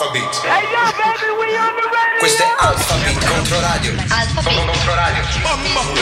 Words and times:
Alphabet. 0.00 0.40
Questo 2.20 2.42
è 2.42 2.46
Alphabet 2.56 3.26
contro 3.26 3.60
radio. 3.60 3.92
Alphabet. 4.08 4.54
Contro 4.54 4.94
radio. 4.94 5.22
Alphabet. 5.42 5.98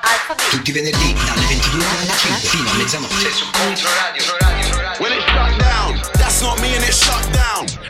Alphabet. 0.00 0.50
Tutti 0.50 0.70
i 0.70 0.72
venerdì 0.72 1.12
dalle 1.12 1.46
22 1.46 1.84
alla 2.00 2.14
5 2.14 2.48
fino 2.48 2.70
a 2.70 2.74
mezzanotte 2.74 3.32
su 3.32 3.50
Contro 3.50 3.88
Radio. 3.94 4.22
Contro 4.24 4.46
Radio. 4.46 4.70
Contro 4.70 4.80
Radio. 4.80 5.02
When 5.02 5.12
it 5.12 5.24
shut 5.26 5.58
down, 5.58 6.00
that's 6.12 6.40
not 6.40 6.60
me 6.60 6.76
and 6.76 6.84
it 6.84 6.94
shut 6.94 7.28
down. 7.32 7.81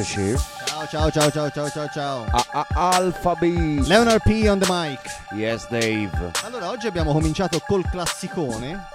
Eccoci. 0.00 0.36
Ciao, 0.66 0.86
ciao, 0.88 1.10
ciao, 1.10 1.30
ciao, 1.30 1.50
ciao, 1.50 1.70
ciao, 1.70 1.88
ciao. 1.88 2.26
A- 2.30 2.46
a- 2.52 2.66
Alphabet. 2.96 3.86
Leonard 3.86 4.20
P. 4.20 4.46
on 4.46 4.58
the 4.58 4.66
mic. 4.68 5.00
Yes, 5.32 5.66
Dave. 5.70 6.32
Allora, 6.44 6.68
oggi 6.68 6.86
abbiamo 6.86 7.12
cominciato 7.12 7.60
col 7.66 7.82
classicone. 7.88 8.88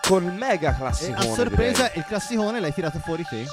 Con 0.00 0.22
il 0.22 0.30
mega 0.30 0.70
E 0.70 0.76
classicone. 0.76 1.16
a 1.28 1.34
sorpresa 1.34 1.82
direi. 1.86 1.98
il 1.98 2.04
classicone 2.06 2.60
l'hai 2.60 2.72
tirato 2.72 3.00
fuori 3.00 3.24
te. 3.28 3.44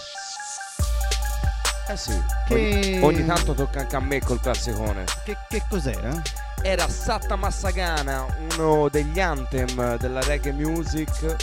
Eh 1.88 1.98
sì. 1.98 2.24
Che- 2.45 2.54
Ogni, 2.54 3.01
ogni 3.01 3.25
tanto 3.25 3.56
tocca 3.56 3.80
anche 3.80 3.95
a 3.95 4.00
me 4.00 4.19
col 4.19 4.39
classicone. 4.39 5.06
Che, 5.24 5.38
che 5.48 5.63
cos'era? 5.68 6.21
Era 6.62 6.88
Satta 6.88 7.36
Massagana, 7.36 8.27
uno 8.54 8.89
degli 8.89 9.19
anthem 9.19 9.98
della 9.98 10.21
reggae 10.21 10.51
music. 10.51 11.36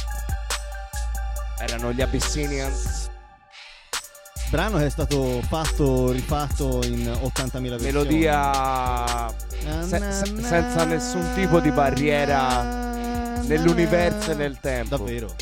Erano 1.59 1.91
gli 1.93 2.01
Abyssinians. 2.01 3.09
Brano 4.57 4.79
che 4.79 4.87
è 4.87 4.91
stato 4.91 5.43
fatto, 5.43 6.11
rifatto 6.13 6.81
in 6.85 7.07
80.000 7.07 7.61
versioni. 7.77 7.83
Melodia 7.93 9.29
se- 9.83 10.13
se- 10.13 10.43
senza 10.43 10.85
nessun 10.85 11.31
tipo 11.35 11.61
di 11.61 11.71
barriera 11.71 12.63
nell'universo 13.43 14.31
e 14.31 14.35
nel 14.35 14.59
tempo. 14.59 14.97
Davvero. 14.97 15.35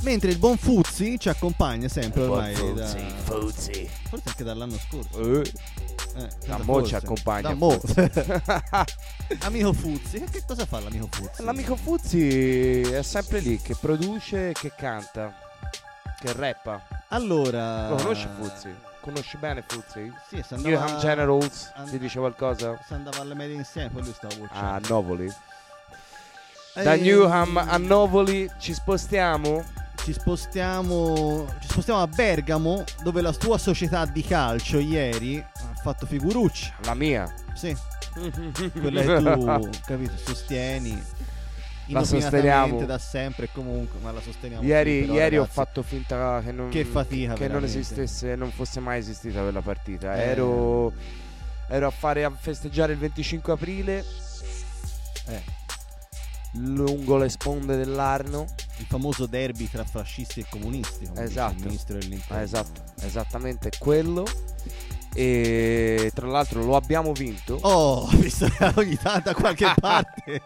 Mentre 0.00 0.30
il 0.30 0.38
buon 0.38 0.56
Fuzzi 0.56 1.18
ci 1.18 1.28
accompagna 1.28 1.86
sempre 1.88 2.22
ormai 2.22 2.54
da, 2.54 2.86
Fuzzi. 2.86 3.04
forse 3.24 3.88
anche 4.24 4.42
dall'anno 4.44 4.76
scorso. 4.78 5.42
Eh, 5.42 5.52
Eh, 6.18 6.28
Da 6.46 6.58
mo 6.62 6.82
ci 6.82 6.94
accompagna 6.94 7.48
Da 7.48 7.54
mo. 7.54 7.78
Amico 9.40 9.72
Fuzzi, 9.74 10.24
che 10.30 10.42
cosa 10.46 10.64
fa 10.64 10.80
l'amico 10.80 11.08
Fuzzi? 11.10 11.42
L'amico 11.44 11.76
Fuzzi 11.76 12.80
è 12.80 13.02
sempre 13.02 13.40
lì 13.40 13.60
che 13.60 13.76
produce, 13.78 14.52
che 14.54 14.72
canta, 14.74 15.34
che 16.32 16.38
rappa. 16.38 16.82
Allora, 17.08 17.88
Lo 17.88 17.96
conosci 17.96 18.28
Fuzzi? 18.38 18.74
Conosci 19.00 19.36
bene 19.36 19.62
Fuzzi? 19.66 20.12
Sì, 20.28 20.42
si 20.44 20.54
andava, 20.54 20.68
Newham 20.84 20.98
Generals, 20.98 21.72
and- 21.76 21.90
ti 21.90 21.98
dice 21.98 22.18
qualcosa? 22.18 22.78
si 22.86 22.92
andava 22.94 23.20
alle 23.20 23.34
medie 23.34 23.54
insieme, 23.56 23.90
poi 23.90 24.02
lui 24.02 24.12
stava 24.12 24.34
A 24.34 24.38
watchando. 24.38 24.88
Novoli. 24.88 25.32
Da 26.74 26.92
Eh, 26.92 26.96
Newham 27.00 27.56
a 27.56 27.76
Novoli 27.78 28.50
ci 28.58 28.74
spostiamo. 28.74 29.64
ci 30.02 30.12
spostiamo, 30.12 31.46
ci 31.60 31.68
spostiamo 31.68 32.00
a 32.02 32.06
Bergamo, 32.06 32.84
dove 33.02 33.20
la 33.22 33.32
tua 33.32 33.58
società 33.58 34.04
di 34.04 34.22
calcio 34.22 34.78
ieri 34.78 35.38
ha 35.38 35.74
fatto 35.82 36.06
figuruccia. 36.06 36.74
La 36.84 36.94
mia. 36.94 37.32
Sì, 37.54 37.74
quella 38.78 39.00
che 39.02 39.16
tu, 39.22 39.70
capito, 39.84 40.16
sostieni. 40.16 41.02
La 41.88 42.04
sosteniamo. 42.04 42.84
da 42.84 42.98
sempre 42.98 43.48
comunque, 43.52 43.98
ma 44.00 44.10
la 44.12 44.20
sosteniamo. 44.20 44.64
Ieri, 44.64 45.00
sì, 45.00 45.06
però, 45.06 45.14
ieri 45.14 45.36
ho 45.36 45.40
ragazzi, 45.40 45.54
fatto 45.54 45.82
finta 45.82 46.40
che 46.44 46.52
non, 46.52 46.68
Che 46.68 46.84
fatica, 46.84 47.34
che 47.34 47.48
non 47.48 47.64
esistesse, 47.64 48.34
non 48.34 48.50
fosse 48.50 48.80
mai 48.80 48.98
esistita 48.98 49.42
quella 49.42 49.60
partita. 49.62 50.16
Eh. 50.16 50.20
Ero, 50.28 50.92
ero 51.68 51.86
a 51.86 51.90
fare 51.90 52.24
a 52.24 52.30
festeggiare 52.30 52.92
il 52.92 52.98
25 52.98 53.52
aprile 53.52 54.04
eh, 55.28 55.42
lungo 56.54 57.16
le 57.18 57.28
sponde 57.28 57.76
dell'Arno. 57.76 58.46
il 58.78 58.86
famoso 58.86 59.26
derby 59.26 59.68
tra 59.70 59.84
fascisti 59.84 60.40
e 60.40 60.46
comunisti, 60.50 61.08
Esatto. 61.14 61.54
il 61.58 61.64
ministro 61.66 61.98
dell'interno. 61.98 62.42
Esatto, 62.42 62.82
esattamente 63.00 63.70
quello. 63.78 64.24
E 65.18 66.10
tra 66.14 66.26
l'altro 66.26 66.62
lo 66.64 66.76
abbiamo 66.76 67.12
vinto. 67.12 67.58
Oh, 67.62 68.06
visto 68.16 68.46
ogni 68.74 68.96
tanto 68.98 69.30
da 69.30 69.34
qualche 69.34 69.72
parte. 69.80 70.42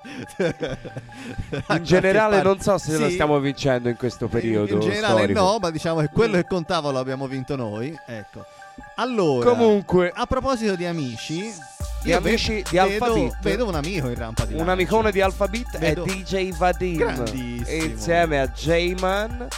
in 1.70 1.82
generale 1.84 2.42
non 2.42 2.60
so 2.60 2.78
se 2.78 2.96
lo 2.96 3.06
Sì. 3.08 3.14
stiamo 3.14 3.38
vincendo 3.40 3.88
in 3.88 3.96
questo 3.96 4.28
periodo. 4.28 4.74
In 4.74 4.80
generale 4.80 5.18
storico. 5.22 5.40
no, 5.40 5.58
ma 5.60 5.70
diciamo 5.70 6.00
che 6.00 6.08
quello 6.12 6.36
che 6.36 6.46
contava 6.46 6.90
lo 6.90 6.98
abbiamo 6.98 7.26
vinto 7.26 7.56
noi. 7.56 7.94
Ecco. 8.06 8.44
Allora, 8.96 9.48
Comunque, 9.50 10.10
a 10.14 10.24
proposito 10.26 10.74
di 10.76 10.86
amici, 10.86 11.52
Di 12.02 12.12
amici 12.12 12.62
di 12.70 12.78
Alphabet. 12.78 13.38
vedo 13.42 13.66
un 13.66 13.74
amico 13.74 14.08
in 14.08 14.14
rampa 14.14 14.44
di 14.44 14.52
un 14.52 14.58
lancio. 14.58 14.72
amicone 14.72 15.10
di 15.12 15.20
Alphabet 15.20 15.78
Vedo- 15.78 16.04
è 16.04 16.06
DJ 16.06 16.52
Vadim. 16.56 16.96
Grandissimo. 16.96 17.66
E 17.66 17.76
insieme 17.84 18.40
a 18.40 18.46
J-Man 18.46 19.48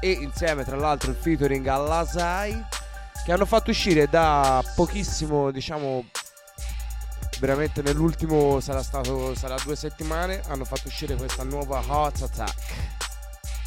e 0.00 0.10
insieme 0.10 0.64
tra 0.64 0.76
l'altro 0.76 1.10
il 1.10 1.16
featuring 1.20 1.66
a 1.66 1.76
Lasai 1.76 2.64
che 3.28 3.34
hanno 3.34 3.44
fatto 3.44 3.68
uscire 3.68 4.08
da 4.08 4.64
pochissimo, 4.74 5.50
diciamo 5.50 6.02
veramente 7.40 7.82
nell'ultimo 7.82 8.58
sarà 8.58 8.82
stato 8.82 9.34
sarà 9.34 9.54
due 9.62 9.76
settimane, 9.76 10.40
hanno 10.48 10.64
fatto 10.64 10.88
uscire 10.88 11.14
questa 11.14 11.42
nuova 11.42 11.82
Heart 11.86 12.22
Attack. 12.22 12.72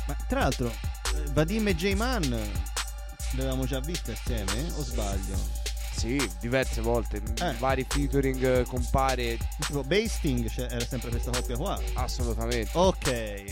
Ma 0.08 0.18
tra 0.28 0.40
l'altro, 0.40 0.66
eh, 0.66 1.32
Vadim 1.34 1.68
e 1.68 1.76
J-Man 1.76 2.22
li 2.24 3.40
avevamo 3.40 3.66
già 3.66 3.80
visti 3.82 4.10
assieme, 4.10 4.66
o 4.78 4.84
sbaglio? 4.84 5.61
Sì, 6.02 6.32
diverse 6.40 6.82
volte, 6.82 7.18
in 7.18 7.34
Eh. 7.46 7.54
vari 7.60 7.86
featuring 7.88 8.44
eh, 8.44 8.64
compare 8.64 9.38
Tipo 9.60 9.84
Basting 9.84 10.50
cioè, 10.50 10.66
era 10.72 10.84
sempre 10.84 11.12
questa 11.12 11.30
coppia 11.30 11.56
qua. 11.58 11.80
assolutamente. 11.94 12.70
Ok, 12.74 13.04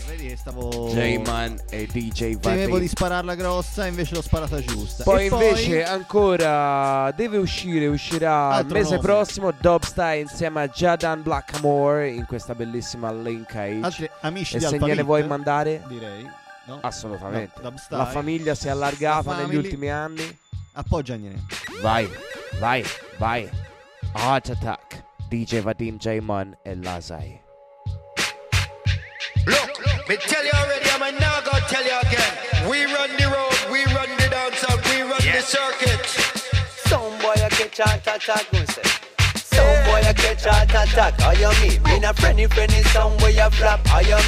vedi 0.08 0.26
che 0.28 0.36
stavo 0.36 0.88
J-Man 0.92 1.60
e 1.70 1.86
DJ 1.86 2.38
Temevo 2.40 2.78
di 2.80 2.88
spararla 2.88 3.36
grossa, 3.36 3.86
invece 3.86 4.16
l'ho 4.16 4.22
sparata 4.22 4.60
giusta. 4.60 5.04
Poi 5.04 5.22
E 5.22 5.26
invece 5.26 5.84
ancora 5.84 7.12
deve 7.12 7.36
uscire, 7.36 7.86
uscirà 7.86 8.58
il 8.58 8.66
mese 8.66 8.96
nome. 8.96 8.98
prossimo 9.06 9.52
Dubsty 9.52 10.20
insieme 10.22 10.62
a 10.62 10.66
Jadan 10.68 11.22
Blackamore 11.22 12.10
in 12.10 12.26
questa 12.26 12.54
bellissima 12.56 13.12
linkage. 13.12 13.80
altri 13.84 14.10
amici 14.22 14.56
e 14.56 14.58
di 14.58 14.64
se 14.64 14.70
Alphabet, 14.72 14.88
gliene 14.88 15.02
vuoi 15.06 15.24
mandare? 15.24 15.82
direi. 15.86 16.28
No? 16.64 16.78
Assolutamente. 16.82 17.60
No. 17.62 17.72
La 17.90 18.06
famiglia 18.06 18.54
si 18.56 18.66
è 18.66 18.70
allargata 18.70 19.30
La 19.30 19.46
negli 19.46 19.54
ultimi 19.56 19.88
anni. 19.88 20.38
Appoggiagliene. 20.74 21.38
Vai, 21.82 22.08
vai, 22.58 22.84
vai. 23.18 23.50
Heart 24.14 24.50
Attack. 24.50 25.02
DJ 25.30 25.62
Vadim 25.62 25.98
J-Man 25.98 26.56
e 26.64 26.74
Lazai. 26.74 27.40
Look, 29.46 30.08
me 30.08 30.16
tell 30.16 30.44
you 30.44 30.50
already, 30.54 30.90
I'm 30.90 31.18
now 31.18 31.40
gonna 31.40 31.60
tell 31.68 31.84
you 31.84 31.98
again. 32.02 32.68
We 32.68 32.84
run 32.84 33.10
the 33.16 33.26
road, 33.26 33.72
we 33.72 33.84
run 33.94 34.08
the 34.18 34.28
dance, 34.28 34.64
and 34.68 34.80
we 34.86 35.02
run 35.02 35.22
the 35.22 35.40
circuit. 35.40 36.04
Some 36.88 37.16
boy 37.22 37.34
a 37.34 37.48
catch 37.48 37.78
heart 37.78 38.00
attack, 38.06 38.52
me 38.52 38.66
say. 38.66 38.82
Some 39.36 39.84
boy 39.86 40.02
a 40.04 40.12
catch 40.14 40.44
heart 40.44 40.70
attack, 40.70 41.20
are 41.22 41.34
you 41.34 41.50
me? 41.62 41.78
Me 41.84 42.00
na 42.00 42.12
friendly 42.12 42.46
friendly, 42.46 42.82
some 42.90 43.16
boy 43.18 43.34
a 43.38 43.50
flap, 43.50 43.80
are 43.92 44.02
you 44.02 44.18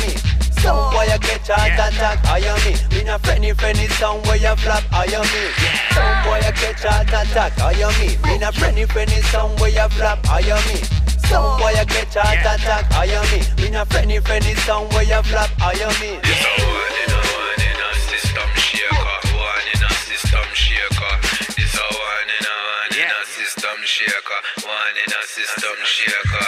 Sound 0.63 0.95
where 0.95 1.11
you 1.11 1.19
get 1.19 1.43
chant 1.43 1.75
yeah. 1.75 1.89
attack, 1.91 2.25
I 2.25 2.39
am 2.39 2.55
me. 2.63 2.79
Me 2.95 3.03
not 3.03 3.21
friendly 3.27 3.51
friendly 3.53 3.89
sound 3.99 4.25
where 4.27 4.37
you 4.39 4.55
flap, 4.63 4.85
I 4.93 5.11
am 5.11 5.27
me. 5.35 5.43
Yeah. 5.59 5.91
Sound 5.91 6.31
where 6.31 6.39
you 6.39 6.53
get 6.55 6.79
chant 6.79 7.09
attack, 7.11 7.59
I 7.59 7.75
am 7.83 7.91
me. 7.99 8.15
Me 8.23 8.39
not 8.39 8.55
friendly 8.55 8.87
friendly 8.87 9.21
sound 9.27 9.59
where 9.59 9.75
you 9.75 9.89
flap, 9.99 10.23
I 10.31 10.39
am 10.47 10.63
me. 10.71 10.79
Sound 11.27 11.59
where 11.59 11.75
you 11.75 11.85
get 11.91 12.07
chant 12.15 12.47
yeah. 12.47 12.55
attack, 12.55 12.87
I 12.95 13.11
am 13.11 13.27
me. 13.35 13.43
Me 13.59 13.71
not 13.75 13.91
friendly 13.91 14.21
friendly 14.23 14.55
sound 14.63 14.87
where 14.95 15.03
you 15.03 15.19
flap, 15.27 15.51
I 15.59 15.75
am 15.83 15.91
me. 15.99 16.23
One 16.23 16.95
in 17.03 17.11
a 17.11 17.19
one 17.19 17.59
in 17.59 17.79
a 17.83 17.91
system 18.07 18.51
shaker, 18.55 19.19
one 19.35 19.67
in 19.67 19.83
a 19.83 19.91
system 20.07 20.47
shaker. 20.55 21.15
It's 21.59 21.75
a 21.75 21.87
one 21.91 22.31
in 22.39 22.47
a 22.47 22.55
one 22.71 22.95
in 23.03 23.11
a 23.11 23.21
system 23.35 23.79
shaker, 23.83 24.41
one 24.63 24.95
in 24.95 25.11
a 25.11 25.23
system 25.27 25.79
shaker. 25.83 26.47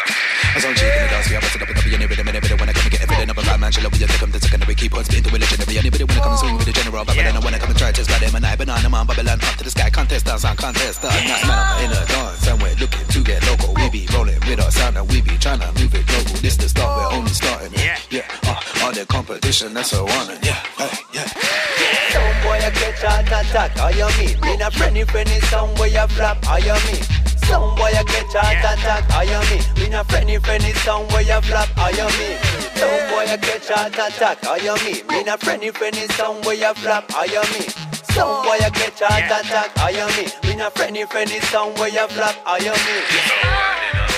As 0.55 0.62
I'm 0.62 0.75
checking 0.78 1.02
the 1.02 1.11
dance, 1.11 1.26
we 1.26 1.34
a 3.79 3.87
over 3.87 3.97
your 3.97 4.09
take 4.09 4.23
'em 4.23 4.31
the 4.31 4.41
secondary, 4.41 4.75
keep 4.75 4.94
on 4.94 5.05
spitting 5.05 5.25
to 5.25 5.31
a 5.35 5.38
legendary. 5.38 5.79
Anybody 5.79 6.05
wanna 6.05 6.21
come 6.21 6.32
and 6.32 6.41
swing 6.41 6.56
with 6.56 6.67
the 6.67 6.73
general, 6.73 7.05
Babylon, 7.05 7.37
I 7.37 7.41
wanna 7.41 7.59
come 7.59 7.71
and 7.71 7.79
try 7.79 7.93
by 7.93 8.19
them 8.19 8.35
and 8.35 8.47
I, 8.47 8.56
banana 8.56 8.88
man, 8.88 9.06
Babylon, 9.06 9.41
up 9.43 9.56
to 9.56 9.65
the 9.65 9.71
sky, 9.71 9.91
contest 9.91 10.26
dance 10.26 10.44
on 10.44 10.56
contest, 10.56 11.03
dance, 11.03 11.29
not 11.29 11.47
man 11.47 11.59
up 11.59 11.81
in 11.82 11.91
a 11.93 12.06
dance, 12.06 12.62
we're 12.62 12.75
looking 12.76 13.07
to 13.07 13.21
get 13.23 13.43
local. 13.47 13.75
We 13.75 13.90
be 13.90 14.07
rolling 14.12 14.40
with 14.47 14.61
our 14.61 14.71
sound 14.71 14.97
and 14.97 15.11
we 15.11 15.21
be 15.21 15.37
trying 15.38 15.61
to 15.61 15.71
move 15.78 15.95
it 15.95 16.07
global. 16.07 16.35
This 16.40 16.57
the 16.57 16.69
start, 16.69 16.90
we're 16.97 17.16
only 17.16 17.33
starting. 17.33 17.73
Yeah, 17.75 17.99
yeah, 18.11 18.23
uh, 18.47 18.85
all 18.85 18.93
the 18.93 19.07
competition, 19.07 19.75
that's 19.75 19.93
a 19.93 20.04
one, 20.04 20.38
yeah, 20.43 20.61
hey, 20.78 20.90
yeah. 21.12 21.28
Some 22.12 22.43
boy 22.43 22.59
a 22.59 22.71
catch 22.71 23.02
heart 23.02 23.26
attack, 23.26 23.78
are 23.81 23.93
you 23.93 24.09
me? 24.19 24.37
Me 24.43 24.57
na 24.57 24.71
friendly 24.71 25.04
friendly, 25.04 25.40
some 25.50 25.75
boy 25.75 25.90
a 25.97 26.07
flap, 26.09 26.47
are 26.49 26.61
you 26.61 26.75
me? 26.87 26.99
Some 27.49 27.75
boy 27.77 27.91
you 27.91 28.05
catch 28.05 28.35
heart 28.35 28.65
attack, 28.65 29.05
I 29.11 29.25
am 29.25 29.43
me. 29.51 29.59
We 29.81 29.89
not 29.89 30.07
friendly, 30.09 30.39
friendly, 30.39 30.73
some 30.85 31.07
boy 31.09 31.21
you 31.21 31.41
flop, 31.43 31.69
I 31.77 31.91
am 31.91 32.11
me. 32.19 32.37
Some 32.75 33.03
boy 33.11 33.25
you 33.31 33.39
catch 33.39 33.69
heart 33.69 33.95
attack, 33.95 34.45
I 34.47 34.59
am 34.65 34.79
me. 34.85 35.03
We 35.09 35.25
not 35.25 35.41
friendly, 35.41 35.71
friendly, 35.71 36.07
some 36.17 36.41
boy 36.43 36.55
you 36.59 36.75
flop, 36.75 37.05
I 37.15 37.27
am 37.31 37.47
me. 37.53 37.67
Some 38.15 38.45
boy 38.45 38.59
you 38.63 38.71
catch 38.71 39.01
heart 39.03 39.27
attack, 39.27 39.77
I 39.79 39.91
am 39.91 40.11
me. 40.17 40.31
We 40.45 40.57
not 40.57 40.73
friendly, 40.75 41.05
friendly, 41.05 41.41
some 41.51 41.75
boy 41.75 41.87
you 41.91 42.07
flop, 42.15 42.37
I 42.47 42.59
am 42.63 42.79
me. 42.87 42.97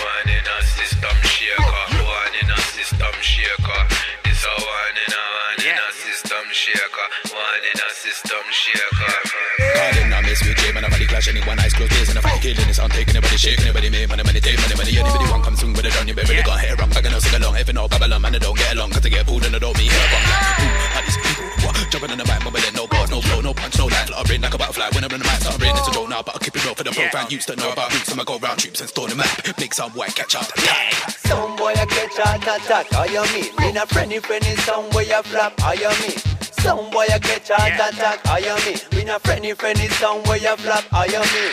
One 0.07 0.29
in 0.29 0.45
a 0.45 0.59
system 0.63 1.17
shaker, 1.25 1.85
one 2.05 2.35
in 2.41 2.51
a 2.51 2.61
system 2.77 3.17
shaker. 3.21 3.83
This 4.25 4.45
a 4.45 4.53
one 4.53 4.97
in 5.01 5.13
a 5.17 5.23
one 5.57 5.65
in 5.65 5.77
a 5.77 5.89
system 5.97 6.47
shaker, 6.53 7.09
one 7.33 7.65
in 7.73 7.81
a 7.81 7.89
system 7.93 8.45
shaker 8.53 10.16
miss 10.37 10.49
with 10.49 10.59
J, 10.59 10.73
man, 10.73 10.85
I'm 10.85 10.91
body 10.91 11.07
clash 11.07 11.29
anyone, 11.29 11.59
eyes 11.59 11.73
closed, 11.73 11.93
days, 11.93 12.09
and 12.09 12.19
if 12.19 12.27
I 12.27 12.39
killing 12.39 12.67
this, 12.67 12.79
I'm 12.79 12.91
taking 12.91 13.17
anybody, 13.17 13.37
shake 13.37 13.61
anybody, 13.61 13.91
me, 13.91 14.07
money, 14.07 14.23
money, 14.23 14.41
take 14.41 14.61
money, 14.61 14.77
money, 14.77 14.93
anybody 14.97 15.25
want 15.31 15.45
come 15.45 15.57
swing 15.57 15.73
with 15.73 15.87
it 15.87 15.97
on 15.97 16.09
you, 16.09 16.15
baby, 16.15 16.37
they 16.37 16.43
got 16.43 16.61
hair 16.61 16.75
up, 16.75 16.91
I 16.97 17.01
can 17.01 17.13
no 17.13 17.19
sing 17.19 17.41
along, 17.41 17.57
if 17.57 17.67
you 17.69 17.75
know 17.75 17.89
Babylon, 17.89 18.23
man, 18.23 18.35
I 18.35 18.39
don't 18.39 18.57
get 18.57 18.75
along, 18.75 18.91
cause 18.91 19.05
I 19.07 19.09
get 19.09 19.27
pulled 19.27 19.45
and 19.45 19.55
I 19.57 19.59
don't 19.59 19.77
mean 19.79 19.91
here, 19.91 20.07
I'm 20.07 20.25
like, 20.27 20.61
who 20.61 20.69
are 20.97 21.05
these 21.07 21.21
people, 21.25 21.49
what, 21.65 21.75
jumping 21.91 22.11
on 22.11 22.19
the 22.19 22.27
mic, 22.27 22.41
but 22.45 22.75
no 22.75 22.87
bars, 22.87 23.11
no 23.11 23.21
flow, 23.21 23.41
no 23.41 23.53
punch, 23.55 23.79
no 23.79 23.87
line, 23.87 24.07
fluttering 24.07 24.41
like 24.43 24.55
a 24.55 24.59
butterfly, 24.59 24.89
when 24.93 25.05
I 25.05 25.09
run 25.09 25.21
the 25.21 25.29
mic, 25.29 25.41
start 25.41 25.59
brain, 25.59 25.73
it's 25.77 25.89
a 25.89 25.93
drone 25.93 26.11
now, 26.11 26.23
but 26.23 26.37
I 26.37 26.39
keep 26.39 26.57
it 26.57 26.65
real 26.65 26.75
for 26.75 26.85
the 26.85 26.93
program, 26.93 27.27
used 27.31 27.49
to 27.49 27.57
know 27.57 27.73
about 27.73 27.93
roots, 27.93 28.13
I'ma 28.13 28.25
go 28.25 28.39
round 28.39 28.59
troops 28.61 28.81
and 28.81 28.89
store 28.89 29.09
the 29.09 29.17
map, 29.17 29.31
make 29.59 29.75
some 29.75 29.93
white 29.93 30.15
catch 30.15 30.35
up, 30.37 30.49
attack. 30.53 31.11
Some 31.27 31.57
boy 31.57 31.73
a 31.73 31.87
catch 31.87 32.17
heart 32.19 32.43
attack, 32.45 32.93
are 32.95 33.09
you 33.09 33.25
me? 33.33 33.51
Me 33.59 33.73
na 33.73 33.85
friendly 33.87 34.19
friendly, 34.21 34.55
some 34.63 34.89
boy 34.91 35.07
a 35.09 35.23
flap, 35.23 35.55
are 35.65 35.75
you 35.75 35.91
me? 36.05 36.36
Some 36.61 36.91
boy 36.91 37.07
a 37.13 37.19
catch 37.19 37.51
a 37.51 37.57
yeah. 37.59 37.89
attack, 37.89 38.27
I 38.27 38.41
am 38.41 38.59
me. 38.67 38.81
We 38.93 39.05
not 39.05 39.23
friendly, 39.23 39.53
friendly, 39.55 39.89
some 39.89 40.23
boy 40.25 40.39
a 40.43 40.57
flop, 40.57 40.85
I 40.93 41.07
am 41.07 41.27
me. 41.35 41.45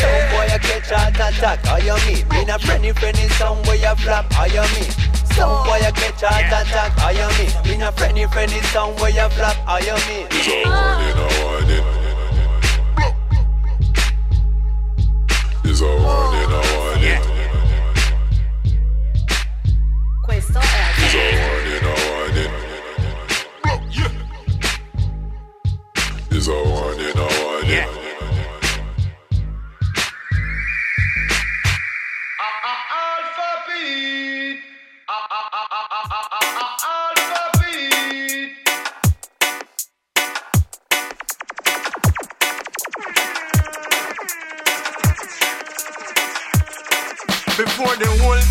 Some 0.00 0.24
boy 0.32 0.48
a 0.48 0.58
catch 0.58 0.90
a 0.90 1.08
attack, 1.08 1.66
I 1.66 1.80
am 1.80 1.98
me. 2.06 2.24
We 2.30 2.44
not 2.44 2.62
friendly, 2.62 2.92
friendly, 2.92 3.28
some 3.30 3.62
boy 3.62 3.80
a 3.84 3.94
flop, 3.96 4.26
I 4.38 4.46
am 4.46 4.68
me. 4.74 5.12
Some 5.34 5.64
boy 5.64 5.80
a 5.80 5.90
catch 5.92 6.22
a 6.22 6.28
attack, 6.28 6.98
I 6.98 7.12
am 7.12 7.30
me. 7.38 7.46
We 7.64 7.76
not 7.78 7.96
friendly, 7.96 8.26
friendly, 8.26 8.60
some 8.72 8.94
boy 8.96 9.12
a 9.16 9.30
flop, 9.30 9.56
I 9.66 9.80
am 9.80 9.98
me. 10.08 10.26
Is 10.30 10.48
all 10.48 10.62
winding, 10.70 11.18
all 11.18 11.36
winding. 11.54 11.86
It's 15.64 15.80
all 15.80 15.96
winding, 15.96 16.52
all 16.52 16.62
winding. 16.86 17.22
Questo 20.22 20.58
è. 20.58 20.62
It's 20.98 21.14
all 21.14 21.20
winding. 21.22 21.51
is 26.42 26.48
a 26.48 26.54
one 26.54 26.98
in 26.98 27.18
a. 27.18 27.66
Yeah. 27.66 27.86
Before 47.56 47.94
they 47.96 48.24
won't 48.24 48.41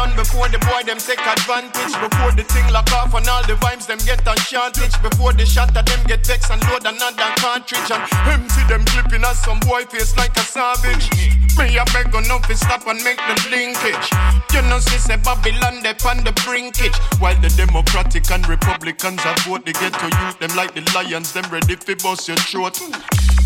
done, 0.00 0.16
before 0.16 0.48
the 0.48 0.58
boy 0.64 0.80
them 0.88 0.96
take 0.96 1.20
advantage, 1.20 1.92
before 2.00 2.32
the 2.32 2.44
thing 2.48 2.64
lock 2.72 2.90
off 2.92 3.12
and 3.12 3.28
all 3.28 3.44
the 3.44 3.54
vibes 3.60 3.86
them 3.86 4.00
get 4.08 4.20
shortage, 4.40 4.96
before 5.02 5.32
the 5.32 5.44
shot 5.44 5.76
of 5.76 5.84
them 5.84 6.00
get 6.06 6.24
vexed 6.26 6.50
and 6.50 6.62
load 6.68 6.84
another 6.88 7.28
cartridge 7.36 7.90
and 7.92 8.02
empty 8.32 8.62
them 8.68 8.84
clipping 8.88 9.24
as 9.24 9.38
some 9.44 9.60
boy 9.60 9.84
face 9.92 10.16
like 10.16 10.34
a 10.36 10.40
savage. 10.40 11.10
Me 11.58 11.76
a 11.76 11.84
beg 11.92 12.08
enough 12.14 12.46
to 12.48 12.56
stop 12.56 12.86
and 12.86 13.02
make 13.04 13.20
the 13.28 13.36
linkage. 13.52 14.06
You 14.54 14.62
know, 14.68 14.80
see 14.80 14.98
say 14.98 15.16
Babylon 15.20 15.82
they 15.82 15.94
on 16.08 16.24
the 16.24 16.32
brinkage, 16.44 16.96
while 17.20 17.38
the 17.40 17.52
Democratic 17.52 18.30
and 18.30 18.46
Republicans 18.48 19.20
are 19.26 19.36
vote 19.44 19.66
they 19.66 19.72
get 19.72 19.92
to 19.92 20.06
youth 20.06 20.38
them 20.38 20.54
like 20.56 20.72
the 20.74 20.82
lions, 20.94 21.32
them 21.32 21.44
ready 21.50 21.76
for 21.76 21.96
bust 21.96 22.28
your 22.28 22.40
throat. 22.48 22.80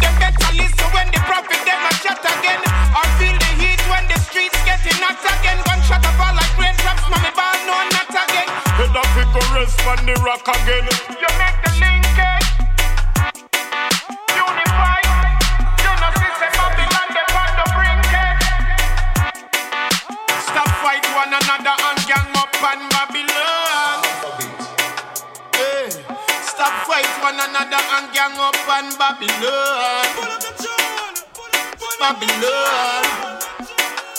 Them 0.01 0.15
listen 0.59 0.89
when 0.95 1.07
the 1.15 1.21
prophet 1.27 1.61
them 1.67 1.83
a 1.87 1.93
chat 2.03 2.19
again, 2.19 2.61
or 2.95 3.07
feel 3.19 3.37
the 3.39 3.51
heat 3.63 3.83
when 3.91 4.05
the 4.11 4.19
streets 4.27 4.59
getting 4.67 4.99
hot 5.03 5.19
again. 5.23 5.59
Gunshot 5.67 6.03
a 6.03 6.11
fall 6.19 6.35
like 6.35 6.55
raindrops, 6.59 7.07
mommy 7.11 7.31
ball 7.35 7.55
no 7.67 7.77
not 7.95 8.11
again. 8.11 8.49
Head 8.79 8.95
up 8.95 9.07
it 9.19 9.29
go 9.35 9.43
rest 9.55 9.79
on 9.87 10.03
the 10.07 10.15
rock 10.27 10.47
again. 10.47 10.87
You 11.15 11.31
make 11.39 11.59
the 11.63 11.71
linkage. 11.79 12.19
Eh? 12.19 13.35
Unify. 14.35 15.01
You 15.83 15.93
know 15.95 16.11
see 16.19 16.33
Babylon 16.59 17.09
they 17.15 17.27
on 17.39 17.51
the 17.55 17.67
brinkage. 17.75 18.47
Eh? 18.51 19.39
Stop 20.43 20.71
fight 20.83 21.07
one 21.15 21.31
another 21.35 21.94
one 27.25 27.40
another 27.40 27.81
and 27.97 28.12
gang 28.12 28.37
up 28.37 28.69
on 28.69 28.85
Babylon. 29.00 30.04
Babylon. 31.99 33.40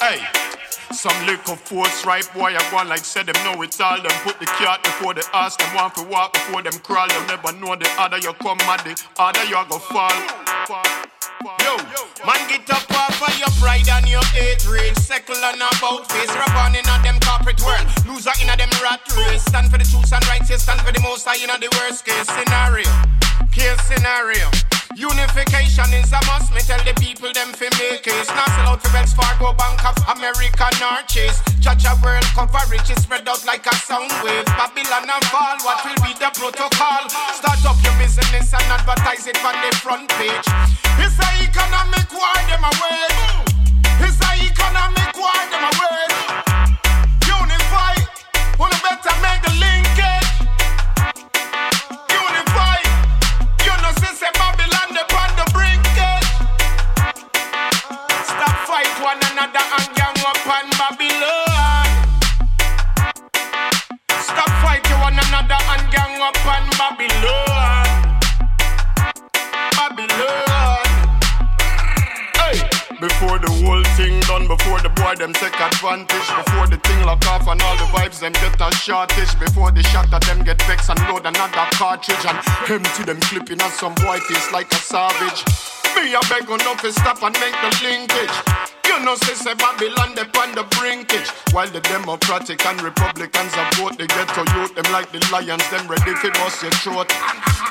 Hey. 0.01 0.25
Some 0.91 1.25
little 1.27 1.55
force 1.55 2.03
right 2.03 2.27
boy, 2.33 2.55
I 2.57 2.75
on 2.75 2.89
like 2.89 3.05
said 3.05 3.27
them 3.27 3.35
know 3.43 3.61
it 3.61 3.79
all. 3.79 4.01
Them 4.01 4.11
put 4.23 4.39
the 4.39 4.47
cat 4.47 4.81
before 4.81 5.13
the 5.13 5.23
ass, 5.33 5.55
them 5.55 5.75
want 5.75 5.93
to 5.95 6.03
walk 6.03 6.33
before 6.33 6.63
them 6.63 6.73
crawl. 6.81 7.07
Them 7.07 7.27
never 7.27 7.51
know 7.59 7.75
the 7.75 7.87
other 7.99 8.17
you 8.17 8.33
come 8.41 8.57
mad, 8.65 8.81
the 8.83 8.99
other 9.19 9.43
you 9.43 9.61
go 9.69 9.77
fall. 9.77 10.44
Yo, 11.45 11.77
man, 12.25 12.41
get 12.49 12.67
up 12.71 12.89
off 12.89 13.21
of 13.21 13.37
your 13.37 13.49
pride 13.61 13.87
and 13.87 14.09
your 14.09 14.25
hate 14.33 14.65
race. 14.67 14.97
Circle 15.05 15.35
on 15.45 15.61
about 15.61 16.11
face, 16.11 16.33
rub 16.33 16.49
on 16.57 16.73
in 16.73 16.81
a 16.81 17.03
them 17.03 17.19
corporate 17.21 17.61
world. 17.61 17.85
Loser 18.07 18.33
in 18.41 18.49
a 18.49 18.57
them 18.57 18.69
rat 18.81 19.01
race. 19.15 19.43
Stand 19.43 19.69
for 19.69 19.77
the 19.77 19.83
truth 19.83 20.11
and 20.11 20.25
rights, 20.27 20.49
you 20.49 20.57
stand 20.57 20.81
for 20.81 20.91
the 20.91 21.01
most 21.01 21.23
high 21.23 21.37
in 21.37 21.51
a 21.51 21.59
the 21.59 21.69
worst 21.77 22.03
case 22.03 22.25
scenario. 22.25 22.89
Case 23.53 23.79
scenario. 23.85 24.74
Unification 24.95 25.91
is 25.91 26.07
a 26.15 26.19
must. 26.23 26.55
Me 26.55 26.63
tell 26.63 26.79
the 26.87 26.95
people 26.95 27.27
them 27.35 27.51
fi 27.51 27.67
make 27.75 28.07
it. 28.07 28.27
Not 28.31 28.47
sell 28.47 28.71
out 28.71 28.81
for 28.81 28.95
Wells 28.95 29.11
Fargo, 29.11 29.51
Bank 29.51 29.83
of 29.83 29.99
America, 30.07 30.71
nor 30.79 31.03
Chase. 31.11 31.43
Judge 31.59 31.83
a 31.83 31.99
world 31.99 32.23
coverage 32.31 32.87
is 32.87 33.03
spread 33.03 33.27
out 33.27 33.43
like 33.43 33.67
a 33.67 33.75
sound 33.75 34.07
wave. 34.23 34.47
Babylon 34.55 35.11
and 35.11 35.25
fall. 35.27 35.59
What 35.67 35.83
will 35.83 35.99
be 35.99 36.15
the 36.15 36.31
protocol? 36.31 37.11
Start 37.35 37.59
up 37.67 37.75
your 37.83 37.91
business 37.99 38.55
and 38.55 38.71
advertise 38.71 39.27
it 39.27 39.35
on 39.43 39.59
the 39.59 39.75
front 39.83 40.07
page. 40.15 40.47
It's 41.03 41.19
a 41.19 41.29
economic 41.43 42.07
war, 42.15 42.31
them 42.47 42.63
a 42.63 42.71
wage. 42.79 43.51
It's 43.99 44.15
a 44.23 44.31
economic 44.47 45.11
war, 45.19 45.35
them 45.51 45.67
a 45.67 45.71
wage. 45.75 46.14
One 59.45 59.63
and 59.77 59.95
gang 59.95 60.19
up 60.25 60.47
on 60.47 60.65
Babylon. 60.79 61.85
Stop 64.09 64.49
fight 64.61 64.85
one 65.01 65.13
another 65.13 65.61
and 65.73 65.85
gang 65.91 66.21
up 66.21 66.39
on 66.45 66.65
Babylon. 66.79 67.85
Babylon. 69.77 70.85
Hey, 72.41 72.57
before 72.99 73.37
the 73.39 73.51
whole 73.61 73.83
thing 73.95 74.19
done, 74.21 74.47
before 74.47 74.79
the 74.81 74.89
boy 74.89 75.15
them 75.15 75.33
take 75.33 75.59
advantage, 75.59 76.27
before 76.41 76.67
the 76.67 76.77
thing 76.77 77.05
lock 77.05 77.25
off 77.27 77.47
and 77.47 77.61
all 77.61 77.77
the 77.77 77.85
vibes 77.93 78.19
them 78.19 78.33
get 78.33 78.59
a 78.59 78.73
shortage, 78.75 79.37
before 79.39 79.71
the 79.71 79.83
shot 79.83 80.11
of 80.11 80.21
them 80.25 80.43
get 80.43 80.61
vexed 80.63 80.89
and 80.89 80.99
load 81.07 81.25
another 81.25 81.67
cartridge 81.73 82.25
and 82.25 82.39
empty 82.69 83.03
them 83.03 83.19
clipping 83.21 83.61
on 83.61 83.71
some 83.71 83.93
boy 83.95 84.17
face 84.21 84.51
like 84.51 84.71
a 84.71 84.77
savage. 84.77 85.45
Me 85.95 86.15
I 86.15 86.21
beg 86.29 86.49
enough 86.49 86.81
to 86.81 86.91
stop 86.91 87.21
and 87.21 87.37
make 87.39 87.53
the 87.61 87.69
linkage. 87.83 88.64
You 88.85 89.03
know, 89.03 89.15
say, 89.15 89.33
say 89.33 89.53
Babylon, 89.53 90.15
they 90.15 90.25
on 90.39 90.53
the 90.53 90.63
brinkage. 90.77 91.29
While 91.51 91.69
the 91.69 91.81
Democratic 91.81 92.63
and 92.65 92.81
Republicans 92.81 93.53
are 93.57 93.69
vote, 93.75 93.97
they 93.97 94.07
get 94.07 94.29
to 94.37 94.43
youth 94.55 94.73
them 94.75 94.87
like 94.93 95.11
the 95.11 95.19
lions, 95.33 95.65
them 95.69 95.87
ready 95.89 96.13
for 96.21 96.31
bust 96.37 96.61
your 96.61 96.71
throat. 96.79 97.09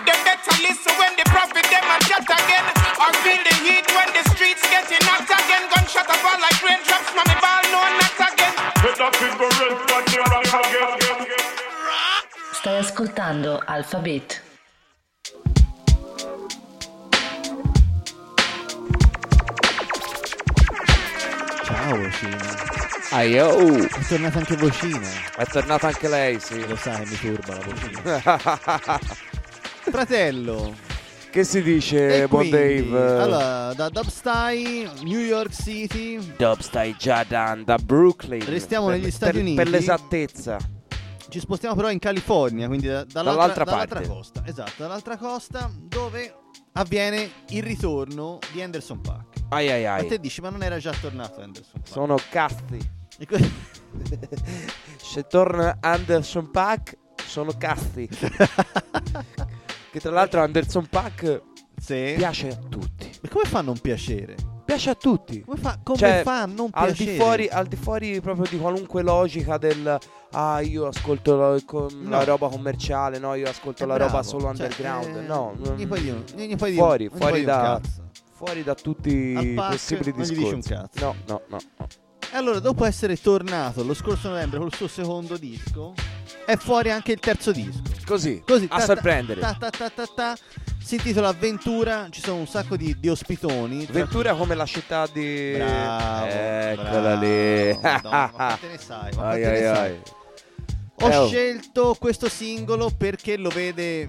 They 0.04 0.16
better 0.26 0.54
listen 0.60 0.92
when 0.98 1.14
the 1.16 1.24
prophet 1.30 1.64
them 1.70 1.86
a 1.86 1.96
chat 2.04 2.26
again, 2.26 2.66
or 2.98 3.10
feel 3.22 3.40
the 3.40 3.54
heat 3.62 3.86
when 3.94 4.10
the 4.12 4.22
streets 4.34 4.62
getting 4.68 5.02
hot 5.06 5.24
again. 5.24 5.64
Gunshot 5.72 6.10
a 6.10 6.16
fall 6.18 6.38
like 6.42 6.58
raindrops, 6.60 7.10
mommy 7.14 7.36
ball 7.40 7.62
no 7.72 7.80
not 7.82 8.18
again. 8.34 8.54
Head 8.82 9.00
up 9.00 9.16
in 9.22 9.34
Ciao, 21.84 21.96
Vocina. 21.98 22.38
Aio! 23.10 23.84
È 23.84 24.04
tornata 24.08 24.38
anche 24.38 24.56
Vocina. 24.56 25.06
È 25.36 25.44
tornata 25.44 25.88
anche 25.88 26.08
lei, 26.08 26.40
sì. 26.40 26.66
Lo 26.66 26.76
sai, 26.76 27.04
mi 27.04 27.14
turba 27.16 27.58
la 27.58 27.62
Vocina. 27.62 28.98
Fratello. 29.92 30.74
che 31.30 31.44
si 31.44 31.62
dice, 31.62 32.22
e 32.22 32.26
buon 32.26 32.48
quindi, 32.48 32.88
Dave? 32.90 33.20
Allora, 33.22 33.74
da 33.74 33.90
Dubstai, 33.90 34.88
New 35.02 35.18
York 35.20 35.52
City, 35.52 36.18
Dub 36.38 36.58
stai 36.60 36.96
già 36.98 37.22
da, 37.28 37.54
Brooklyn. 37.82 38.42
Restiamo 38.46 38.86
Per- 38.86 38.98
negli 38.98 39.10
Stati 39.10 39.32
per- 39.32 39.40
Uniti. 39.42 39.56
Per 39.56 39.68
l'esattezza. 39.68 40.56
ci 41.28 41.38
spostiamo 41.38 41.74
però 41.74 41.90
in 41.90 41.98
California, 41.98 42.66
quindi 42.66 42.86
da- 42.86 43.04
dall'altra, 43.04 43.64
Dall'altra 43.64 43.64
dall'altra 43.64 43.94
parte. 44.00 44.08
costa. 44.08 44.42
Esatto, 44.46 44.72
dall'altra 44.78 45.16
costa 45.18 45.70
dove 45.78 46.34
avviene 46.72 47.30
il 47.50 47.62
ritorno 47.62 48.38
di 48.52 48.62
Anderson 48.62 49.02
Paak. 49.02 49.33
Ai 49.50 49.70
ai 49.70 49.84
Ma 49.84 49.94
ai. 49.94 50.06
te 50.08 50.18
dici, 50.18 50.40
ma 50.40 50.48
non 50.50 50.62
era 50.62 50.78
già 50.78 50.92
tornato 51.00 51.40
Anderson 51.40 51.80
Paak? 51.80 51.88
Sono 51.88 52.16
cazzi. 52.30 52.90
Que- 53.26 53.50
Se 54.98 55.26
torna 55.26 55.76
Anderson 55.80 56.50
Pack, 56.50 56.96
sono 57.24 57.52
cazzi. 57.56 58.08
che 59.90 60.00
tra 60.00 60.10
l'altro 60.10 60.42
Anderson 60.42 60.86
Pack 60.88 61.42
sì. 61.78 62.14
piace 62.16 62.48
a 62.48 62.56
tutti. 62.56 63.10
Ma 63.22 63.28
come 63.28 63.44
fa 63.44 63.58
a 63.58 63.62
non 63.62 63.78
piacere? 63.78 64.34
Piace 64.64 64.90
a 64.90 64.94
tutti. 64.94 65.42
Come 65.42 65.58
fa, 65.60 65.78
come 65.82 65.98
Cioè, 65.98 66.22
fa 66.24 66.40
a 66.42 66.46
non 66.46 66.70
Al 66.72 66.86
piacere? 66.86 67.10
di, 67.12 67.16
fuori, 67.18 67.48
al 67.48 67.66
di 67.66 67.76
fuori 67.76 68.20
proprio 68.20 68.46
di 68.50 68.58
qualunque 68.58 69.02
logica 69.02 69.58
del 69.58 69.98
ah 70.32 70.60
io 70.60 70.86
ascolto 70.88 71.36
la, 71.36 71.56
con- 71.64 72.06
la 72.08 72.18
No. 72.18 72.24
roba 72.24 72.48
commerciale, 72.48 73.18
no 73.18 73.34
io 73.34 73.48
ascolto 73.48 73.84
È 73.84 73.86
la 73.86 73.94
bravo. 73.94 74.10
roba 74.10 74.22
solo 74.24 74.42
Cioè, 74.44 74.50
underground. 74.64 75.16
eh, 75.16 75.20
no, 75.26 75.54
non 75.58 75.76
gli 75.76 75.86
puoi 75.86 76.00
dire, 76.00 76.24
gli 76.34 76.56
puoi 76.56 76.70
dire- 76.70 76.82
fuori, 76.82 77.08
fuori 77.10 77.40
dire 77.40 77.52
un 77.52 77.58
da, 77.58 77.80
cazzo. 77.80 78.02
Fuori 78.34 78.62
da 78.62 78.74
tutti 78.74 79.10
i 79.38 79.54
Pac 79.54 79.70
possibili 79.72 80.10
non 80.10 80.20
gli 80.24 80.28
discorsi. 80.28 80.56
dici 80.56 80.72
un 80.72 80.78
cazzo. 80.78 81.04
No, 81.04 81.14
no, 81.26 81.42
no. 81.48 81.58
no. 81.78 81.86
E 82.32 82.36
allora, 82.36 82.58
dopo 82.58 82.84
essere 82.84 83.16
tornato 83.16 83.84
lo 83.84 83.94
scorso 83.94 84.28
novembre 84.28 84.58
col 84.58 84.74
suo 84.74 84.88
secondo 84.88 85.36
disco, 85.36 85.94
è 86.44 86.56
fuori 86.56 86.90
anche 86.90 87.12
il 87.12 87.20
terzo 87.20 87.52
disco. 87.52 87.80
Così, 88.04 88.42
Così, 88.44 88.66
a 88.70 88.78
ta- 88.78 88.84
sorprendere. 88.84 89.40
ta- 89.40 89.56
ta- 89.58 89.70
ta- 89.70 89.90
ta- 89.90 90.06
ta. 90.12 90.36
Si 90.82 90.96
intitola 90.96 91.28
Avventura, 91.28 92.08
ci 92.10 92.20
sono 92.20 92.36
un 92.40 92.46
sacco 92.46 92.76
di, 92.76 92.94
di 92.98 93.08
ospitoni. 93.08 93.86
Ventura 93.86 94.34
come 94.34 94.54
la 94.54 94.66
città 94.66 95.06
di... 95.10 95.52
Bravo, 95.54 96.26
Eccola 96.26 96.90
bravo. 97.00 97.20
lì. 97.24 97.78
Madonna, 97.80 98.10
ma 98.10 98.30
quante 98.34 98.66
ne 98.68 98.78
sai? 98.78 99.14
Ma 99.14 99.28
Ai, 99.28 99.44
ai, 99.44 99.52
ne 99.52 99.58
sai? 99.66 99.90
ai. 99.90 100.00
Ho 101.00 101.08
Eh, 101.10 101.16
oh. 101.16 101.26
scelto 101.28 101.96
questo 101.98 102.28
singolo 102.28 102.90
perché 102.90 103.36
lo 103.38 103.48
vede 103.48 104.08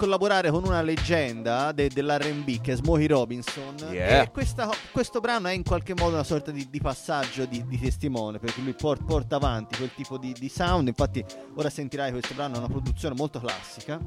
collaborare 0.00 0.50
con 0.50 0.64
una 0.64 0.80
leggenda 0.80 1.72
de- 1.72 1.88
dell'R&B 1.88 2.62
che 2.62 2.72
è 2.72 2.76
Smokey 2.76 3.06
Robinson. 3.06 3.74
Yeah. 3.90 4.22
E 4.22 4.30
questa- 4.30 4.70
questo 4.92 5.20
brano 5.20 5.48
è 5.48 5.52
in 5.52 5.62
qualche 5.62 5.92
modo 5.94 6.14
una 6.14 6.24
sorta 6.24 6.50
di, 6.50 6.68
di 6.70 6.80
passaggio 6.80 7.44
di, 7.44 7.66
di 7.66 7.78
testimone 7.78 8.38
perché 8.38 8.62
lui 8.62 8.72
por- 8.72 9.04
porta 9.04 9.36
avanti 9.36 9.76
quel 9.76 9.90
tipo 9.94 10.16
di, 10.16 10.32
di 10.32 10.48
sound. 10.48 10.88
Infatti, 10.88 11.22
ora 11.54 11.68
sentirai 11.68 12.12
questo 12.12 12.32
brano, 12.32 12.54
è 12.54 12.58
una 12.58 12.68
produzione 12.68 13.14
molto 13.14 13.40
classica. 13.40 14.00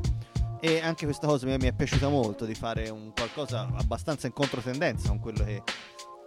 E 0.59 0.79
anche 0.81 1.05
questa 1.05 1.27
cosa 1.27 1.45
mi, 1.45 1.55
mi 1.57 1.67
è 1.67 1.73
piaciuta 1.73 2.07
molto 2.09 2.45
di 2.45 2.55
fare 2.55 2.89
un 2.89 3.11
qualcosa 3.13 3.69
abbastanza 3.75 4.25
in 4.25 4.33
controtendenza 4.33 5.09
con 5.09 5.19
quello 5.19 5.43
che, 5.43 5.61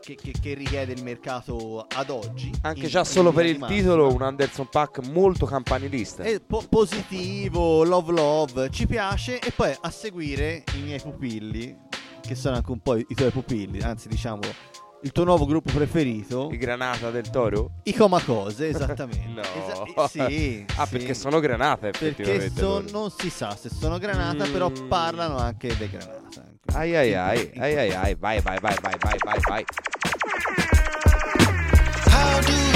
che- 0.06 0.14
che- 0.14 0.34
che 0.40 0.54
richiede 0.54 0.92
il 0.92 1.02
mercato 1.02 1.84
ad 1.92 2.10
oggi. 2.10 2.52
Anche 2.62 2.82
in- 2.82 2.86
già 2.86 3.02
solo 3.02 3.32
per 3.32 3.44
il 3.46 3.58
titolo, 3.66 4.12
un 4.12 4.22
Anderson 4.22 4.68
Pack 4.70 5.04
molto 5.08 5.46
campanilista. 5.46 6.22
È 6.22 6.38
po- 6.40 6.62
positivo, 6.68 7.82
love 7.82 8.12
love, 8.12 8.70
ci 8.70 8.86
piace 8.86 9.40
e 9.40 9.50
poi 9.50 9.74
a 9.80 9.90
seguire 9.90 10.62
i 10.76 10.80
miei 10.82 11.00
pupilli, 11.00 11.76
che 12.20 12.34
sono 12.36 12.54
anche 12.54 12.70
un 12.70 12.78
po' 12.80 12.94
i, 12.96 13.04
i 13.08 13.14
tuoi 13.16 13.30
pupilli, 13.30 13.80
anzi 13.80 14.06
diciamo 14.08 14.40
il 15.02 15.10
tuo 15.12 15.24
nuovo 15.24 15.44
gruppo 15.44 15.72
preferito, 15.72 16.48
I 16.52 16.56
Granata 16.56 17.10
del 17.10 17.28
Toro? 17.28 17.72
i 17.84 17.92
Comacose, 17.92 18.68
esattamente. 18.68 19.24
No. 19.36 19.42
Esa- 19.42 20.08
sì, 20.08 20.64
ah, 20.76 20.84
sì. 20.86 20.90
perché 20.96 21.14
sono 21.14 21.40
granata 21.40 21.90
Perché 21.90 22.50
loro. 22.56 22.84
non 22.92 23.10
si 23.10 23.28
sa 23.28 23.56
se 23.56 23.68
sono 23.70 23.98
granata, 23.98 24.46
Mm. 24.46 24.52
però 24.52 24.70
parlano 24.88 25.36
anche 25.36 25.76
dei 25.76 25.90
granata. 25.90 26.44
Ai 26.72 26.96
ai 26.96 27.14
ai, 27.14 27.50
ai 27.58 27.76
ai 27.76 27.92
ai, 27.94 28.14
vai 28.16 28.40
vai 28.40 28.58
vai 28.60 28.74
vai 28.82 28.96
vai 28.98 29.16
vai 29.24 29.38
vai. 29.48 29.64
How 32.08 32.40
do 32.40 32.75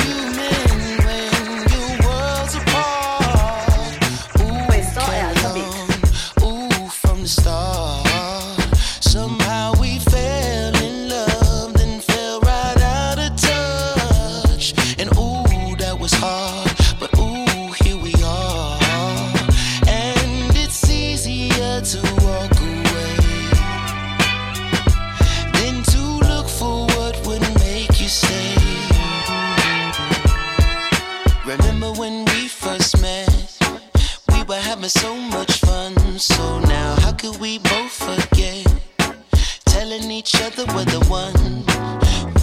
Other 40.61 40.75
we're 40.75 40.85
the 40.85 41.05
one. 41.09 41.65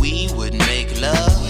We 0.01 0.27
would 0.35 0.53
make 0.53 0.99
love 0.99 1.45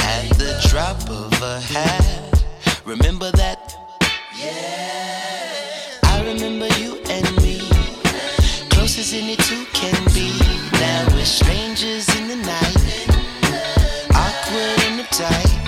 at 0.00 0.28
the 0.36 0.60
drop 0.68 1.00
of 1.08 1.32
a 1.40 1.60
hat. 1.60 2.44
Remember 2.84 3.30
that? 3.30 3.74
Yeah. 4.36 5.98
I 6.04 6.22
remember 6.26 6.68
you 6.78 7.00
and 7.08 7.36
me. 7.36 7.60
Close 8.68 8.98
as 8.98 9.14
any 9.14 9.36
two 9.36 9.64
can 9.72 10.04
be. 10.12 10.38
Now 10.72 11.06
we're 11.14 11.24
strangers 11.24 12.06
in 12.18 12.28
the 12.28 12.36
night. 12.36 13.06
Awkward 14.14 14.80
and 14.88 15.00
uptight. 15.00 15.59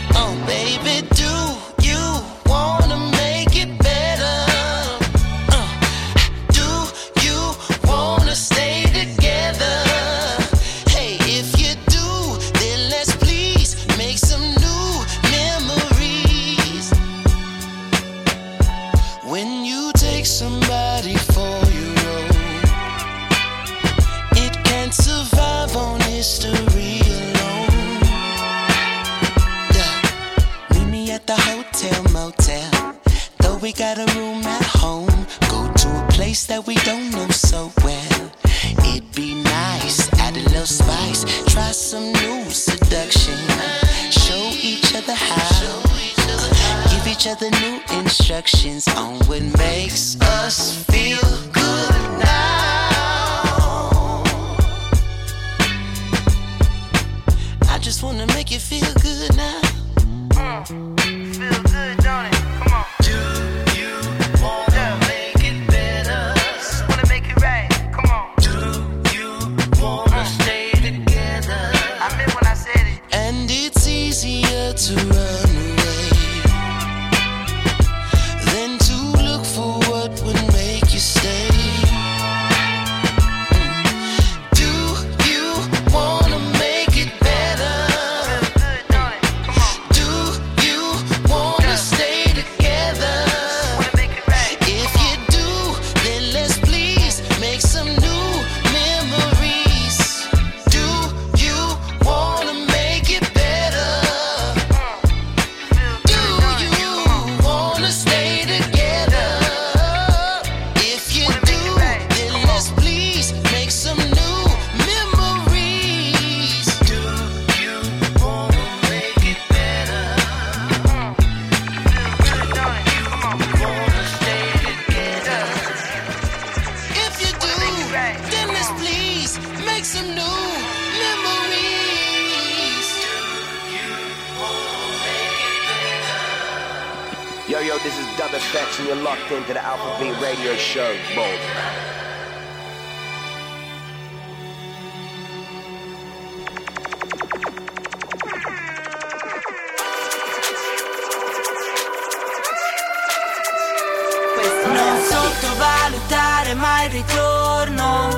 Mai 156.82 156.88
ritorno. 156.88 158.08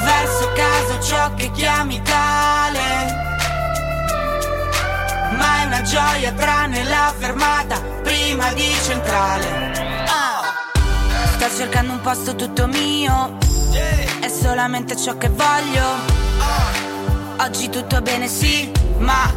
Verso 0.00 0.52
casa 0.54 1.00
ciò 1.00 1.34
che 1.34 1.50
chiami 1.50 2.00
tale. 2.02 3.24
Ma 5.36 5.62
è 5.62 5.66
una 5.66 5.82
gioia 5.82 6.32
tranne 6.32 6.84
la 6.84 7.12
fermata 7.16 7.80
prima 8.02 8.52
di 8.52 8.72
centrale. 8.84 10.04
Ah. 10.06 10.54
Sto 11.34 11.56
cercando 11.56 11.92
un 11.92 12.00
posto 12.00 12.34
tutto 12.36 12.66
mio. 12.66 13.38
È 14.20 14.28
solamente 14.28 14.96
ciò 14.96 15.16
che 15.16 15.28
voglio. 15.28 16.14
Oggi 17.38 17.68
tutto 17.68 18.00
bene 18.00 18.28
sì 18.28 18.72
Ma 18.96 19.30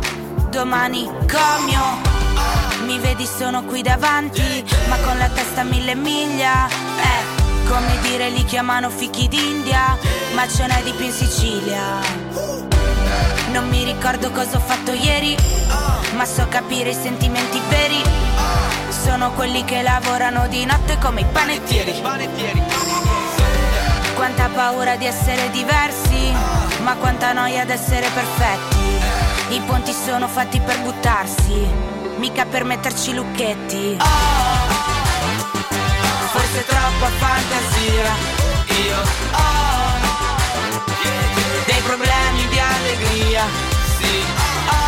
domani 0.50 1.04
comio 1.28 2.19
Mi 2.90 2.98
vedi 2.98 3.28
sono 3.28 3.66
qui 3.66 3.84
davanti, 3.84 4.66
ma 4.88 4.96
con 5.06 5.16
la 5.20 5.30
testa 5.30 5.62
mille 5.62 5.94
miglia. 5.94 6.66
Eh, 6.66 7.68
come 7.70 8.00
dire 8.02 8.30
li 8.30 8.44
chiamano 8.46 8.90
fichi 8.90 9.28
d'India, 9.28 9.96
ma 10.34 10.48
ce 10.48 10.66
n'è 10.66 10.82
di 10.82 10.92
più 10.94 11.06
in 11.06 11.12
Sicilia. 11.12 11.84
Non 13.52 13.70
mi 13.70 13.84
ricordo 13.84 14.32
cosa 14.32 14.58
ho 14.58 14.60
fatto 14.60 14.92
ieri, 14.92 15.38
ma 16.16 16.26
so 16.26 16.48
capire 16.50 16.90
i 16.90 16.96
sentimenti 16.96 17.62
veri. 17.70 18.02
Sono 18.90 19.34
quelli 19.34 19.64
che 19.66 19.84
lavorano 19.84 20.48
di 20.48 20.66
notte 20.66 20.98
come 20.98 21.22
i 21.22 21.26
panettieri. 21.32 21.94
Quanta 24.16 24.50
paura 24.52 24.96
di 24.96 25.06
essere 25.06 25.52
diversi, 25.52 26.34
ma 26.82 26.96
quanta 26.96 27.34
noia 27.34 27.66
di 27.66 27.72
essere 27.72 28.10
perfetti. 28.12 29.54
I 29.54 29.62
ponti 29.68 29.94
sono 29.94 30.28
fatti 30.28 30.60
per 30.60 30.82
buttarsi, 30.82 31.99
mica 32.20 32.46
per 32.46 32.66
metterci 32.66 33.14
lucchetti. 33.14 33.98
Forse 36.32 36.66
troppa 36.66 37.08
fantasia, 37.18 38.14
io 38.86 39.00
ho 39.32 39.48
dei 41.66 41.82
problemi 41.82 42.48
di 42.50 42.60
allegria, 42.60 43.46
sì, 43.98 44.24
ho 44.68 44.82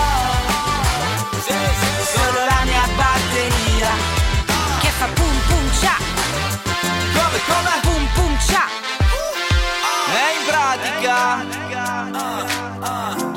solo 2.04 2.46
la 2.46 2.62
mia 2.65 2.88
batteria 2.96 3.89
che 4.82 4.89
fa 4.89 5.06
pum 5.13 5.39
pum 5.48 5.72
cia. 5.80 5.96
Come, 7.13 7.39
come? 7.48 7.91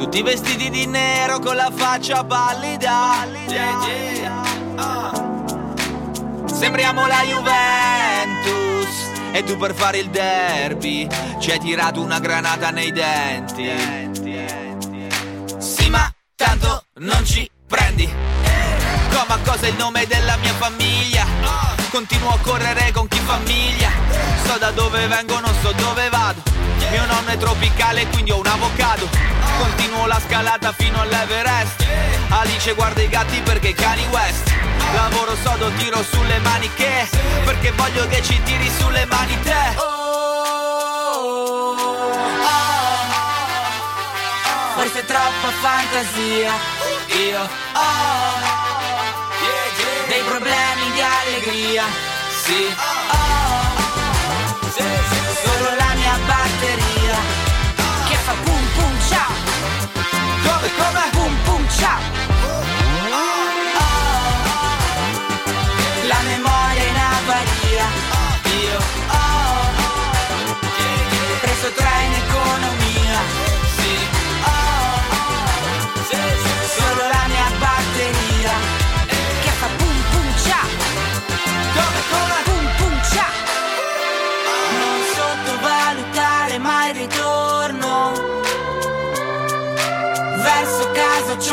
Tutti 0.04 0.20
vestiti 0.20 0.68
di 0.68 0.84
nero 0.84 1.38
con 1.38 1.56
la 1.56 1.72
faccia 1.74 2.22
pallida. 2.24 3.26
Yeah, 3.48 3.86
yeah. 3.86 4.42
Sembriamo 6.44 7.06
la 7.06 7.22
Juventus. 7.22 8.86
E 9.32 9.42
tu 9.44 9.56
per 9.56 9.74
fare 9.74 9.98
il 9.98 10.10
derby 10.10 11.08
Ci 11.38 11.52
hai 11.52 11.58
tirato 11.58 12.02
una 12.02 12.18
granata 12.18 12.68
nei 12.68 12.92
denti. 12.92 13.72
Sì 15.56 15.88
ma 15.88 16.12
tanto 16.36 16.84
non 16.96 17.24
ci 17.24 17.50
prendi. 17.66 18.04
Come 18.04 19.24
a 19.26 19.38
cosa 19.42 19.66
il 19.68 19.76
nome 19.76 20.06
della 20.06 20.36
mia 20.36 20.52
famiglia 20.52 21.63
Continuo 21.94 22.30
a 22.30 22.38
correre 22.42 22.90
con 22.90 23.06
chi 23.06 23.20
famiglia. 23.20 23.88
So 24.44 24.58
da 24.58 24.72
dove 24.72 25.06
vengo, 25.06 25.38
non 25.38 25.54
so 25.62 25.70
dove 25.70 26.08
vado. 26.08 26.42
Mio 26.90 27.06
nonno 27.06 27.28
è 27.28 27.36
tropicale 27.36 28.08
quindi 28.08 28.32
ho 28.32 28.40
un 28.40 28.46
avocado. 28.48 29.08
Continuo 29.58 30.04
la 30.06 30.20
scalata 30.26 30.72
fino 30.72 31.00
all'Everest. 31.00 31.86
Alice 32.30 32.74
guarda 32.74 33.00
i 33.00 33.08
gatti 33.08 33.40
perché 33.42 33.74
cani 33.74 34.04
West. 34.10 34.52
Lavoro 34.92 35.36
sodo, 35.40 35.70
tiro 35.76 36.02
sulle 36.02 36.38
maniche 36.40 37.08
Perché 37.44 37.70
voglio 37.70 38.08
che 38.08 38.22
ci 38.24 38.42
tiri 38.42 38.68
sulle 38.76 39.04
mani 39.04 39.40
te. 39.42 39.76
Forse 44.74 44.98
è 44.98 45.04
troppa 45.04 45.48
fantasia, 45.62 46.52
io 47.30 48.63
allegria, 51.44 51.84
sì, 52.42 52.74
ho 54.78 55.34
solo 55.44 55.76
la 55.76 55.94
mia 55.94 56.18
batteria 56.26 57.16
che 58.08 58.14
fa 58.16 58.32
pum 58.42 58.66
pum 58.74 58.98
ciao. 59.08 59.32
Come, 60.42 60.70
come? 60.76 61.10
Pum 61.12 61.36
pum 61.44 61.68
ciao. 61.68 62.43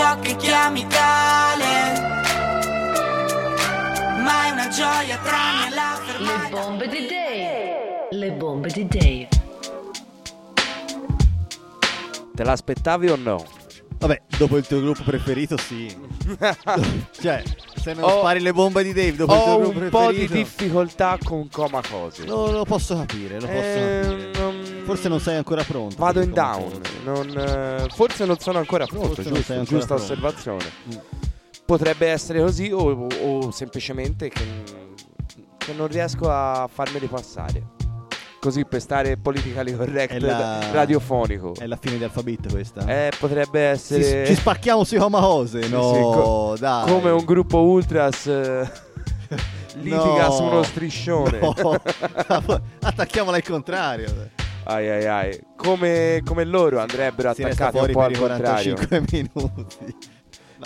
Ciò 0.01 0.19
che 0.19 0.35
chiami 0.37 0.87
tale. 0.87 2.09
Ma 4.23 4.47
è 4.47 4.51
una 4.51 4.67
gioia 4.69 5.17
tranne 5.23 5.75
la 5.75 5.99
Le 6.17 6.49
bombe 6.49 6.87
di 6.87 7.05
Dave. 7.07 8.07
Le 8.09 8.31
bombe 8.31 8.67
di 8.69 8.87
Dave. 8.87 9.27
Te 12.33 12.43
l'aspettavi 12.43 13.09
o 13.09 13.15
no? 13.15 13.45
Vabbè, 13.99 14.21
dopo 14.35 14.57
il 14.57 14.65
tuo 14.65 14.81
gruppo 14.81 15.03
preferito, 15.03 15.55
sì. 15.57 15.95
cioè, 17.21 17.43
se 17.75 17.93
non 17.93 18.03
Ho- 18.05 18.19
spari 18.19 18.39
le 18.39 18.51
bombe 18.51 18.81
di 18.81 18.93
Dave 18.93 19.13
dopo 19.15 19.35
il 19.35 19.43
tuo 19.43 19.51
Ho 19.53 19.59
gruppo 19.59 19.79
un 19.79 19.89
po' 19.91 20.09
di 20.11 20.17
preferito. 20.25 20.33
difficoltà 20.33 21.19
con 21.23 21.47
Coma 21.49 21.81
Cose. 21.87 22.25
Lo, 22.25 22.49
lo 22.49 22.63
posso 22.65 22.95
capire, 22.97 23.39
lo 23.39 23.45
posso 23.45 23.59
Eh, 23.59 23.99
capire. 24.01 24.31
non- 24.39 24.50
Forse 24.91 25.07
non 25.09 25.19
sei 25.19 25.37
ancora 25.37 25.63
pronto. 25.63 25.95
Vado 25.97 26.21
in 26.21 26.31
down. 26.31 26.81
non, 27.05 27.27
eh, 27.37 27.87
forse 27.93 28.25
non 28.25 28.37
sono 28.39 28.57
ancora 28.59 28.85
pronto. 28.85 29.21
Giusto, 29.21 29.29
ancora 29.53 29.63
giusta 29.63 29.85
pronto. 29.95 30.03
osservazione. 30.03 30.63
Mm. 30.93 30.97
Potrebbe 31.65 32.07
essere 32.07 32.41
così 32.41 32.71
o, 32.71 32.79
o- 32.91 33.07
o 33.45 33.51
semplicemente 33.51 34.27
che, 34.27 34.43
che 35.57 35.73
non 35.73 35.87
riesco 35.87 36.29
a 36.29 36.67
farmeli 36.71 37.07
passare. 37.07 37.63
Così 38.41 38.65
per 38.65 38.81
stare 38.81 39.17
politically 39.17 39.73
correct 39.75 40.17
la- 40.19 40.71
radiofonico. 40.71 41.53
È 41.57 41.67
la 41.67 41.77
fine 41.79 41.97
di 41.97 42.03
alfabeto 42.03 42.49
questa. 42.49 42.85
Eh, 42.85 43.11
potrebbe 43.17 43.59
Ci- 43.77 43.93
essere 43.93 44.25
ci 44.25 44.35
spacchiamo 44.35 44.83
sui 44.83 44.97
Homahose. 44.97 45.61
Sì, 45.63 45.69
No, 45.69 45.93
sì, 45.93 45.99
co- 46.01 46.55
dai. 46.59 46.91
come 46.91 47.11
un 47.11 47.23
gruppo 47.23 47.59
ultras 47.61 48.25
eh, 48.25 48.69
litiga 49.81 50.25
No. 50.27 50.31
su 50.31 50.43
uno 50.43 50.63
striscione. 50.63 51.39
No. 51.39 51.53
Attacchiamola 52.81 53.37
al 53.37 53.43
contrario. 53.43 54.39
Ai 54.65 54.89
ai 54.89 55.05
ai. 55.07 55.39
Come, 55.55 56.21
come 56.25 56.43
loro 56.43 56.79
andrebbero 56.79 57.33
Si 57.33 57.43
attaccati 57.43 57.77
un 57.77 57.91
po' 57.91 58.01
al 58.01 58.17
contrario. 58.17 58.75
45 58.75 59.03
minuti. 59.11 59.95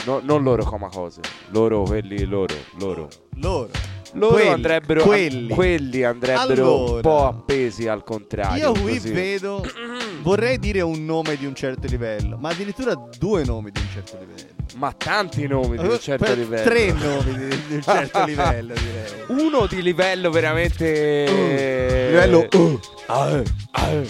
No, 0.05 0.19
non 0.23 0.43
loro 0.43 0.63
coma 0.65 0.89
cose. 0.89 1.21
Loro, 1.49 1.83
quelli, 1.83 2.25
loro, 2.25 2.53
loro. 2.79 3.07
Loro. 3.35 3.69
Loro 4.13 4.33
Quelli, 4.35 4.49
andrebbero 4.49 5.01
quelli. 5.03 5.49
quelli 5.53 6.03
andrebbero 6.03 6.63
un 6.73 6.83
Allora. 6.87 7.01
po' 7.01 7.25
appesi 7.27 7.87
al 7.89 8.03
contrario. 8.05 8.71
Io 8.73 8.81
qui 8.81 8.93
così. 8.93 9.11
vedo. 9.11 9.61
Vorrei 10.23 10.57
dire 10.57 10.79
un 10.81 11.03
nome 11.03 11.35
di 11.35 11.45
un 11.45 11.53
certo 11.53 11.85
livello, 11.87 12.37
ma 12.37 12.49
addirittura 12.49 12.93
due 13.17 13.43
nomi 13.43 13.71
di 13.71 13.79
un 13.81 13.87
certo 13.91 14.17
livello. 14.17 14.54
Ma 14.75 14.91
tanti 14.91 15.47
nomi 15.47 15.77
di 15.77 15.87
un 15.87 15.99
certo 15.99 16.25
Per- 16.25 16.37
livello. 16.37 16.63
Tre 16.63 16.91
nomi 16.91 17.37
di, 17.37 17.75
un 17.75 17.81
certo 17.81 18.25
livello, 18.25 18.73
direi. 18.73 19.43
Uno 19.45 19.65
di 19.67 19.81
livello 19.81 20.29
veramente. 20.31 21.25
Uh, 21.29 22.09
livello 22.09 22.47
uh. 22.51 22.79
Eh, 23.07 23.43
ah, 23.71 23.89
eh. 23.89 24.07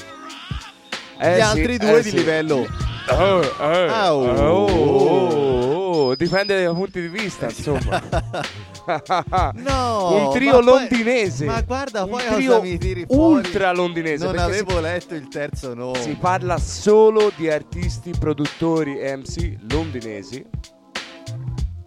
Eh 1.18 1.32
Gli 1.32 1.36
sì, 1.36 1.42
altri 1.42 1.78
due 1.78 1.98
eh 2.00 2.02
di 2.02 2.10
sì. 2.10 2.16
livello. 2.18 2.68
Oh, 3.08 3.42
eh, 3.42 3.88
Au. 3.88 4.24
oh, 4.24 4.66
oh, 4.66 6.08
oh, 6.10 6.16
dipende 6.16 6.64
dai 6.64 6.74
punti 6.74 7.02
di 7.02 7.08
vista, 7.08 7.46
insomma. 7.46 8.02
No, 9.56 10.28
un 10.28 10.32
trio 10.34 10.52
ma 10.52 10.58
poi- 10.58 10.64
londinese. 10.66 11.46
ma 11.46 11.62
guarda, 11.62 12.06
poi 12.08 12.24
cosa 12.26 12.62
mi 12.62 12.78
tiri 12.78 13.06
fuori? 13.06 13.34
ultra 13.48 13.72
londinese. 13.72 14.24
Non 14.26 14.34
perché 14.36 14.54
si- 14.54 14.60
avevo 14.60 14.80
letto 14.80 15.16
il 15.16 15.28
terzo 15.28 15.74
nome. 15.74 16.02
Si 16.02 16.16
parla 16.16 16.58
solo 16.58 17.32
di 17.36 17.50
artisti, 17.50 18.12
produttori 18.18 19.00
e 19.00 19.16
MC 19.18 19.58
londinesi. 19.72 20.46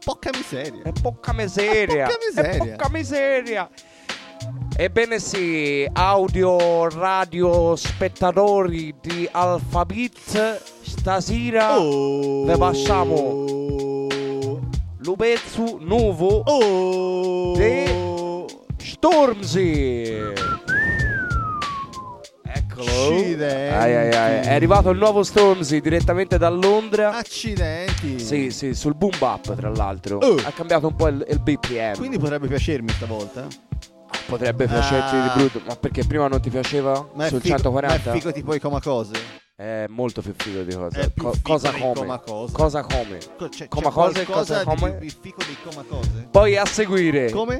Poca 0.04 0.30
miseria. 0.34 0.82
È 0.84 0.92
poca 1.00 1.32
miseria. 1.32 2.06
È 2.06 2.08
poca 2.08 2.18
miseria. 2.26 2.62
È 2.64 2.76
poca 2.76 2.88
miseria. 2.90 3.70
Ebbene 4.76 5.18
sì, 5.18 5.86
audio, 5.92 6.88
radio, 6.88 7.74
spettatori 7.74 8.94
di 9.00 9.28
Alphabet, 9.30 10.62
stasera 10.82 11.78
Oh. 11.80 12.44
vi 12.44 12.56
passiamo 12.56 13.44
lo 15.08 15.16
pezzo 15.16 15.78
nuovo 15.80 16.42
Oh. 16.44 17.56
di 17.56 18.44
Stormzy. 18.76 20.02
Eccolo. 22.44 22.90
Ai, 23.14 23.34
ai, 23.74 24.14
ai. 24.14 24.40
È 24.44 24.52
arrivato 24.52 24.90
il 24.90 24.98
nuovo 24.98 25.22
Stormzy 25.22 25.80
direttamente 25.80 26.36
da 26.36 26.50
Londra. 26.50 27.16
Accidenti. 27.16 28.18
Sì, 28.18 28.50
sì, 28.50 28.74
sul 28.74 28.94
boom 28.94 29.12
bap 29.18 29.56
tra 29.56 29.70
l'altro. 29.70 30.18
Oh. 30.18 30.36
Ha 30.44 30.50
cambiato 30.52 30.88
un 30.88 30.94
po' 30.94 31.08
il, 31.08 31.24
il 31.26 31.40
BPM. 31.40 31.96
Quindi 31.96 32.18
potrebbe 32.18 32.46
piacermi 32.46 32.90
stavolta? 32.90 33.46
Potrebbe 34.26 34.66
piacerti 34.66 35.16
Ah. 35.16 35.22
di 35.34 35.38
brutto. 35.40 35.62
Ma 35.66 35.74
perché 35.76 36.04
prima 36.04 36.28
non 36.28 36.38
ti 36.42 36.50
piaceva? 36.50 37.08
Ma 37.14 37.28
sul 37.28 37.40
figo- 37.40 37.54
140? 37.56 38.10
Ma 38.10 38.14
è 38.14 38.18
figo 38.18 38.30
tipo 38.32 38.52
i 38.54 38.60
coma 38.60 38.78
cose. 38.82 39.46
È 39.60 39.86
molto 39.88 40.22
più 40.22 40.34
figo 40.36 40.62
di 40.62 40.72
cosa. 40.72 41.00
Co- 41.16 41.32
figo 41.32 41.38
cosa 41.42 41.72
come? 41.72 41.92
coma 41.94 42.18
cosa. 42.20 42.52
Cosa 42.52 42.82
come? 42.82 43.18
Co- 43.36 43.48
c'è, 43.48 43.66
Coma 43.66 43.90
cose, 43.90 44.24
cosa 44.24 44.62
come? 44.62 44.92
più 44.98 45.10
fico 45.20 45.42
di 45.44 45.56
coma 45.68 45.82
cose? 45.88 46.28
Poi 46.30 46.56
a 46.56 46.64
seguire. 46.64 47.28
Come? 47.32 47.56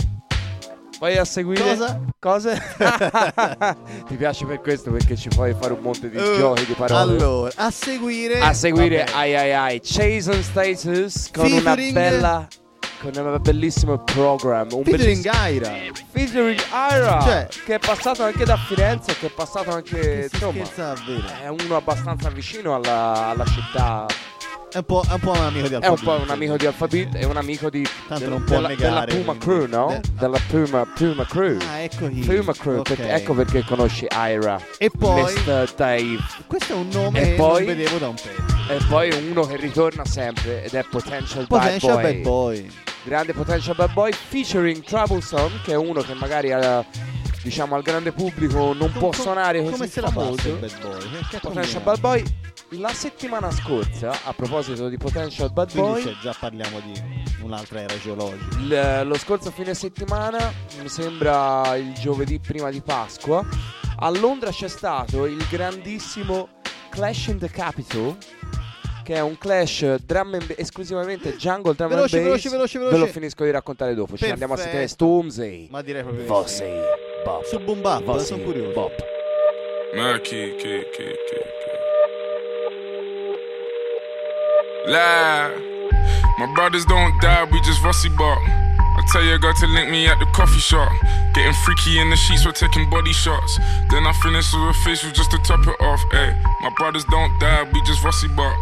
Poi 0.96 1.16
a 1.16 1.24
seguire. 1.24 1.60
Cosa? 1.64 2.00
Cose? 2.20 2.62
Ti 4.06 4.14
piace 4.14 4.44
per 4.46 4.60
questo 4.60 4.92
perché 4.92 5.16
ci 5.16 5.28
puoi 5.28 5.52
fare 5.58 5.72
un 5.72 5.80
monte 5.80 6.08
di 6.08 6.16
Eh, 6.18 6.36
giochi 6.36 6.66
di 6.66 6.74
parole. 6.74 7.00
Allora, 7.00 7.52
a 7.56 7.70
seguire 7.72 8.38
a 8.38 8.52
seguire 8.52 9.02
ai 9.12 9.34
ai 9.34 9.52
ai 9.52 9.80
Chase 9.82 10.30
on 10.30 10.40
Status 10.40 11.30
con 11.32 11.48
Featuring- 11.48 11.90
una 11.90 12.00
bella 12.10 12.48
con 13.00 13.12
un 13.14 13.38
bellissimo 13.40 13.98
programma 13.98 14.74
un 14.74 14.82
Featuring 14.84 15.22
belliss- 15.22 15.36
Aira. 15.42 15.72
featuring 16.10 16.58
Ira 16.90 17.20
Cioè- 17.22 17.48
che 17.64 17.74
è 17.74 17.78
passato 17.78 18.22
anche 18.24 18.44
da 18.44 18.56
Firenze 18.56 19.16
che 19.18 19.26
è 19.26 19.30
passato 19.30 19.70
anche 19.72 19.98
Che 20.00 20.28
insomma 20.32 20.64
è 21.42 21.48
uno 21.48 21.76
abbastanza 21.76 22.28
vicino 22.30 22.74
alla, 22.74 23.28
alla 23.28 23.44
città 23.44 24.06
È 24.70 24.76
un 24.76 24.84
po', 24.84 25.02
è 25.08 25.12
un 25.12 25.20
po' 25.20 25.30
un 25.30 25.36
amico 25.38 25.66
di 25.68 25.74
è 25.74 25.76
un 25.78 25.82
Alphabet. 25.84 26.04
po' 26.04 26.22
un 26.22 26.30
amico 26.30 26.56
di 26.58 26.66
Alphabet 26.66 27.14
è 27.16 27.24
un 27.24 27.36
amico 27.38 27.70
di 27.70 27.88
Tanto 28.06 28.18
del- 28.24 28.28
non 28.28 28.44
può 28.44 28.56
della, 28.56 28.68
della 28.68 28.88
negare, 28.90 29.12
Puma 29.14 29.34
quindi. 29.34 29.44
Crew 29.44 29.66
no? 29.66 29.90
Eh, 29.94 30.00
della 30.18 30.38
Puma, 30.48 30.86
Puma 30.94 31.24
Crew 31.26 31.58
Ah, 31.70 31.78
ecco 31.78 32.08
chi. 32.08 32.20
Puma 32.20 32.52
Crew 32.52 32.78
Ok. 32.80 32.82
perché- 32.94 33.08
ecco 33.14 33.34
perché 33.34 33.64
conosci 33.64 34.06
Ira 34.10 34.60
E 34.76 34.90
poi 34.90 35.22
Mr. 35.22 35.72
Dave 35.74 36.18
questo 36.46 36.72
è 36.74 36.76
un 36.76 36.88
nome 36.92 37.20
E 37.20 37.24
che 37.30 37.34
poi- 37.36 37.66
non 37.66 37.76
vedevo 37.76 37.96
da 37.98 38.08
un 38.08 38.14
pezzo. 38.14 38.72
e 38.72 38.78
poi 38.88 39.10
uno 39.30 39.46
che 39.46 39.56
ritorna 39.56 40.04
sempre 40.04 40.62
ed 40.64 40.74
è 40.74 40.84
Potential, 40.90 41.46
Potential 41.46 41.94
Bad 41.94 42.02
Boy. 42.02 42.12
Bad 42.12 42.22
Boy. 42.22 42.70
grande 43.04 43.32
Potential 43.32 43.74
Bad 43.74 43.92
Boy 43.94 44.12
featuring 44.12 44.82
Troublesome 44.84 45.60
che 45.64 45.72
è 45.72 45.76
uno 45.76 46.02
che 46.02 46.12
magari 46.12 46.50
eh, 46.50 46.84
diciamo 47.48 47.74
al 47.74 47.82
grande 47.82 48.12
pubblico 48.12 48.72
non 48.74 48.92
può 48.92 49.08
Com- 49.10 49.20
suonare 49.20 49.58
così 49.60 49.72
Come 49.72 49.86
se 49.88 50.00
la 50.00 50.10
famoso 50.10 50.48
il 50.48 50.54
Bad 50.58 50.80
Boy? 50.80 51.00
Che 51.30 51.38
Potential? 51.40 51.82
Bad 51.82 52.00
Boy 52.00 52.22
la 52.72 52.92
settimana 52.92 53.50
scorsa 53.50 54.10
a 54.24 54.32
proposito 54.34 54.88
di 54.88 54.96
Potential 54.98 55.50
Bad 55.52 55.70
Quindi 55.70 55.90
Boy 55.90 56.02
cioè, 56.02 56.12
già 56.20 56.34
parliamo 56.38 56.80
di 56.80 57.02
un'altra 57.42 57.80
era 57.80 57.98
geologica. 57.98 58.58
il- 58.58 59.06
lo 59.08 59.16
scorso 59.16 59.50
fine 59.50 59.72
settimana 59.74 60.52
mi 60.82 60.88
sembra 60.88 61.74
il 61.76 61.92
giovedì 61.94 62.38
prima 62.38 62.68
di 62.70 62.80
Pasqua 62.82 63.42
a 64.00 64.10
Londra 64.10 64.50
c'è 64.50 64.68
stato 64.68 65.24
il 65.24 65.44
grandissimo 65.48 66.48
Clash 66.90 67.26
in 67.28 67.38
the 67.38 67.48
Capital 67.50 68.16
che 69.08 69.14
è 69.14 69.20
un 69.20 69.38
clash 69.38 69.94
drum 70.04 70.34
and 70.34 70.54
esclusivamente 70.58 71.34
jungle 71.36 71.72
drum 71.74 71.88
Veloce, 71.88 72.18
and 72.18 72.28
bass 72.28 72.42
veloce, 72.42 72.78
veloce, 72.78 72.78
ve 72.78 72.98
lo 72.98 73.06
finisco 73.06 73.42
di 73.42 73.50
raccontare 73.50 73.94
dopo 73.94 74.18
ci 74.18 74.28
andiamo 74.28 74.52
a 74.52 74.56
sentire 74.58 74.80
Perfetto. 74.80 75.06
Stormzy 75.06 75.68
Ma 75.70 75.80
direi 75.80 76.02
proprio 76.02 76.46
sì. 76.46 76.64
Bop 77.24 77.42
Su 77.44 77.58
Boom 77.58 77.80
Bap, 77.80 78.02
Vossi 78.02 78.26
sono 78.26 78.42
curioso. 78.42 78.74
Bop 78.74 78.92
Murky, 79.94 80.56
kid, 80.56 80.90
kid, 80.90 81.16
kid, 81.24 81.46
kid. 81.64 81.78
Lie. 84.88 85.56
My 86.36 86.52
brothers 86.52 86.84
don't 86.84 87.18
die, 87.22 87.48
we 87.50 87.58
just 87.62 87.82
rusty 87.82 88.10
bark. 88.10 88.42
I 88.44 89.02
tell 89.10 89.24
your 89.24 89.38
girl 89.38 89.54
to 89.54 89.66
link 89.68 89.88
me 89.88 90.06
at 90.06 90.18
the 90.18 90.26
coffee 90.34 90.60
shop. 90.60 90.92
Getting 91.32 91.54
freaky 91.64 91.98
in 91.98 92.10
the 92.10 92.16
sheets, 92.16 92.44
we're 92.44 92.52
taking 92.52 92.90
body 92.90 93.14
shots. 93.14 93.58
Then 93.88 94.06
I 94.06 94.12
finish 94.20 94.52
with 94.52 94.68
a 94.68 94.74
facial 94.84 95.10
just 95.12 95.30
to 95.30 95.38
top 95.38 95.66
it 95.66 95.80
off. 95.80 96.04
Ay, 96.12 96.36
my 96.60 96.70
brothers 96.76 97.06
don't 97.10 97.32
die, 97.40 97.62
we 97.72 97.80
just 97.86 98.04
rusty 98.04 98.28
bark. 98.36 98.54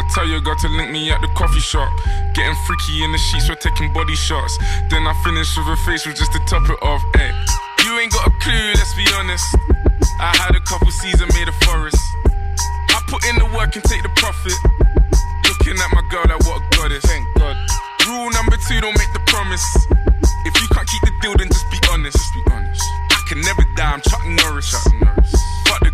I 0.00 0.02
tell 0.16 0.24
your 0.24 0.40
girl 0.40 0.56
to 0.56 0.68
link 0.80 0.88
me 0.88 1.12
at 1.12 1.20
the 1.20 1.28
coffee 1.36 1.60
shop. 1.60 1.92
Getting 2.32 2.56
freaky 2.64 3.04
in 3.04 3.12
the 3.12 3.20
sheets, 3.20 3.52
we're 3.52 3.60
taking 3.60 3.92
body 3.92 4.16
shots. 4.16 4.56
Then 4.88 5.04
I 5.04 5.12
finish 5.20 5.52
with 5.60 5.68
a 5.68 5.76
face, 5.84 6.08
facial 6.08 6.16
just 6.16 6.32
to 6.32 6.40
top 6.48 6.64
it 6.72 6.80
off. 6.80 7.04
Ay, 7.20 7.28
you 7.84 7.92
ain't 8.00 8.08
got 8.08 8.24
a 8.24 8.32
clue, 8.40 8.72
let's 8.80 8.96
be 8.96 9.04
honest. 9.20 9.44
I 10.16 10.32
had 10.40 10.56
a 10.56 10.62
couple 10.64 10.88
seasons 10.88 11.28
made 11.36 11.52
a 11.52 11.56
forest. 11.68 12.00
I 12.96 13.04
put 13.12 13.20
in 13.28 13.36
the 13.44 13.48
work 13.52 13.76
and 13.76 13.84
take 13.84 14.00
the 14.00 14.08
profit. 14.16 14.56
Looking 15.52 15.76
at 15.76 15.90
my 15.92 16.00
girl, 16.08 16.24
like 16.24 16.40
what 16.48 16.64
a 16.64 16.76
goddess. 16.80 17.04
Thank 17.04 17.28
God. 17.36 17.60
Rule 18.08 18.32
number 18.32 18.56
two, 18.56 18.80
don't 18.80 18.96
make 18.96 19.12
the 19.12 19.20
promise. 19.28 19.64
If 20.48 20.56
you 20.64 20.68
can't 20.72 20.88
keep 20.88 21.04
the 21.04 21.12
deal, 21.20 21.36
then 21.36 21.52
just 21.52 21.68
be 21.68 21.76
honest. 21.92 22.16
Just 22.16 22.32
be 22.32 22.40
honest. 22.48 22.80
I 23.12 23.20
can 23.28 23.44
never 23.44 23.68
die, 23.76 23.92
I'm 23.92 24.00
Chuck 24.00 24.24
Norris. 24.24 24.72
Chuck 24.72 24.96
Norris. 24.96 25.19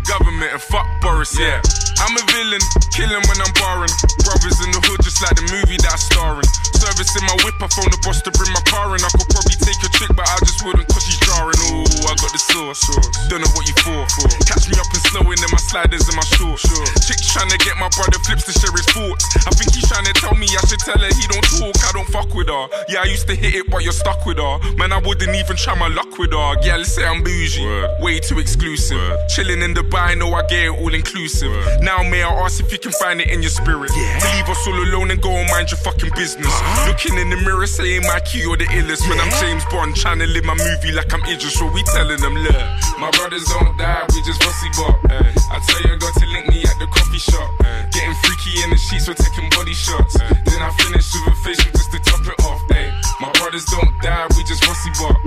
The 0.07 0.15
government 0.23 0.55
and 0.55 0.61
fuck 0.61 0.87
Boris, 1.03 1.35
yeah. 1.35 1.59
I'm 1.99 2.15
a 2.15 2.23
villain, 2.31 2.63
killing 2.95 3.19
when 3.27 3.39
I'm 3.43 3.51
barring. 3.59 3.91
Brothers 4.23 4.55
in 4.63 4.71
the 4.71 4.79
hood, 4.79 5.03
just 5.03 5.19
like 5.19 5.35
the 5.35 5.43
movie 5.51 5.75
that 5.83 5.91
I'm 5.91 5.99
starring. 5.99 6.47
Service 6.79 7.11
in 7.19 7.27
my 7.27 7.35
whip, 7.43 7.59
I 7.59 7.67
phone 7.67 7.91
the 7.91 7.99
boss 8.07 8.23
to 8.23 8.31
bring 8.31 8.47
my 8.55 8.63
car 8.71 8.95
in. 8.95 9.03
I 9.03 9.11
could 9.11 9.27
probably 9.27 9.57
take 9.59 9.75
a 9.83 9.89
chick, 9.99 10.07
but 10.15 10.23
I 10.23 10.39
just 10.47 10.63
wouldn't 10.63 10.87
cause 10.87 11.03
she's 11.03 11.19
jarring. 11.27 11.59
Ooh, 11.59 12.07
I 12.07 12.15
got 12.15 12.31
the 12.31 12.39
sauce. 12.39 12.79
Don't 13.27 13.43
know 13.43 13.51
what 13.51 13.67
you 13.67 13.75
for. 13.83 14.07
Catch 14.47 14.71
me 14.71 14.79
up 14.79 14.87
and 14.95 15.03
snowing 15.11 15.41
in 15.43 15.49
my 15.51 15.59
sliders 15.59 16.07
and 16.07 16.15
my 16.15 16.23
shorts. 16.39 16.63
Chick's 17.03 17.27
trying 17.35 17.51
to 17.51 17.59
get 17.59 17.75
my 17.75 17.91
brother 17.91 18.21
flips 18.23 18.47
to 18.47 18.55
share 18.55 18.71
his 18.71 18.87
thoughts. 18.95 19.27
I 19.43 19.51
think 19.59 19.75
he's 19.75 19.91
trying 19.91 20.07
to 20.07 20.15
tell 20.15 20.39
me 20.39 20.47
I 20.47 20.63
should 20.71 20.79
tell 20.87 21.01
her 21.01 21.11
he 21.11 21.25
don't 21.27 21.43
talk, 21.59 21.75
I 21.83 21.91
don't 21.91 22.07
fuck 22.15 22.31
with 22.31 22.47
her. 22.47 22.63
Yeah, 22.87 23.03
I 23.03 23.11
used 23.11 23.27
to 23.27 23.35
hit 23.35 23.59
it, 23.59 23.67
but 23.67 23.83
you're 23.83 23.91
stuck 23.91 24.23
with 24.23 24.39
her. 24.39 24.55
Man, 24.79 24.95
I 24.95 25.03
wouldn't 25.03 25.35
even 25.35 25.57
try 25.59 25.75
my 25.75 25.91
luck 25.91 26.15
with 26.15 26.31
her. 26.31 26.49
Yeah, 26.63 26.79
let's 26.79 26.95
say 26.95 27.03
I'm 27.03 27.25
bougie. 27.25 27.65
Way 27.99 28.23
too 28.23 28.39
exclusive. 28.39 29.01
Chilling 29.33 29.65
in 29.65 29.73
Dubai, 29.97 30.17
know 30.17 30.33
I 30.33 30.45
get 30.45 30.65
it 30.65 30.77
all 30.77 30.93
inclusive. 30.93 31.49
Now, 31.81 32.03
may 32.03 32.21
I 32.21 32.29
ask 32.45 32.61
if 32.61 32.71
you 32.71 32.77
can 32.77 32.91
find 33.01 33.19
it 33.19 33.29
in 33.29 33.41
your 33.41 33.49
spirit? 33.49 33.89
To 33.89 34.27
leave 34.37 34.49
us 34.49 34.67
all 34.67 34.77
alone 34.77 35.09
and 35.09 35.21
go 35.21 35.31
and 35.31 35.49
mind 35.49 35.71
your 35.71 35.81
fucking 35.81 36.13
business. 36.13 36.45
Uh-huh. 36.45 36.91
Looking 36.91 37.17
in 37.17 37.29
the 37.29 37.37
mirror, 37.37 37.65
saying 37.65 38.03
my 38.03 38.19
key 38.21 38.45
or 38.45 38.57
the 38.57 38.65
illest. 38.65 39.09
When 39.09 39.19
I'm 39.19 39.31
James 39.41 39.65
Bond, 39.73 39.95
trying 39.95 40.19
to 40.19 40.27
live 40.27 40.45
my 40.45 40.53
movie 40.53 40.91
like 40.91 41.11
I'm 41.13 41.23
Idris, 41.25 41.57
so 41.57 41.65
we 41.71 41.81
telling 41.97 42.21
them, 42.21 42.35
look, 42.37 42.61
my 43.01 43.09
brothers 43.17 43.45
don't 43.49 43.73
die, 43.77 44.05
we 44.13 44.21
just 44.21 44.41
fussy 44.43 44.69
bop. 44.77 45.01
I 45.09 45.57
tell 45.65 45.81
you, 45.81 45.93
I 45.93 45.97
got 45.97 46.13
to 46.13 46.25
link 46.29 46.45
me 46.49 46.61
at 46.61 46.77
the 46.77 46.87
coffee 46.93 47.17
shop. 47.17 47.49
Getting 47.89 48.13
freaky 48.21 48.61
in 48.63 48.69
the 48.69 48.77
sheets, 48.77 49.07
we're 49.07 49.17
taking 49.17 49.49
body 49.49 49.73
shots. 49.73 50.13
Then 50.21 50.61
I 50.61 50.69
finish 50.77 51.09
with 51.09 51.33
a 51.33 51.35
facial 51.41 51.71
just 51.73 51.89
to 51.91 51.99
top 52.05 52.21
it 52.21 52.37
off. 52.45 52.61
Ay. 52.69 52.93
My 53.19 53.31
brothers 53.33 53.65
don't 53.65 53.89
die, 54.05 54.27
we 54.37 54.45
just 54.45 54.61
fussy 54.61 54.93
bop. 55.01 55.17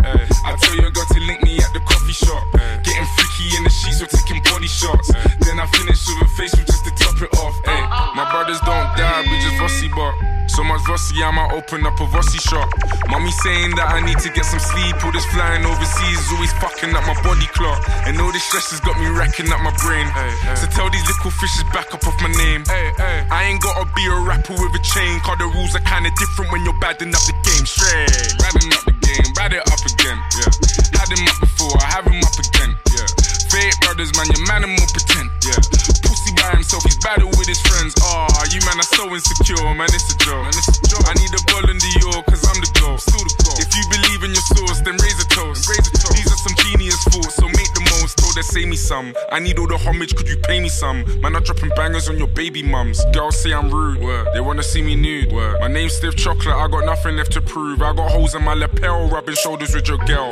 I 0.46 0.54
tell 0.62 0.74
you, 0.78 0.86
I 0.86 0.90
got 0.94 1.08
to 1.10 1.20
link 1.26 1.42
me 1.42 1.58
at 1.58 1.74
the 1.74 1.82
coffee 1.82 2.14
shop. 2.14 2.44
Getting 2.86 3.08
freaky 3.18 3.56
in 3.58 3.64
the 3.64 3.70
sheets, 3.70 3.98
we're 3.98 4.06
taking 4.06 4.38
body 4.46 4.59
shots. 4.68 5.08
Then 5.40 5.60
I 5.60 5.66
finish 5.66 6.00
with 6.06 6.26
a 6.26 6.28
facial 6.36 6.64
just 6.64 6.84
to 6.84 6.90
top 6.96 7.20
it 7.22 7.32
off. 7.38 7.56
Ay. 7.66 8.12
My 8.16 8.26
brothers 8.32 8.60
don't 8.60 8.88
die, 8.96 9.22
we 9.22 9.36
just 9.40 9.56
fussy 9.56 9.88
bop. 9.88 10.14
So 10.50 10.64
much 10.66 10.82
Vossi, 10.82 11.22
I 11.22 11.30
might 11.30 11.54
open 11.54 11.86
up 11.86 11.94
a 12.02 12.06
Vossi 12.10 12.42
shop. 12.42 12.66
Mommy 13.06 13.30
saying 13.30 13.78
that 13.78 13.86
I 13.94 14.02
need 14.02 14.18
to 14.18 14.30
get 14.34 14.42
some 14.42 14.58
sleep. 14.58 14.98
All 15.06 15.14
this 15.14 15.24
flying 15.30 15.62
overseas 15.62 16.18
is 16.18 16.28
always 16.34 16.50
fucking 16.58 16.90
up 16.90 17.06
my 17.06 17.14
body 17.22 17.46
clock. 17.54 17.78
And 18.02 18.18
all 18.18 18.34
this 18.34 18.42
stress 18.42 18.74
has 18.74 18.82
got 18.82 18.98
me 18.98 19.06
racking 19.14 19.46
up 19.54 19.62
my 19.62 19.70
brain. 19.78 20.10
So 20.58 20.66
tell 20.74 20.90
these 20.90 21.06
little 21.06 21.30
fishes 21.30 21.62
back 21.70 21.94
up 21.94 22.02
off 22.02 22.18
my 22.18 22.34
name. 22.34 22.66
I 22.66 23.46
ain't 23.46 23.62
gotta 23.62 23.86
be 23.94 24.02
a 24.10 24.18
rapper 24.26 24.58
with 24.58 24.74
a 24.74 24.82
chain. 24.82 25.22
Cause 25.22 25.38
the 25.38 25.46
rules 25.54 25.78
are 25.78 25.86
kinda 25.86 26.10
different 26.18 26.50
when 26.50 26.66
you're 26.66 26.80
badding 26.82 27.14
up 27.14 27.22
the 27.30 27.36
game. 27.46 27.62
Straight. 27.62 28.10
Badding 28.42 28.74
up 28.74 28.82
the 28.90 28.96
game, 29.06 29.30
bad 29.38 29.54
it 29.54 29.62
up 29.70 29.82
again. 29.86 30.18
Yeah. 30.34 30.50
Had 30.98 31.14
him 31.14 31.22
up 31.30 31.38
before, 31.38 31.78
I 31.78 31.94
have 31.94 32.10
him 32.10 32.18
up 32.26 32.34
again. 32.34 32.74
Yeah. 32.90 33.06
Fake 33.50 33.74
brothers, 33.82 34.14
man, 34.14 34.30
your 34.30 34.46
man 34.46 34.62
and 34.62 34.74
more 34.78 34.90
pretend. 34.94 35.26
Yeah. 35.42 35.58
Pussy 36.06 36.30
by 36.38 36.54
himself, 36.54 36.86
he's 36.86 36.98
battle 37.02 37.28
with 37.34 37.50
his 37.50 37.58
friends. 37.60 37.94
Ah, 37.98 38.30
you 38.54 38.62
man 38.62 38.78
are 38.78 38.90
so 38.94 39.10
insecure, 39.10 39.58
man, 39.74 39.90
it's 39.90 40.06
a 40.14 40.16
joke. 40.22 40.46
Man, 40.46 40.54
it's 40.54 40.70
a 40.70 40.78
joke. 40.86 41.06
I 41.10 41.14
need 41.18 41.34
a 41.34 41.42
ball 41.50 41.66
in 41.66 41.78
the 41.78 41.92
York, 41.98 42.26
cause 42.30 42.46
I'm 42.46 42.58
the 42.62 42.70
goal. 42.78 42.98
Still 42.98 43.26
the 43.26 43.34
goal. 43.42 43.58
If 43.58 43.70
you 43.74 43.82
believe 43.90 44.22
in 44.22 44.30
your 44.30 44.46
source, 44.54 44.78
then 44.86 44.94
raise 45.02 45.18
a 45.18 45.26
toast. 45.34 45.66
raise 45.66 45.82
a 45.82 45.92
toast. 45.98 46.14
These 46.14 46.30
are 46.30 46.40
some 46.46 46.54
genius 46.62 47.02
thoughts, 47.10 47.34
so 47.36 47.46
make 47.50 47.70
the 47.74 47.82
most. 47.98 48.18
Told 48.22 48.36
her, 48.36 48.46
say 48.46 48.64
me 48.64 48.76
some. 48.76 49.14
I 49.32 49.40
need 49.40 49.58
all 49.58 49.66
the 49.66 49.78
homage, 49.78 50.14
could 50.14 50.28
you 50.28 50.38
pay 50.46 50.60
me 50.60 50.68
some? 50.68 51.02
Man, 51.20 51.34
I'm 51.34 51.42
dropping 51.42 51.70
bangers 51.74 52.08
on 52.08 52.18
your 52.18 52.28
baby 52.28 52.62
mums. 52.62 53.02
Girls 53.12 53.34
say 53.42 53.52
I'm 53.52 53.70
rude. 53.70 53.98
Word. 53.98 54.28
They 54.32 54.40
wanna 54.40 54.62
see 54.62 54.82
me 54.82 54.94
nude. 54.94 55.32
Word. 55.32 55.58
My 55.58 55.68
name's 55.68 55.94
Stiff 55.94 56.14
Chocolate, 56.14 56.54
I 56.54 56.68
got 56.68 56.84
nothing 56.84 57.16
left 57.16 57.32
to 57.32 57.40
prove. 57.42 57.82
I 57.82 57.92
got 57.94 58.10
holes 58.10 58.34
in 58.34 58.44
my 58.44 58.54
lapel, 58.54 59.08
rubbing 59.08 59.34
shoulders 59.34 59.74
with 59.74 59.88
your 59.88 59.98
girl. 60.06 60.30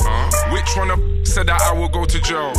Which 0.52 0.70
one 0.76 0.90
of 0.90 1.00
said 1.26 1.46
that 1.46 1.60
I 1.60 1.72
will 1.72 1.88
go 1.88 2.04
to 2.04 2.20
jail? 2.20 2.52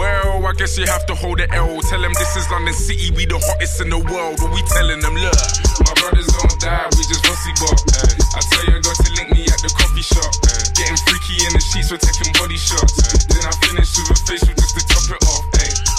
Well, 0.00 0.48
I 0.48 0.56
guess 0.56 0.80
you 0.80 0.88
have 0.88 1.04
to 1.12 1.14
hold 1.14 1.44
the 1.44 1.46
L. 1.52 1.76
Tell 1.84 2.00
them 2.00 2.16
this 2.16 2.32
is 2.32 2.48
London 2.48 2.72
City, 2.72 3.12
we 3.12 3.28
the 3.28 3.36
hottest 3.36 3.84
in 3.84 3.92
the 3.92 4.00
world. 4.00 4.40
What 4.40 4.48
we 4.48 4.64
telling 4.72 5.04
them, 5.04 5.12
look. 5.12 5.36
My 5.84 5.92
brothers 6.00 6.24
don't 6.24 6.56
die, 6.56 6.88
we 6.96 7.04
just 7.04 7.20
fussy 7.20 7.52
bop. 7.60 7.76
Eh? 8.00 8.16
I 8.32 8.40
tell 8.48 8.64
you, 8.64 8.74
I 8.76 8.80
got 8.80 8.96
to 8.96 9.10
link 9.20 9.28
me 9.36 9.44
at 9.44 9.60
the 9.60 9.68
coffee 9.76 10.00
shop. 10.00 10.32
Eh? 10.48 10.72
Getting 10.72 10.96
freaky 11.04 11.44
in 11.44 11.52
the 11.52 11.60
sheets, 11.60 11.92
we're 11.92 12.00
taking 12.00 12.32
body 12.32 12.56
shots. 12.56 12.96
Eh? 12.96 13.28
Then 13.28 13.44
I 13.44 13.52
finish 13.60 13.92
with 14.00 14.08
a 14.08 14.16
facial 14.24 14.56
just 14.56 14.72
to 14.80 14.82
top 14.88 15.04
it 15.04 15.20
off. 15.20 15.44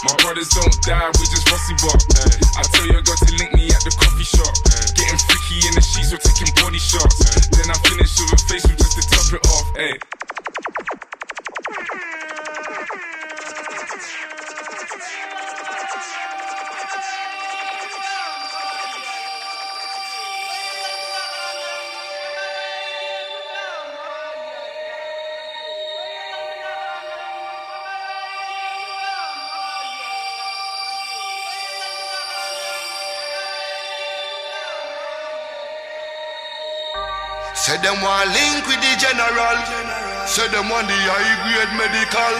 My 0.01 0.17
brothers 0.17 0.49
don't 0.49 0.73
die, 0.81 1.13
we 1.21 1.29
just 1.29 1.45
fussy 1.45 1.77
bop. 1.85 2.01
I 2.57 2.65
tell 2.73 2.89
you, 2.89 2.97
I 2.97 3.05
got 3.05 3.21
to 3.21 3.29
link 3.37 3.53
me 3.53 3.69
at 3.69 3.85
the 3.85 3.93
coffee 3.93 4.25
shop. 4.25 4.49
Getting 4.97 5.21
freaky 5.29 5.61
in 5.69 5.77
the 5.77 5.83
sheets, 5.85 6.09
we're 6.09 6.25
taking 6.25 6.49
body 6.57 6.81
shots. 6.81 7.21
Then 7.53 7.69
I 7.69 7.77
finish 7.85 8.17
with 8.17 8.33
a 8.33 8.39
facial 8.49 8.73
just 8.81 8.97
to 8.97 9.03
top 9.13 9.29
it 9.29 9.45
off. 9.45 9.69
Ay. 9.77 10.10
Say 37.71 37.79
them 37.87 38.03
want 38.03 38.27
link 38.35 38.67
with 38.67 38.83
the 38.83 38.93
general. 38.99 39.57
Say 40.27 40.43
them 40.51 40.67
want 40.67 40.91
the 40.91 40.97
high 41.07 41.39
grade 41.47 41.71
medical. 41.79 42.35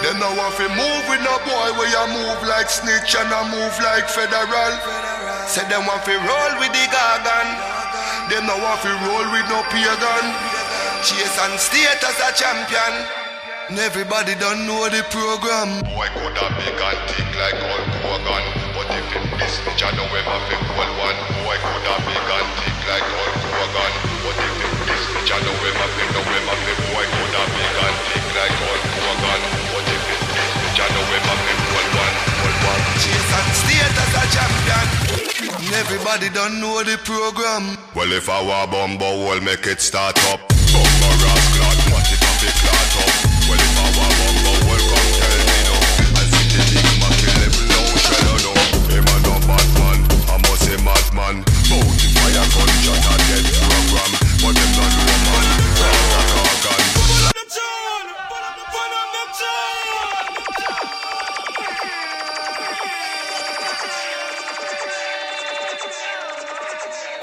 Them 0.00 0.16
now 0.16 0.32
want 0.40 0.56
to 0.56 0.64
move 0.72 1.04
with 1.04 1.20
no 1.20 1.36
boy 1.44 1.68
where 1.76 1.92
you 1.92 2.04
move 2.16 2.40
like 2.48 2.72
snitch 2.72 3.12
and 3.12 3.28
I 3.28 3.44
move 3.44 3.76
like 3.84 4.08
federal. 4.08 4.72
Say 5.44 5.68
them 5.68 5.84
want 5.84 6.00
to 6.08 6.16
roll 6.16 6.52
with 6.56 6.72
the 6.72 6.80
gargan. 6.88 7.48
Them 8.32 8.48
now 8.48 8.56
want 8.56 8.80
to 8.88 8.92
roll 9.04 9.28
with 9.36 9.44
no 9.52 9.60
pagan. 9.68 10.24
Chase 11.04 11.36
and 11.44 11.60
state 11.60 12.00
as 12.00 12.16
a 12.24 12.32
champion. 12.32 12.92
And 13.68 13.76
everybody 13.84 14.32
don't 14.40 14.64
know 14.64 14.88
the 14.88 15.04
program. 15.12 15.84
Boy 15.92 16.08
could 16.16 16.40
have 16.40 16.56
big 16.56 16.72
and 16.72 17.00
thick 17.12 17.28
like 17.36 17.60
Hulk 17.60 18.00
Hogan 18.00 18.44
But 18.72 18.88
if 18.96 19.12
him 19.12 19.28
this 19.36 19.60
bitch 19.60 19.84
I 19.84 19.92
know 19.92 20.08
him 20.08 20.24
have 20.24 20.48
a 20.48 20.56
cool 20.56 20.88
one 21.04 21.20
Boy 21.44 21.56
could 21.60 21.84
have 21.84 22.00
big 22.08 22.16
and 22.16 22.48
thick 22.64 22.78
like 22.88 23.04
Hulk 23.04 23.36
Hogan 23.60 24.13
Everybody 35.74 36.28
don't 36.30 36.60
know 36.60 36.82
the 36.82 36.96
program. 37.02 37.76
Well, 37.94 38.12
if 38.12 38.28
I 38.28 38.38
were 38.40 38.70
bumbo, 38.70 39.26
we'll 39.26 39.40
make 39.42 39.66
it 39.66 39.80
start 39.80 40.16
up. 40.30 40.40
Bumbo 40.70 41.08
ras 41.22 41.44
clot, 41.54 41.78
what 41.90 42.06
if 42.06 42.22
I 42.22 42.32
be 42.38 42.50
clot 42.62 42.92
up. 43.02 43.12
Well, 43.50 43.58
if 43.58 43.74
I 43.74 43.86
were 43.92 44.12
bumbo, 44.14 44.52
well, 44.68 44.84
come 44.84 45.10
tell 45.18 45.38
me 45.44 45.58
no. 45.66 45.76
I 46.14 46.22
see 46.30 46.46
the 46.54 46.60
big 46.70 46.88
my 47.02 47.10
kill 47.18 47.36
level 47.42 47.66
no 47.66 47.80
shadow 47.98 48.38
no. 48.46 48.52
Him 48.94 49.06
a 49.06 49.16
no 49.26 49.34
bad 49.48 49.68
man, 49.74 49.98
I 50.30 50.36
must 50.46 50.62
say 50.62 50.78
madman. 50.78 51.36
Bounty 51.66 52.06
fire 52.14 52.46
gun, 52.54 52.70
shot 52.84 53.06
a 53.10 53.14
dead 53.26 53.73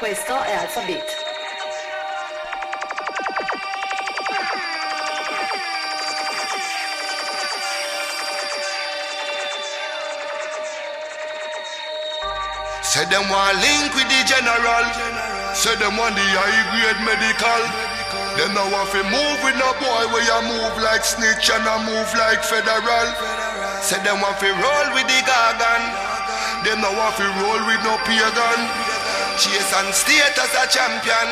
Questo 0.01 0.41
è 0.41 0.53
Alphabet. 0.53 1.05
Say 12.81 13.05
them 13.05 13.29
want 13.29 13.61
link 13.61 13.93
with 13.93 14.09
the 14.09 14.23
general. 14.25 15.40
Say 15.51 15.75
them 15.75 15.99
want 15.99 16.15
the 16.15 16.23
high 16.23 16.63
grade 16.71 17.01
medical. 17.03 17.61
Them 18.39 18.55
now 18.55 18.63
want 18.71 18.87
to 18.95 19.03
move 19.03 19.37
with 19.43 19.59
no 19.59 19.75
boy 19.83 20.03
where 20.15 20.23
you 20.23 20.39
move 20.47 20.75
like 20.79 21.03
snitch 21.03 21.51
and 21.51 21.67
I 21.67 21.75
move 21.83 22.07
like 22.15 22.39
federal. 22.39 23.07
Say 23.83 23.99
them 24.07 24.23
want 24.23 24.39
to 24.39 24.47
roll 24.47 24.87
with 24.95 25.07
the 25.11 25.19
gargan. 25.27 25.83
Them 26.63 26.79
now 26.79 26.95
want 26.95 27.19
to 27.19 27.27
roll 27.43 27.61
with 27.67 27.83
no 27.83 27.99
pagan. 28.07 28.59
Chase 29.35 29.71
and 29.75 29.91
state 29.91 30.39
as 30.39 30.55
a 30.55 30.65
champion. 30.71 31.27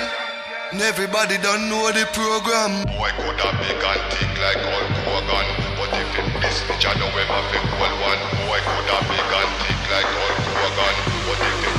And 0.76 0.84
everybody 0.84 1.40
don't 1.40 1.72
know 1.72 1.88
the 1.96 2.04
program. 2.12 2.86
Boy 3.00 3.10
could 3.16 3.40
have 3.40 3.56
big 3.64 3.80
and 3.80 4.04
thick 4.14 4.36
like 4.38 4.62
Hulk 4.62 4.92
Hogan 5.08 5.48
But 5.80 5.90
if 5.98 6.12
him 6.14 6.30
this 6.44 6.62
bitch 6.68 6.86
I 6.86 6.94
know 7.00 7.10
him 7.10 7.26
have 7.26 7.50
a 7.50 7.60
cool 7.74 7.94
one 8.06 8.22
Boy 8.46 8.62
could 8.62 8.90
have 8.94 9.06
big 9.10 9.32
and 9.34 9.52
thick 9.66 9.82
like 9.90 10.06
Hulk 10.06 10.38
Hogan 10.54 10.96
But 11.26 11.40
if 11.42 11.79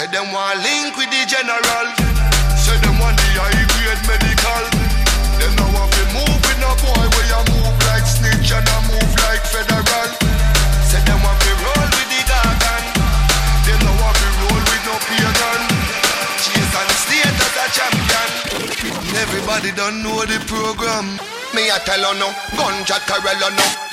Say 0.00 0.08
them 0.16 0.32
want 0.32 0.56
link 0.64 0.96
with 0.96 1.12
the 1.12 1.28
general. 1.28 1.86
Say 2.56 2.72
them 2.80 2.96
want 3.04 3.20
the 3.20 3.36
high 3.36 3.52
grade 3.52 4.00
medical. 4.08 4.64
Them 5.36 5.52
now 5.60 5.76
want 5.76 5.92
to 5.92 6.04
move 6.16 6.40
with 6.40 6.56
no 6.56 6.72
boy 6.80 7.04
where 7.04 7.28
you 7.28 7.42
move 7.52 7.76
like 7.84 8.08
snitch 8.08 8.48
and 8.48 8.64
I 8.64 8.80
move 8.88 9.12
like 9.28 9.44
federal. 9.44 10.08
Say 10.88 11.04
them 11.04 11.20
want 11.20 11.36
to 11.36 11.52
roll 11.52 11.84
with 11.84 12.08
the 12.16 12.20
gargan. 12.32 12.84
Them 13.68 13.80
now 13.84 14.00
want 14.00 14.16
to 14.16 14.28
roll 14.40 14.62
with 14.72 14.84
no 14.88 14.96
pagan. 15.04 15.60
Chase 16.48 16.74
and 16.80 16.92
state 16.96 17.36
as 17.36 17.56
a 17.60 17.66
champion. 17.68 18.28
Everybody 19.20 19.68
don't 19.76 20.00
know 20.00 20.24
the 20.24 20.40
program. 20.48 21.20
Me 21.52 21.68
a 21.68 21.76
tell 21.84 22.00
you 22.00 22.16
no, 22.16 22.32
gunshot 22.56 23.04
Corella 23.04 23.52
no 23.52 23.89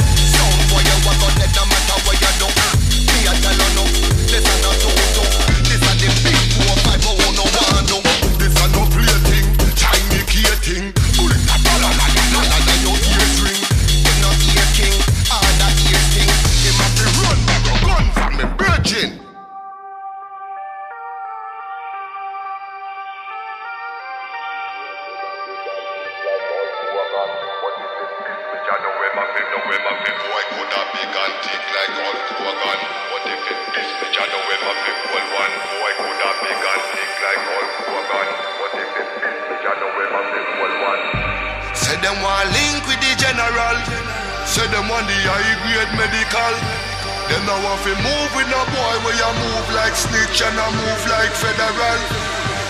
To 47.87 47.95
move 48.03 48.31
with 48.35 48.51
no 48.51 48.59
boy 48.67 48.95
where 49.07 49.15
you 49.15 49.31
move 49.47 49.67
like 49.71 49.95
snitch 49.95 50.43
and 50.43 50.59
I 50.59 50.67
move 50.75 51.03
like 51.07 51.31
federal. 51.31 51.99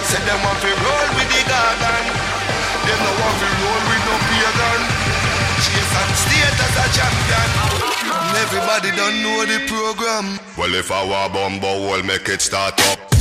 Say 0.06 0.22
them 0.30 0.38
want 0.46 0.62
to 0.62 0.70
roll 0.70 1.10
with 1.18 1.30
the 1.34 1.42
gargan. 1.50 2.06
Them 2.86 3.00
now 3.02 3.18
want 3.18 3.38
to 3.42 3.50
roll 3.58 3.82
with 3.90 4.04
no 4.06 4.16
pagan. 4.30 4.82
Chase 5.58 5.94
and 5.98 6.14
state 6.22 6.60
as 6.62 6.76
a 6.78 6.88
champion. 6.94 7.50
Everybody 8.46 8.94
don't 8.94 9.18
know 9.26 9.42
the 9.50 9.66
program. 9.66 10.38
Well 10.56 10.76
if 10.76 10.92
I 10.92 11.02
were 11.02 11.34
bumbo 11.34 11.90
will 11.90 12.04
make 12.04 12.30
it 12.30 12.42
start 12.42 12.80
up 12.92 13.17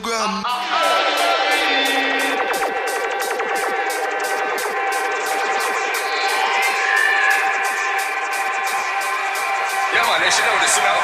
program. 0.00 0.42
Yeah, 9.92 10.02
man, 10.02 10.20
they 10.20 10.30
should 10.30 10.46
know 10.46 10.58
this, 10.62 10.76
you 10.76 10.82
know. 10.82 11.00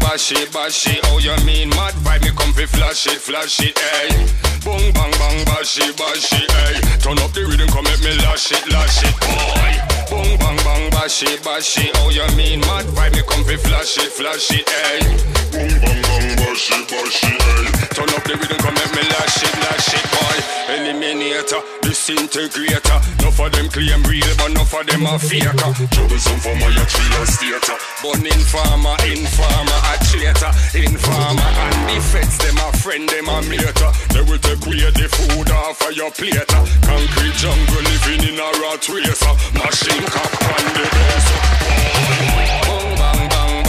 Bashy, 0.00 0.46
bashy, 0.46 0.98
oh 1.04 1.18
you 1.18 1.36
mean 1.46 1.68
mad 1.70 1.94
vibe, 1.94 2.22
me 2.22 2.30
come 2.36 2.52
fi 2.52 2.66
flash 2.66 3.06
it, 3.06 3.20
flash 3.20 3.60
it, 3.60 3.78
eh. 3.78 4.47
Boom, 4.64 4.92
bang, 4.92 5.12
bang, 5.18 5.44
bashy, 5.46 5.92
bashy, 5.92 6.42
hey. 6.42 6.80
Turn 6.98 7.18
up 7.18 7.32
the 7.32 7.44
rhythm, 7.46 7.68
come 7.68 7.84
make 7.84 8.00
me 8.00 8.12
lash 8.24 8.50
it, 8.52 8.64
lash 8.72 9.02
it, 9.04 9.14
boy. 9.20 9.72
Boom, 10.10 10.38
bang, 10.38 10.56
bang, 10.64 10.90
bashy, 10.90 11.36
bashy. 11.42 11.90
Oh, 11.96 12.10
you 12.10 12.26
mean 12.36 12.60
mad 12.60 12.86
vibe? 12.86 13.14
Me 13.14 13.22
come 13.22 13.44
fi 13.44 13.56
flash 13.56 13.98
it, 13.98 14.12
flash 14.12 14.50
it, 14.50 14.68
hey. 14.68 15.47
Boom, 15.58 15.74
bang, 15.82 16.02
bang, 16.06 16.38
bashy, 16.38 16.78
bashy, 16.86 17.34
hey. 17.34 17.66
Turn 17.90 18.06
up 18.14 18.22
the 18.22 18.38
rhythm, 18.38 18.58
come 18.62 18.78
make 18.78 18.94
me 18.94 19.02
lash 19.10 19.42
it, 19.42 19.54
lash 19.58 19.90
it, 19.90 20.06
boy. 20.06 20.38
Eliminator, 20.70 21.62
disintegrator. 21.82 22.98
No 23.26 23.34
for 23.34 23.50
them 23.50 23.66
claim 23.66 24.06
real, 24.06 24.30
but 24.38 24.54
no 24.54 24.62
for 24.62 24.84
them 24.86 25.02
a 25.10 25.18
faker. 25.18 25.50
Troublesome 25.90 26.38
for 26.38 26.54
my 26.62 26.70
tree 26.70 27.26
stater. 27.26 27.74
Born 28.06 28.22
informer, 28.22 28.94
informer, 29.02 29.78
a 29.90 29.98
traitor, 30.06 30.54
informer, 30.78 31.50
and 31.90 32.02
feds 32.06 32.38
them 32.38 32.54
a 32.62 32.70
friend, 32.78 33.08
them 33.10 33.26
a 33.26 33.42
mater. 33.42 33.90
They 34.14 34.22
will 34.22 34.38
take 34.38 34.62
away 34.62 34.86
the 34.94 35.10
food 35.10 35.50
off 35.50 35.82
of 35.82 35.90
your 35.98 36.14
plate. 36.14 36.38
Concrete 36.86 37.34
jungle 37.34 37.82
living 37.82 38.30
in 38.30 38.38
a 38.38 38.48
rat 38.62 38.86
race. 38.94 39.26
Machine 39.58 40.06
cop 40.06 40.30
on 40.38 40.64
the 40.70 40.86
base. 40.86 42.17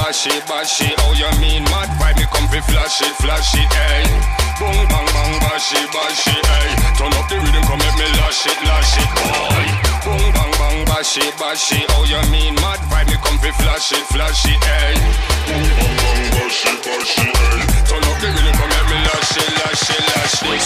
Bang, 0.09 0.17
bang, 0.17 0.25
bashy, 0.25 0.41
bashy. 0.49 0.89
Oh, 1.05 1.13
you 1.13 1.29
mean 1.37 1.61
mad 1.69 1.85
vibe? 2.01 2.17
Me 2.17 2.25
come 2.33 2.47
fi 2.49 2.59
flash 2.65 3.01
it, 3.01 3.13
flash 3.21 3.53
it, 3.53 3.69
hey. 3.69 4.09
Boom, 4.57 4.73
bang, 4.89 5.05
bang, 5.05 5.37
bashy, 5.37 5.77
bashy, 5.93 6.33
hey. 6.33 6.69
Turn 6.97 7.13
up 7.13 7.29
the 7.29 7.37
rhythm, 7.37 7.61
come 7.69 7.77
make 7.77 7.93
me 7.93 8.09
lash 8.17 8.41
it, 8.49 8.57
lash 8.65 8.97
it, 8.97 9.05
boy. 9.13 9.69
Boom, 10.01 10.25
bang, 10.33 10.53
bang, 10.57 10.85
bashy, 10.89 11.21
bashy. 11.37 11.85
Oh, 11.93 12.09
you 12.09 12.17
mean 12.33 12.55
mad 12.57 12.81
vibe? 12.89 13.05
Me 13.05 13.21
come 13.21 13.37
fi 13.37 13.51
flash 13.61 13.93
it, 13.93 14.01
flash 14.09 14.49
it, 14.49 14.57
hey. 14.65 14.97
Boom, 15.45 15.61
bang, 15.77 15.93
bang, 16.01 16.25
bashy, 16.33 16.73
bashy, 16.81 17.29
hey. 17.29 17.69
Turn 17.85 18.01
up 18.01 18.17
the 18.17 18.33
rhythm, 18.33 18.53
come 18.57 18.65
make 18.65 18.89
me 18.89 18.97
lash 19.05 19.37
it, 19.37 19.51
lash 19.61 19.93
it, 19.93 20.01
lash 20.09 20.41
it. 20.41 20.58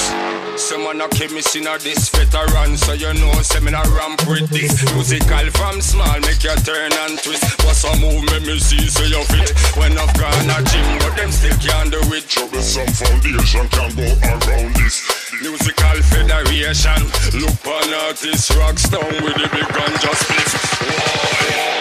Some 0.84 0.97
man 0.97 1.07
a 1.07 1.09
chemist 1.15 1.55
in 1.55 1.65
a 1.65 1.77
this 1.77 2.09
veteran, 2.09 2.75
so 2.75 2.91
you 2.91 3.13
know 3.13 3.31
a 3.31 3.84
ramp 3.95 4.27
with 4.27 4.49
this. 4.49 4.84
Musical 4.93 5.49
from 5.51 5.79
small, 5.79 6.19
make 6.21 6.43
you 6.43 6.55
turn 6.57 6.91
and 6.91 7.17
twist. 7.19 7.63
What's 7.63 7.86
a 7.86 7.95
move, 8.01 8.25
make 8.25 8.43
me 8.43 8.59
see 8.59 8.89
so 8.89 9.03
you 9.03 9.23
fit. 9.25 9.51
When 9.77 9.97
I've 9.97 10.13
gone 10.19 10.49
a 10.49 10.61
gym, 10.61 10.99
but 10.99 11.15
them 11.15 11.31
still 11.31 11.55
can't 11.57 11.89
do 11.89 11.99
it. 12.13 12.27
Troublesome 12.27 12.88
foundation 12.88 13.67
can 13.69 13.95
go 13.95 14.03
around 14.27 14.75
this. 14.75 15.22
Musical 15.41 15.97
federation, 16.13 17.01
look 17.41 17.65
on 17.65 17.89
artist, 18.05 18.53
rock 18.53 18.77
stone 18.77 19.17
with 19.25 19.34
the 19.34 19.49
big 19.49 19.65
gun 19.73 19.93
just 19.97 20.29
split. 20.29 20.49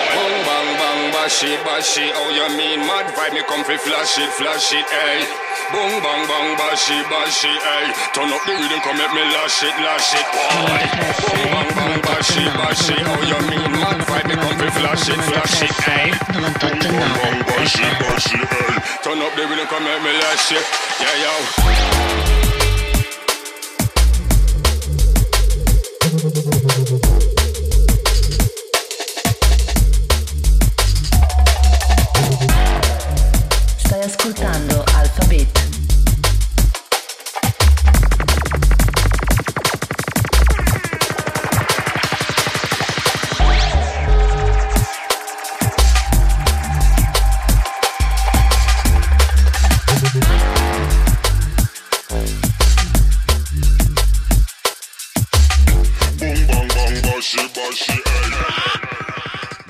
Bang 0.09 0.37
bang 0.49 0.71
bang, 0.81 1.03
bashy 1.13 1.53
bashy. 1.61 2.09
Oh 2.17 2.31
you 2.33 2.49
mean 2.57 2.81
mad 2.89 3.13
vibe? 3.13 3.35
Me 3.35 3.43
come 3.45 3.63
fi 3.65 3.77
flash 3.77 4.17
it, 4.17 4.31
flash 4.41 4.73
it, 4.73 4.89
hey. 4.89 5.29
Boom 5.69 6.01
bang 6.01 6.25
bang, 6.25 6.57
bashy 6.57 6.97
bashy, 7.13 7.53
hey. 7.53 7.93
Turn 8.17 8.33
up 8.33 8.41
the 8.49 8.57
rhythm, 8.57 8.81
come 8.81 8.97
make 8.97 9.13
me 9.13 9.25
lash 9.37 9.63
it, 9.63 9.77
lash 9.85 10.17
it, 10.17 10.27
boy. 10.33 10.83
Boom 11.29 11.45
bang 11.53 11.71
bang, 11.77 11.97
bashy 12.09 12.45
bashy. 12.57 12.97
Oh 13.05 13.21
you 13.21 13.41
mean 13.53 13.73
mad 13.79 14.01
vibe? 14.09 14.33
Me 14.33 14.35
come 14.41 14.57
fi 14.57 14.69
flash 14.81 15.09
it, 15.13 15.21
flash 15.29 15.61
it, 15.61 15.77
hey. 15.85 16.09
Boom 16.33 16.53
bang 16.57 16.81
bang, 16.81 17.39
bashy 17.53 17.85
bashy, 18.01 18.41
hey. 18.41 18.81
Turn 19.05 19.21
up 19.21 19.33
the 19.37 19.45
rhythm, 19.45 19.67
come 19.69 19.85
make 19.85 20.03
me 20.03 20.13
lash 20.25 20.53
it, 20.57 20.65
yeah 21.05 21.17
yo. 21.21 22.42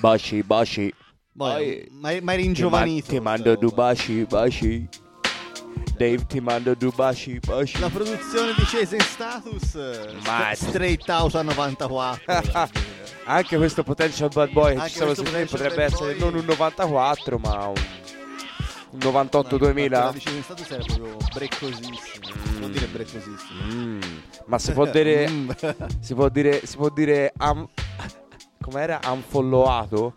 Baci, 0.03 0.43
baci. 0.43 0.93
Ma, 1.35 1.53
Poi- 1.55 1.87
ma, 1.93 2.01
ma 2.01 2.09
eri 2.11 2.21
Ti, 2.21 2.25
ma- 2.25 2.35
ingiovanito. 2.41 3.07
ti 3.09 3.21
mando 3.21 3.55
due 3.55 3.71
baci, 3.71 4.25
baci. 4.29 4.89
Dave 5.97 6.27
ti 6.27 6.41
mando 6.41 6.75
due 6.75 6.91
baci, 6.95 7.39
baci. 7.39 7.79
La 7.79 7.89
produzione 7.89 8.53
di 8.57 8.63
Chase 8.65 8.97
in 8.97 9.01
Status 9.03 9.75
Ma- 10.27 10.51
st- 10.55 10.69
Straight 10.71 11.09
House 11.09 11.39
a 11.39 11.43
94 11.43 12.25
Anche 13.25 13.57
questo 13.57 13.85
Potential 13.85 14.29
Bad 14.35 14.51
Boy 14.51 14.75
che 14.77 14.89
ci 14.89 14.95
siamo 14.97 15.15
sentiti 15.15 15.45
potrebbe 15.47 15.85
essere 15.85 16.15
non 16.17 16.35
un 16.35 16.45
94 16.45 17.39
ma 17.39 17.67
un, 17.69 17.75
un 18.91 18.99
La 18.99 19.23
98-2000. 19.23 20.13
di 20.13 20.19
Chase 20.19 20.37
in 20.37 20.43
Status 20.43 20.71
era 20.73 20.83
proprio 20.85 21.17
breccosissimo 21.33 22.27
Si 22.27 22.59
può 22.59 22.67
dire 22.69 22.87
breccosissimo 22.87 23.63
Mm, 23.73 24.01
Ma 24.47 24.59
si 24.59 24.73
può 24.73 24.87
dire 24.87 25.29
Mm. 25.31 25.51
si 26.01 26.15
può 26.15 26.29
dire 26.29 26.67
si 26.67 26.77
può 26.77 26.89
dire 26.91 27.33
am- 27.37 27.69
com'era 28.63 29.01
unfollowato? 29.11 30.15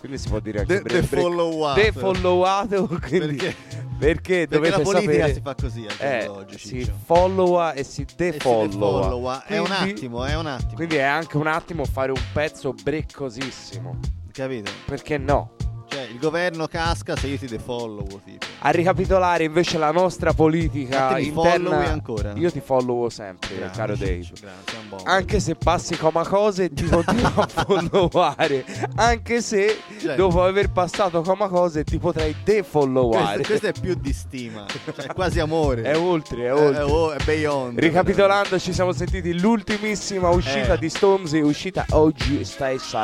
Quindi 0.00 0.16
si 0.18 0.28
può 0.28 0.38
dire 0.40 0.60
anche 0.60 0.74
De- 0.74 0.80
bre- 0.82 1.00
bre- 1.00 1.00
defollowato. 1.20 1.80
defollowato, 1.80 2.86
quindi 2.86 3.36
Perché? 3.36 3.54
perché, 3.98 4.46
Perché 4.48 4.70
la 4.70 4.78
politica 4.80 5.12
sapere 5.12 5.34
si 5.34 5.40
fa 5.42 5.54
così 5.54 5.86
al 5.86 6.06
eh, 6.06 6.24
d'oggi, 6.24 6.58
si 6.58 6.68
Ciccio. 6.80 6.92
followa 7.04 7.72
e 7.74 7.82
si 7.84 8.06
defollowa. 8.16 8.66
defollowa. 8.66 9.44
È 9.44 9.58
un 9.58 9.66
Quindi- 9.66 9.90
attimo, 9.92 10.24
è 10.24 10.36
un 10.36 10.46
attimo 10.46 10.74
Quindi 10.74 10.96
è 10.96 11.02
anche 11.02 11.36
un 11.36 11.46
attimo 11.46 11.84
fare 11.84 12.12
un 12.12 12.20
pezzo 12.32 12.72
breccosissimo. 12.82 13.98
Capito? 14.32 14.70
Perché 14.86 15.18
no? 15.18 15.50
Cioè 15.90 16.02
il 16.02 16.18
governo 16.18 16.66
casca 16.66 17.16
se 17.16 17.26
io 17.28 17.38
ti 17.38 17.46
defollow 17.46 18.06
tipo 18.24 18.44
A 18.60 18.70
ricapitolare 18.70 19.44
invece 19.44 19.78
la 19.78 19.90
nostra 19.90 20.32
politica 20.34 21.14
mi 21.14 21.26
interna. 21.28 21.86
ancora? 21.88 22.32
Io 22.36 22.50
ti 22.52 22.60
followo 22.60 23.08
sempre, 23.08 23.56
Grazie, 23.56 23.76
caro 23.80 23.96
Dave. 23.96 24.18
Grazie. 24.18 24.76
Anche 25.04 25.40
se 25.40 25.54
passi 25.54 25.96
come 25.96 26.22
cose 26.24 26.72
ti 26.72 26.84
continuo 26.84 27.32
a 27.36 27.46
followare. 27.48 28.64
Anche 28.96 29.40
se 29.40 29.78
Cioè- 30.00 30.14
dopo 30.16 30.42
aver 30.44 30.70
passato 30.70 31.22
come 31.22 31.48
cose 31.48 31.84
ti 31.84 31.98
potrei 31.98 32.34
defolloware. 32.44 33.42
questo, 33.42 33.46
questo 33.46 33.66
è 33.68 33.72
più 33.80 33.94
di 33.94 34.12
stima 34.12 34.66
Cioè 34.94 35.06
è 35.06 35.14
quasi 35.14 35.40
amore 35.40 35.82
È 35.82 35.96
oltre, 35.96 36.44
è 36.46 36.52
oltre. 36.52 36.84
è, 36.84 37.20
è 37.20 37.24
beyond 37.24 37.78
Ricapitolando, 37.78 38.58
ci 38.58 38.72
siamo 38.74 38.92
sentiti 38.92 39.38
l'ultimissima 39.40 40.28
uscita 40.28 40.74
Eh. 40.74 40.78
di 40.78 40.88
Stormzy, 40.90 41.40
uscita 41.40 41.86
oggi 41.90 42.44
stesso, 42.44 42.98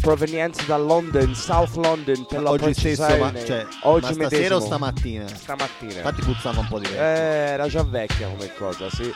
proveniente 0.00 0.64
da 0.66 0.76
London, 0.76 1.34
South 1.34 1.74
London 1.74 2.26
per 2.26 2.42
la 2.42 2.50
Oggi 2.50 2.74
stesso, 2.74 3.16
ma, 3.16 3.32
cioè, 3.34 3.66
oggi 3.82 4.14
ma 4.14 4.26
stasera 4.26 4.56
o 4.56 4.60
stamattina? 4.60 5.28
Stamattina. 5.28 5.94
Infatti 5.94 6.22
puzzava 6.22 6.60
un 6.60 6.68
po' 6.68 6.78
di 6.78 6.86
Eh, 6.86 6.98
era 6.98 7.68
già 7.68 7.82
vecchia 7.82 8.28
come 8.28 8.52
cosa, 8.54 8.88
sì. 8.90 9.12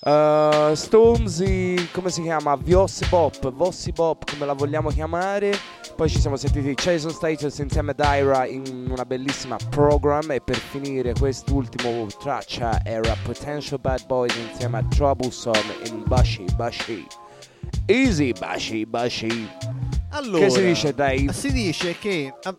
Uh, 0.00 0.74
Stormzy, 0.74 1.90
come 1.90 2.10
si 2.10 2.22
chiama? 2.22 2.54
Vossi 2.54 3.04
Bop, 3.08 3.50
Vossi 3.50 3.90
Bop, 3.90 4.30
come 4.30 4.46
la 4.46 4.52
vogliamo 4.52 4.90
chiamare. 4.90 5.58
Poi 5.96 6.08
ci 6.08 6.20
siamo 6.20 6.36
sentiti 6.36 6.72
Jason 6.74 7.10
Status 7.10 7.58
insieme 7.58 7.90
ad 7.90 7.98
Ira 8.00 8.46
in 8.46 8.86
una 8.88 9.04
bellissima 9.04 9.56
program. 9.70 10.30
E 10.30 10.40
per 10.40 10.54
finire 10.54 11.14
quest'ultimo 11.14 12.06
traccia 12.20 12.80
era 12.84 13.16
Potential 13.24 13.80
Bad 13.80 14.06
Boys 14.06 14.36
insieme 14.36 14.78
a 14.78 14.84
Troublesome 14.88 15.74
in 15.86 16.04
Bashi 16.06 16.44
Bashi. 16.54 17.04
Easy 17.90 18.32
Bashi 18.32 18.84
Bashi. 18.86 19.48
Allora, 20.10 20.44
Che 20.44 20.50
si 20.50 20.62
dice, 20.64 20.94
Dave? 20.94 21.32
Si 21.32 21.52
dice 21.52 21.96
che 21.98 22.32
a 22.42 22.54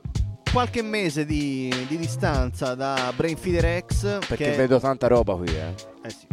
qualche 0.52 0.82
mese 0.82 1.26
di, 1.26 1.72
di 1.88 1.98
distanza 1.98 2.74
da 2.76 3.12
Brainfeeder 3.16 3.86
X 3.86 4.20
Perché 4.28 4.52
che- 4.52 4.56
vedo 4.56 4.80
tanta 4.80 5.08
roba 5.08 5.36
qui, 5.36 5.48
eh. 5.56 5.74
Eh 6.04 6.10
sì. 6.10 6.28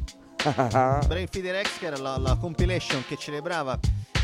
Brainfeeder 1.07 1.62
X 1.66 1.78
che 1.78 1.86
era 1.86 1.99
la, 1.99 2.16
la 2.18 2.36
compilation 2.36 3.03
che 3.07 3.16
celebrava 3.16 3.78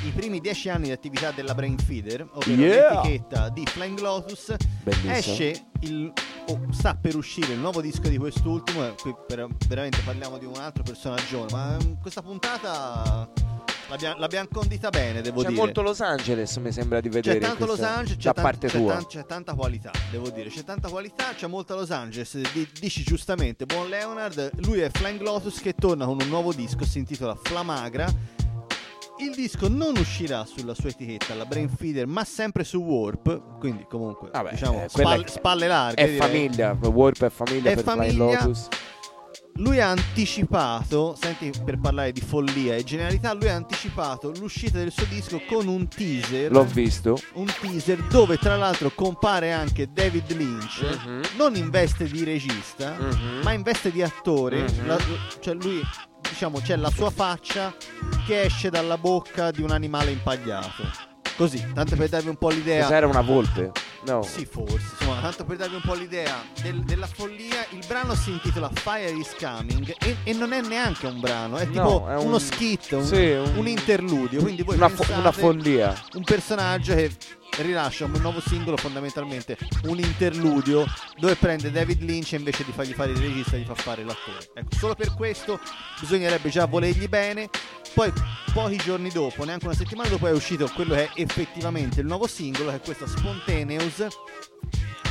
i 0.05 0.11
primi 0.11 0.41
dieci 0.41 0.69
anni 0.69 0.85
di 0.87 0.91
attività 0.93 1.31
della 1.31 1.55
Brainfeeder, 1.55 2.27
ovvero 2.33 2.61
Yeah. 2.63 2.95
l'etichetta 3.03 3.49
di 3.51 3.65
Flying 3.67 3.99
Lotus. 4.01 4.55
Bellissimo. 4.83 5.13
Esce 5.13 5.65
il 5.81 6.13
o 6.49 6.61
sta 6.73 6.95
per 7.01 7.15
uscire 7.17 7.53
il 7.53 7.59
nuovo 7.61 7.81
disco 7.81 8.09
di 8.09 8.17
quest'ultimo. 8.19 8.95
Qui 9.01 9.15
per- 9.27 9.47
veramente 9.69 10.01
parliamo 10.05 10.39
di 10.39 10.45
un 10.45 10.57
altro 10.57 10.83
personaggio, 10.83 11.47
ma 11.51 11.77
mm, 11.83 11.93
questa 12.01 12.21
puntata 12.23 13.29
l'abbiamo, 13.93 14.19
l'abbiamo 14.19 14.49
condita 14.53 14.89
bene, 14.91 15.21
devo 15.21 15.43
C'è 15.43 15.49
dire. 15.49 15.61
molto 15.61 15.83
Los 15.83 16.01
Angeles, 16.01 16.57
mi 16.57 16.73
sembra 16.73 17.01
di 17.01 17.09
C'è 17.09 17.15
vedere. 17.15 17.37
in 17.37 17.43
tanto 17.43 17.67
Los 17.67 17.81
Angeles, 17.81 18.17
da 18.17 18.31
c'è, 18.31 18.33
tan- 18.35 18.45
parte 18.45 18.67
c'è 18.69 18.79
tua. 18.79 18.93
tan- 18.95 19.07
c'è 19.07 19.27
tanta 19.27 19.55
qualità, 19.55 19.91
devo 20.11 20.29
dire. 20.31 20.49
C'è 20.51 20.65
tanta 20.65 20.89
qualità, 20.89 21.33
c'è 21.35 21.47
molta 21.47 21.75
Los 21.75 21.91
Angeles. 21.91 22.37
Di- 22.53 22.69
dici 22.81 23.03
giustamente, 23.03 23.65
buon 23.67 23.89
Leonard. 23.89 24.51
Lui 24.65 24.81
è 24.81 24.91
Flying 24.91 25.21
Lotus 25.21 25.61
che 25.61 25.75
torna 25.75 26.05
con 26.07 26.19
un 26.21 26.29
nuovo 26.29 26.53
disco, 26.53 26.85
si 26.85 26.99
intitola 26.99 27.37
Flamagra. 27.41 28.41
Il 29.19 29.35
disco 29.37 29.69
non 29.69 29.97
uscirà 29.99 30.45
sulla 30.45 30.75
sua 30.75 30.89
etichetta, 30.89 31.35
la 31.35 31.45
Brain 31.45 31.69
Feeder, 31.69 32.07
ma 32.09 32.25
sempre 32.25 32.65
su 32.65 32.79
Warp, 32.79 33.59
quindi 33.61 33.87
comunque 33.89 34.31
diciamo 34.51 34.85
eh, 34.85 34.89
spalle, 34.89 35.29
spalle 35.29 35.67
larghe. 35.69 36.03
È 36.03 36.05
direi. 36.07 36.19
famiglia, 36.19 36.77
Warp 36.81 37.25
è 37.25 37.31
famiglia 37.31 37.71
È 37.71 37.75
per 37.75 37.85
Flying 37.85 38.17
famiglia. 38.17 38.43
Lotus. 38.45 38.69
Lui 39.57 39.81
ha 39.81 39.91
anticipato, 39.91 41.15
senti 41.21 41.53
per 41.65 41.79
parlare 41.79 42.11
di 42.13 42.21
follia 42.23 42.75
e 42.75 42.85
genialità, 42.85 43.35
lui 43.35 43.49
ha 43.49 43.55
anticipato 43.55 44.33
l'uscita 44.39 44.79
del 44.79 44.91
suo 44.91 45.05
disco 45.07 45.43
con 45.47 45.69
un 45.69 45.87
teaser. 45.89 46.51
L'ho 46.51 46.65
visto. 46.65 47.19
Un 47.35 47.53
teaser 47.61 48.03
dove 48.05 48.39
tra 48.39 48.57
l'altro 48.57 48.91
compare 48.95 49.53
anche 49.53 49.89
David 49.93 50.33
Lynch, 50.33 50.81
Mhm. 51.05 51.23
non 51.37 51.55
in 51.55 51.69
veste 51.71 52.05
di 52.09 52.25
regista, 52.25 52.97
ma 53.43 53.53
in 53.53 53.63
veste 53.63 53.93
di 53.93 54.03
attore. 54.03 54.63
Mhm. 54.63 54.87
La- 54.87 54.99
cioè 55.41 55.55
lui, 55.55 55.81
diciamo, 56.29 56.61
c'è 56.61 56.77
la 56.77 56.91
sua 56.91 57.11
faccia 57.11 57.75
che 58.27 58.43
esce 58.43 58.71
dalla 58.71 58.97
bocca 58.97 59.51
di 59.51 59.61
un 59.63 59.71
animale 59.71 60.11
impagliato. 60.13 61.11
Così, 61.37 61.65
tanto 61.75 61.97
per 61.97 62.09
darvi 62.09 62.29
un 62.29 62.37
po' 62.37 62.51
l'idea. 62.51 62.83
Cos'era 62.83 63.07
una 63.07 63.21
volpe? 63.23 63.73
No. 64.05 64.23
Sì, 64.23 64.45
forse. 64.45 64.75
Insomma, 64.99 65.21
tanto 65.21 65.45
per 65.45 65.57
darvi 65.57 65.77
un 65.77 65.81
po' 65.81 65.95
l'idea 65.95 66.43
del- 66.61 66.81
della 66.83 67.07
follia, 67.07 67.65
il 67.71 67.85
brano 67.87 68.15
si 68.15 68.31
intitola 68.31 68.71
Fire 68.73 69.11
is 69.11 69.35
Coming 69.39 69.95
e, 69.99 70.17
e 70.25 70.33
non 70.35 70.53
è 70.53 70.61
neanche 70.61 71.07
un 71.07 71.21
brano, 71.21 71.57
è 71.57 71.67
tipo 71.67 71.83
No, 71.83 72.09
è 72.11 72.17
un- 72.17 72.27
uno 72.27 72.39
skit, 72.39 72.93
un, 72.93 73.05
sì, 73.05 73.31
un- 73.31 73.53
un 73.57 73.67
interludio. 73.69 74.41
Quindi 74.43 74.63
voi 74.63 74.77
Una 74.77 74.89
fo- 74.89 74.97
pensate 74.97 75.21
una 75.21 75.33
follia. 75.33 75.95
Un 76.15 76.25
personaggio 76.25 76.95
che 76.95 77.11
rilascia 77.59 78.05
un 78.05 78.13
nuovo 78.21 78.41
singolo, 78.41 78.77
fondamentalmente 78.77 79.57
un 79.85 79.99
interludio, 79.99 80.85
dove 81.19 81.37
prende 81.37 81.71
David 81.71 82.03
Lynch 82.03 82.33
e 82.33 82.37
invece 82.37 82.65
di 82.65 82.73
fargli 82.73 82.93
fare 82.93 83.13
il 83.13 83.19
regista 83.19 83.57
gli 83.57 83.65
fa 83.65 83.75
fare 83.75 84.05
l'attore. 84.05 84.51
Ecco, 84.55 84.77
solo 84.77 84.95
per 84.95 85.15
questo 85.15 85.61
bisognerebbe 86.01 86.49
già 86.49 86.67
volergli 86.67 87.09
bene. 87.09 87.49
Poi 87.95 88.11
pochi 88.53 88.77
giorni 88.77 89.11
dopo, 89.11 89.45
neanche 89.45 89.67
una 89.67 89.75
settimana 89.75 90.09
dopo, 90.09 90.27
è 90.27 90.33
uscito 90.33 90.71
quello 90.75 90.95
che 90.95 91.05
è 91.05 91.11
effettivamente 91.15 92.01
il 92.01 92.07
nuovo 92.07 92.27
singolo, 92.27 92.71
che 92.71 92.77
è 92.77 92.81
questo 92.81 93.07
Spontaneous, 93.07 94.07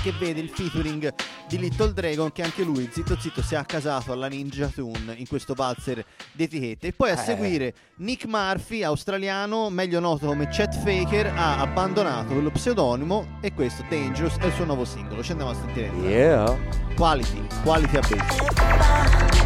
che 0.02 0.12
vede 0.18 0.40
il 0.40 0.50
featuring 0.50 1.14
di 1.48 1.58
Little 1.60 1.94
Dragon, 1.94 2.32
che 2.32 2.44
anche 2.44 2.64
lui, 2.64 2.90
zitto 2.92 3.18
zitto, 3.20 3.42
si 3.42 3.54
è 3.54 3.58
accasato 3.58 4.12
alla 4.12 4.28
Ninja 4.28 4.68
Tune 4.68 5.14
in 5.16 5.28
questo 5.28 5.54
valzer 5.54 6.04
di 6.32 6.44
etichette. 6.44 6.88
E 6.88 6.94
poi 6.94 7.12
a 7.12 7.14
Eh. 7.14 7.18
seguire 7.24 7.74
Nick 7.98 8.26
Murphy, 8.26 8.84
australiano, 8.84 9.70
meglio 9.70 10.00
noto 10.00 10.28
come 10.28 10.48
Chet 10.48 10.76
Faker, 10.76 11.34
ha 11.36 11.60
abbandonato 11.60 12.34
quello 12.34 12.50
pseudonimo 12.52 13.38
e 13.42 13.54
questo 13.54 13.84
Dangerous 13.90 14.38
è 14.38 14.46
il 14.46 14.54
suo 14.54 14.66
nuovo 14.66 14.86
singolo. 14.86 15.22
Ci 15.24 15.32
andiamo 15.32 15.52
a 15.52 15.56
sentire. 15.56 15.92
Yeah. 16.02 16.58
Quality, 16.96 17.48
quality 17.64 17.98
a 17.98 18.02
bass. 18.02 19.40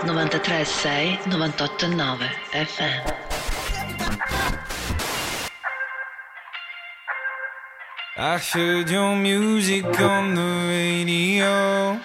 93.6 0.09 1.17
98.9 1.29 2.29
FM. 2.51 3.01
I 8.17 8.37
heard 8.39 8.89
your 8.89 9.15
music 9.15 9.85
on 10.01 10.33
the 10.33 10.51
radio. 10.67 11.99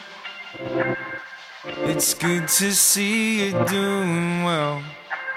It's 1.89 2.13
good 2.13 2.47
to 2.47 2.73
see 2.75 3.47
you 3.47 3.53
doing 3.65 4.45
well. 4.45 4.83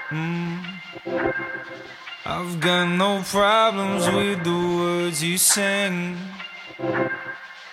Mm. 0.09 0.65
I've 2.25 2.59
got 2.59 2.85
no 2.97 3.23
problems 3.23 4.07
with 4.07 4.43
the 4.43 4.51
words 4.51 5.23
you 5.23 5.37
sang. 5.37 6.17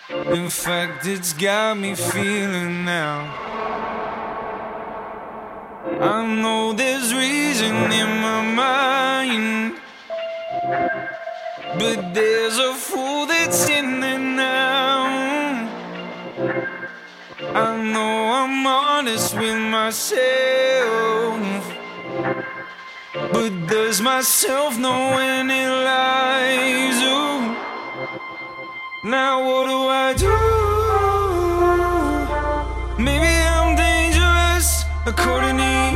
In 0.08 0.48
fact, 0.48 1.04
it's 1.06 1.32
got 1.32 1.76
me 1.76 1.96
feeling 1.96 2.84
now. 2.84 3.43
I 6.04 6.26
know 6.26 6.74
there's 6.74 7.14
reason 7.14 7.74
in 7.90 8.10
my 8.20 8.42
mind. 8.62 9.76
But 11.78 12.12
there's 12.12 12.58
a 12.58 12.74
fool 12.74 13.24
that's 13.24 13.70
in 13.70 14.00
there 14.00 14.18
now. 14.18 15.06
I 17.54 17.82
know 17.92 18.32
I'm 18.40 18.66
honest 18.66 19.34
with 19.34 19.58
myself. 19.78 21.40
But 23.32 23.66
does 23.66 24.02
myself 24.02 24.78
know 24.78 25.14
when 25.16 25.50
it 25.50 25.70
lies? 25.90 26.98
Ooh. 27.02 27.56
Now 29.08 29.42
what 29.46 29.66
do 29.72 29.78
I 30.04 30.12
do? 30.26 30.34
Maybe 33.02 33.32
I'm 33.56 33.74
dangerous 33.76 34.84
according 35.06 35.56
to 35.58 35.93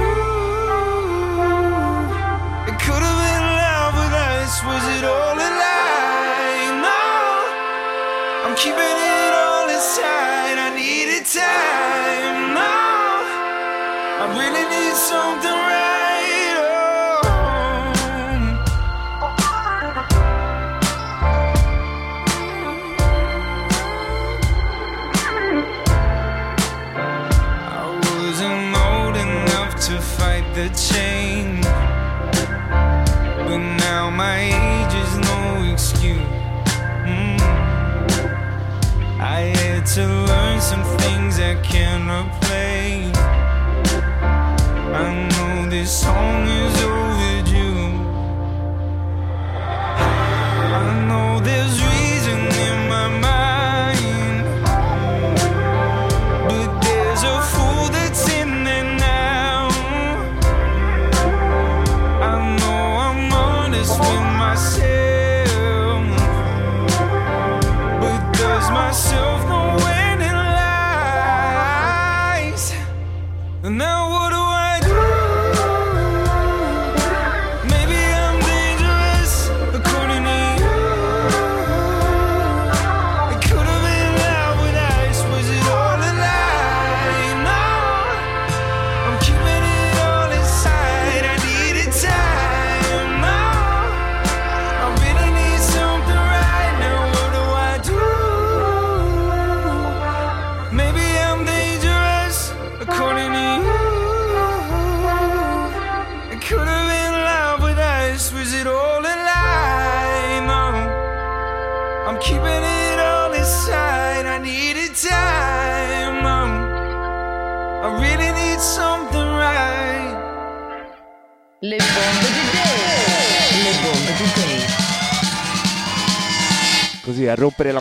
keeping 8.58 8.74
it 8.74 9.32
all 9.34 9.68
inside. 9.68 10.58
I 10.58 10.74
needed 10.74 11.24
time. 11.26 12.54
No, 12.58 12.74
I 14.18 14.26
really 14.34 14.64
need 14.74 14.96
something 15.10 15.58
right. 15.70 16.56
Oh. 16.58 17.38
I 27.70 27.84
wasn't 28.18 28.74
old 28.76 29.16
enough 29.16 29.72
to 29.86 29.94
fight 30.00 30.44
the 30.54 30.68
to 39.98 40.06
learn 40.06 40.60
some 40.60 40.84
things 40.98 41.40
I 41.40 41.56
can't 41.60 42.06
replace. 42.08 43.18
I 45.04 45.08
know 45.32 45.68
this 45.68 45.90
song 45.90 46.46
is 46.46 46.76
overdue. 46.84 47.88
I 50.82 50.88
know 51.08 51.40
there's 51.40 51.87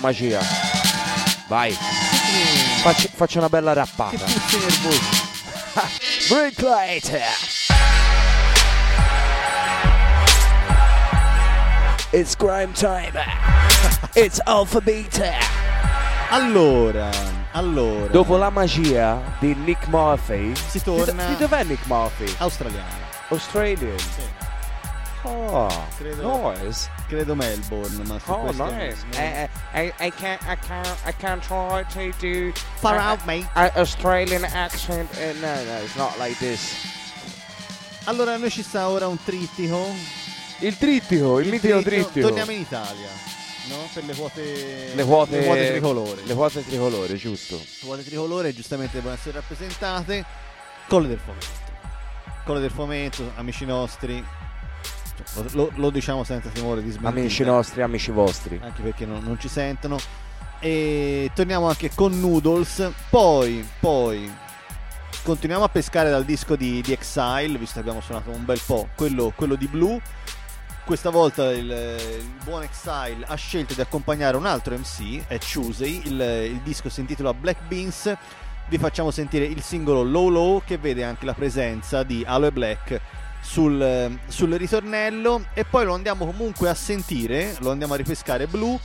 magia. 0.07 0.39
Vai. 1.47 1.71
Faccio, 2.81 3.09
faccio 3.13 3.39
una 3.39 3.49
bella 3.49 3.73
rappata. 3.73 4.23
Nervoso. 4.25 5.25
Bricklight. 6.33 7.11
It's 12.13 12.35
crime 12.35 12.71
time. 12.73 13.11
It's 14.15 14.39
Alpha 14.45 14.79
Beta. 14.79 15.33
Allora, 16.29 17.09
allora. 17.51 18.07
Dopo 18.07 18.37
la 18.37 18.49
magia 18.49 19.21
di 19.39 19.53
Nick 19.55 19.87
Murphy. 19.87 20.53
Si 20.55 20.81
torna- 20.81 21.25
Di, 21.25 21.35
di 21.35 21.37
dov'è 21.41 21.63
Nick 21.65 21.85
Murphy? 21.85 22.33
Australiano. 22.37 23.05
Australian. 23.29 23.95
Oh, 25.23 25.67
Credo- 25.97 26.53
nice. 26.63 26.89
Credo 27.07 27.35
Melbourne, 27.35 28.03
ma 28.05 28.19
su 28.19 28.29
Oh, 28.31 28.39
questo- 28.39 28.69
nice. 28.69 28.97
I, 29.13 29.47
I, 29.73 29.93
I 30.07 30.11
can't, 30.11 30.41
I 30.43 30.57
can't, 30.57 30.97
I 31.05 31.13
can't 31.17 31.41
try 31.41 31.85
to 31.93 32.11
do 32.19 32.51
Far 32.79 32.97
a- 32.97 33.11
out, 33.11 33.23
mate. 33.23 33.47
a- 33.53 33.71
Australian 33.75 34.43
accent. 34.43 35.09
Uh, 35.15 35.39
no, 35.39 35.53
no, 35.63 35.81
it's 35.83 35.95
not 35.95 36.17
like 36.17 36.35
this. 36.39 36.73
Allora, 38.05 38.33
a 38.33 38.37
noi 38.37 38.49
ci 38.49 38.61
sta 38.61 38.89
ora 38.89 39.07
un 39.07 39.17
trittico. 39.23 39.87
Il 40.59 40.77
trittico, 40.77 41.39
il, 41.39 41.49
mitico 41.49 41.81
trittico. 41.81 42.27
Torniamo 42.27 42.51
in 42.51 42.59
Italia, 42.61 43.07
no? 43.69 43.87
Per 43.93 44.03
le 44.03 44.13
quote 44.15 44.91
Le 44.93 45.03
quote, 45.05 45.39
le 45.39 45.45
quote 45.45 45.67
tricolore. 45.71 46.21
Le 46.25 46.33
quote 46.33 46.65
tricolore, 46.65 47.15
giusto. 47.15 47.55
Le 47.55 47.85
quote 47.85 48.03
tricolore 48.03 48.53
giustamente 48.53 48.95
devono 48.97 49.13
essere 49.13 49.31
rappresentate. 49.35 50.25
Colle 50.87 51.07
del 51.07 51.19
fomento. 51.19 51.47
Colle 52.43 52.59
del 52.59 52.71
fomento, 52.71 53.31
amici 53.35 53.65
nostri. 53.65 54.25
Cioè, 55.23 55.45
lo, 55.51 55.71
lo- 55.75 55.89
diciamo 55.89 56.23
senza 56.23 56.49
timore 56.49 56.81
di 56.81 56.89
smentita. 56.91 57.19
Amici 57.19 57.43
nostri, 57.43 57.81
amici 57.81 58.11
vostri. 58.11 58.59
Anche 58.61 58.81
perché 58.81 59.05
non, 59.05 59.23
non 59.23 59.39
ci 59.39 59.47
sentono. 59.47 59.97
E 60.59 61.31
torniamo 61.33 61.67
anche 61.67 61.91
con 61.93 62.19
Noodles. 62.19 62.91
Poi, 63.09 63.67
poi 63.79 64.31
continuiamo 65.23 65.63
a 65.65 65.69
pescare 65.69 66.09
dal 66.09 66.23
disco 66.23 66.55
di, 66.55 66.81
di 66.81 66.93
Exile, 66.93 67.57
visto 67.57 67.73
che 67.73 67.79
abbiamo 67.79 68.01
suonato 68.01 68.29
un 68.31 68.45
bel 68.45 68.61
po', 68.65 68.89
quello, 68.95 69.33
quello 69.35 69.55
di 69.55 69.67
Blue. 69.67 69.99
Questa 70.85 71.09
volta 71.09 71.51
il, 71.51 71.69
il 71.69 72.33
buon 72.45 72.63
Exile 72.63 73.25
ha 73.27 73.35
scelto 73.35 73.73
di 73.73 73.81
accompagnare 73.81 74.37
un 74.37 74.45
altro 74.45 74.73
MC, 74.77 75.27
è 75.27 75.37
Choosey, 75.37 76.01
il, 76.05 76.21
il 76.53 76.61
disco 76.63 76.87
si 76.87 77.01
intitola 77.01 77.33
Black 77.33 77.59
Beans. 77.67 78.15
Vi 78.69 78.77
facciamo 78.77 79.11
sentire 79.11 79.45
il 79.45 79.61
singolo 79.61 80.03
Low 80.03 80.29
Low 80.29 80.61
che 80.65 80.77
vede 80.77 81.03
anche 81.03 81.25
la 81.25 81.33
presenza 81.33 82.03
di 82.03 82.23
Aloe 82.25 82.51
Black 82.51 82.99
sul, 83.49 84.17
sul 84.27 84.51
ritornello 84.53 85.45
e 85.53 85.63
poi 85.63 85.85
lo 85.85 85.93
andiamo 85.93 86.25
comunque 86.25 86.69
a 86.69 86.73
sentire, 86.73 87.55
lo 87.59 87.71
andiamo 87.71 87.93
a 87.93 87.97
ripescare 87.97 88.45
Blue 88.45 88.77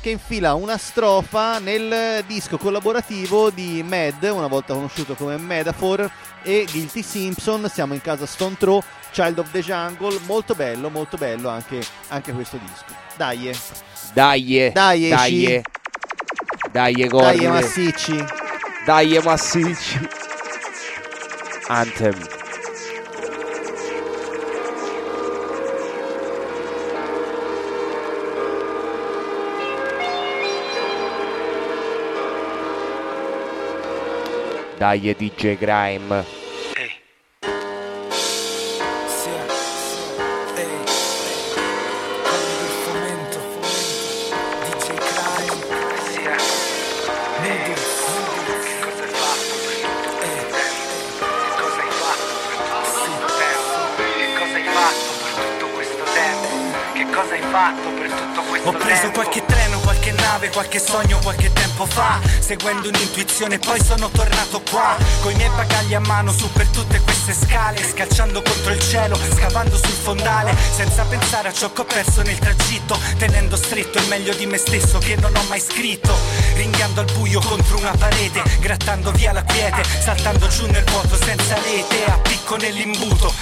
che 0.00 0.10
infila 0.10 0.54
una 0.54 0.78
strofa 0.78 1.58
nel 1.58 2.22
disco 2.26 2.58
collaborativo 2.58 3.50
di 3.50 3.84
Mad, 3.86 4.22
una 4.22 4.46
volta 4.46 4.72
conosciuto 4.72 5.14
come 5.14 5.36
Metaphor, 5.36 6.08
e 6.42 6.64
Guilty 6.70 7.02
Simpson. 7.02 7.68
Siamo 7.68 7.92
in 7.92 8.00
casa 8.00 8.24
Stone 8.24 8.56
Throw, 8.56 8.80
Child 9.10 9.38
of 9.40 9.50
the 9.50 9.62
Jungle. 9.62 10.18
Molto 10.26 10.54
bello, 10.54 10.90
molto 10.90 11.16
bello 11.16 11.48
anche, 11.48 11.84
anche 12.08 12.32
questo 12.32 12.56
disco. 12.58 12.84
Dai, 13.16 13.50
Dai, 14.12 14.70
Dai, 14.72 15.08
dai, 15.08 15.44
esci. 15.44 15.62
dai, 16.70 17.08
corri. 17.08 17.38
dai, 17.38 17.46
massicci. 17.48 18.24
Dai, 18.84 19.20
massicci. 19.22 20.08
Anthem. 21.66 22.35
Dai, 34.76 35.14
DJ 35.16 35.56
Grime. 35.56 36.35
Seguendo 62.46 62.86
un'intuizione 62.86 63.58
poi 63.58 63.82
sono 63.82 64.08
tornato 64.08 64.62
qua 64.70 64.96
Coi 65.20 65.34
miei 65.34 65.50
bagagli 65.56 65.94
a 65.94 65.98
mano 65.98 66.30
su 66.30 66.48
per 66.52 66.68
tutte 66.68 67.00
queste 67.00 67.32
scale 67.32 67.82
Scalciando 67.82 68.40
contro 68.40 68.72
il 68.72 68.78
cielo, 68.78 69.18
scavando 69.34 69.76
sul 69.76 69.88
fondale 69.88 70.54
Senza 70.72 71.02
pensare 71.06 71.48
a 71.48 71.52
ciò 71.52 71.72
che 71.72 71.80
ho 71.80 71.84
perso 71.84 72.22
nel 72.22 72.38
tragitto 72.38 72.96
Tenendo 73.18 73.56
stretto 73.56 73.98
il 73.98 74.06
meglio 74.06 74.32
di 74.32 74.46
me 74.46 74.58
stesso 74.58 74.98
che 74.98 75.16
non 75.16 75.34
ho 75.34 75.42
mai 75.48 75.58
scritto 75.58 76.14
Ringhiando 76.54 77.00
al 77.00 77.12
buio 77.14 77.40
contro 77.40 77.78
una 77.78 77.96
parete 77.98 78.40
Grattando 78.60 79.10
via 79.10 79.32
la 79.32 79.42
quiete, 79.42 79.82
saltando 79.82 80.46
giù 80.46 80.66
nel 80.66 80.84
vuoto 80.84 81.16
senza 81.16 81.56
rete 81.56 82.04
A 82.04 82.16
picco 82.18 82.54
nell'imbuto, 82.58 83.34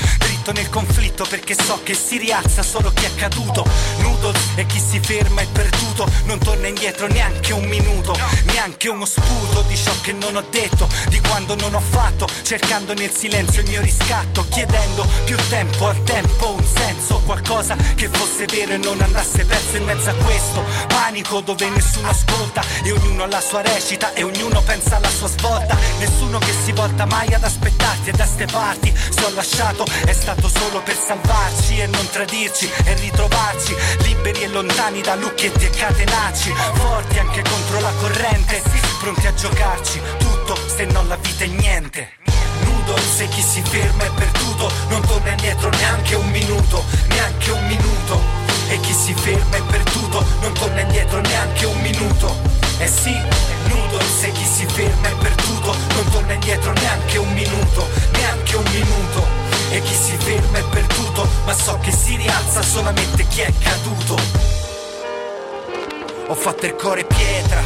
dritto 0.45 0.53
nel 0.53 0.69
conflitto 0.69 1.25
perché 1.27 1.55
so 1.55 1.81
che 1.83 1.95
si 1.95 2.19
rialza 2.19 2.63
solo 2.63 2.93
chi 2.93 3.05
è 3.05 3.15
caduto. 3.15 3.65
Noodles 3.99 4.41
e 4.57 4.67
chi 4.67 4.79
si 4.79 5.01
ferma 5.01 5.41
è 5.41 5.47
perduto, 5.47 6.07
non 6.25 6.39
torna 6.39 6.67
indietro 6.67 7.07
neanche 7.07 7.53
un 7.55 7.65
minuto, 7.65 8.17
neanche 8.45 8.89
uno 8.89 9.07
sputo 9.07 9.63
di 9.63 9.77
ciò 9.77 9.93
che 10.03 10.13
non 10.13 10.37
ho 10.37 10.45
detto, 10.51 10.87
di 11.09 11.21
quando 11.21 11.55
non 11.57 11.75
ho 11.75 11.81
fatto, 11.81 12.27
cercando 12.43 12.93
nel 12.93 13.11
silenzio 13.11 13.63
il 13.63 13.69
mio 13.69 13.81
riscatto, 13.81 14.47
chiedendo 14.51 15.07
più 15.25 15.37
tempo 15.49 15.87
al 15.87 16.03
tempo, 16.03 16.53
un 16.53 16.65
senso, 16.65 17.23
qualcosa 17.25 17.77
che 17.95 18.09
fosse 18.09 18.45
vero 18.47 18.73
e 18.73 18.77
non 18.77 19.01
andasse 19.01 19.45
perso 19.47 19.77
in 19.77 19.85
mezzo 19.85 20.11
a 20.11 20.15
questo 20.15 20.63
panico 20.89 21.41
dove 21.41 21.69
nessuno 21.71 22.09
ascolta 22.09 22.63
e 22.83 22.93
ognuno 22.93 23.23
ha 23.23 23.27
la 23.27 23.41
sua 23.41 23.63
recita 23.63 24.13
e 24.13 24.23
ognuno 24.23 24.61
pensa 24.63 24.97
alla 24.97 25.11
sua 25.11 25.29
svolta, 25.29 25.77
nessuno 25.99 26.39
che 26.39 26.53
si 26.65 26.73
volta 26.73 27.07
mai 27.07 27.33
ad 27.33 27.45
aspettarti 27.45 28.11
e 28.11 28.13
da 28.13 28.27
ste 28.27 28.47
parti, 28.47 28.93
se 28.95 29.25
ho 29.25 29.31
lasciato 29.31 29.85
è 30.05 30.13
stato 30.13 30.34
solo 30.43 30.81
per 30.83 30.97
salvarci 30.97 31.81
e 31.81 31.87
non 31.87 32.09
tradirci 32.11 32.71
e 32.85 32.95
ritrovarci 32.95 33.75
liberi 33.99 34.43
e 34.43 34.49
lontani 34.49 35.01
da 35.01 35.15
lucchetti 35.15 35.67
e 35.67 35.71
catenacci 35.71 36.53
forti 36.75 37.19
anche 37.19 37.43
contro 37.43 37.81
la 37.81 37.93
corrente 38.01 38.63
pronti 39.05 39.27
a 39.27 39.35
giocarci 39.35 40.01
tutto 40.19 40.57
se 40.67 40.87
non 40.87 41.07
la 41.09 41.17
vita 41.17 41.45
è 41.45 41.47
niente. 41.47 42.13
Nudo 42.61 42.97
se 42.97 43.29
chi 43.29 43.43
si 43.43 43.61
ferma 43.63 44.05
è 44.05 44.11
perduto 44.11 44.71
non 44.89 45.01
torna 45.07 45.31
indietro 45.31 45.69
neanche 45.69 46.15
un 46.15 46.31
minuto 46.31 46.85
neanche 47.09 47.51
un 47.51 47.67
minuto. 47.67 48.21
E 48.69 48.81
chi 48.81 48.95
si 48.95 49.13
ferma 49.13 49.57
è 49.57 49.63
perduto 49.63 50.25
non 50.41 50.53
torna 50.55 50.81
indietro 50.81 51.21
neanche 51.21 51.67
un 51.67 51.81
minuto. 51.83 52.35
Eh 52.79 52.89
sì 52.89 53.15
nudo 53.67 53.99
se 54.01 54.33
chi 54.33 54.45
si 54.45 54.67
ferma 54.67 55.09
è 55.09 55.15
perduto 55.17 55.75
non 55.95 56.11
torna 56.11 56.33
indietro 56.33 56.73
neanche 56.73 57.19
un 57.19 57.33
minuto 57.33 57.89
neanche 58.13 58.57
un 58.57 58.65
minuto 58.73 59.44
e 59.71 59.81
chi 59.83 59.95
si 59.95 60.17
ferma 60.19 60.59
è 60.59 60.65
perduto, 60.65 61.27
ma 61.45 61.55
so 61.55 61.79
che 61.81 61.93
si 61.93 62.17
rialza 62.17 62.63
solamente 62.63 63.27
chi 63.27 63.41
è 63.41 63.53
caduto. 63.59 64.17
Ho 66.29 66.35
fatto 66.35 66.67
il 66.67 66.75
cuore 66.75 67.05
pietra 67.05 67.61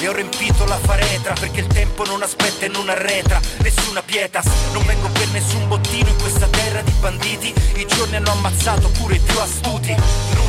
e 0.00 0.08
ho 0.08 0.12
riempito 0.12 0.64
la 0.64 0.78
faretra 0.78 1.34
perché 1.34 1.60
il 1.60 1.66
tempo 1.66 2.04
non 2.04 2.22
aspetta 2.22 2.66
e 2.66 2.68
non 2.68 2.88
arretra. 2.88 3.40
Nessuna 3.58 4.02
pietas 4.02 4.46
non 4.72 4.84
vengo 4.86 5.08
per 5.08 5.28
nessun 5.28 5.68
bottino 5.68 6.08
in 6.08 6.16
questa 6.16 6.46
terra 6.46 6.80
di 6.82 6.92
banditi. 7.00 7.52
I 7.74 7.86
giorni 7.86 8.16
hanno 8.16 8.30
ammazzato 8.30 8.88
pure 8.90 9.16
i 9.16 9.20
più 9.20 9.38
astuti 9.38 9.94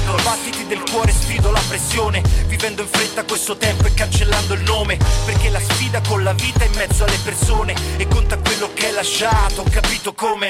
nudo 0.10 0.24
battiti 0.24 0.66
del 0.66 0.82
cuore 0.90 1.12
sfido 1.12 1.52
la 1.52 1.62
pressione 1.68 2.22
vivendo 2.48 2.82
in 2.82 2.88
fretta 2.88 3.24
questo 3.24 3.58
tempo 3.58 3.86
e 3.86 3.94
cancellando 3.94 4.56
il 4.56 4.62
nome 4.62 4.98
perché 5.26 5.50
la 5.50 5.60
sfida 5.60 6.02
con 6.08 6.24
la 6.24 6.34
vita 6.34 6.64
è 6.64 6.68
in 6.68 6.74
mezzo 6.76 7.04
alle 7.04 7.20
persone 7.24 7.76
e 7.98 8.08
conta 8.08 8.38
quello 8.38 8.72
che 8.74 8.88
hai 8.88 8.94
lasciato 8.94 9.62
ho 9.62 9.70
capito 9.70 10.14
come? 10.14 10.50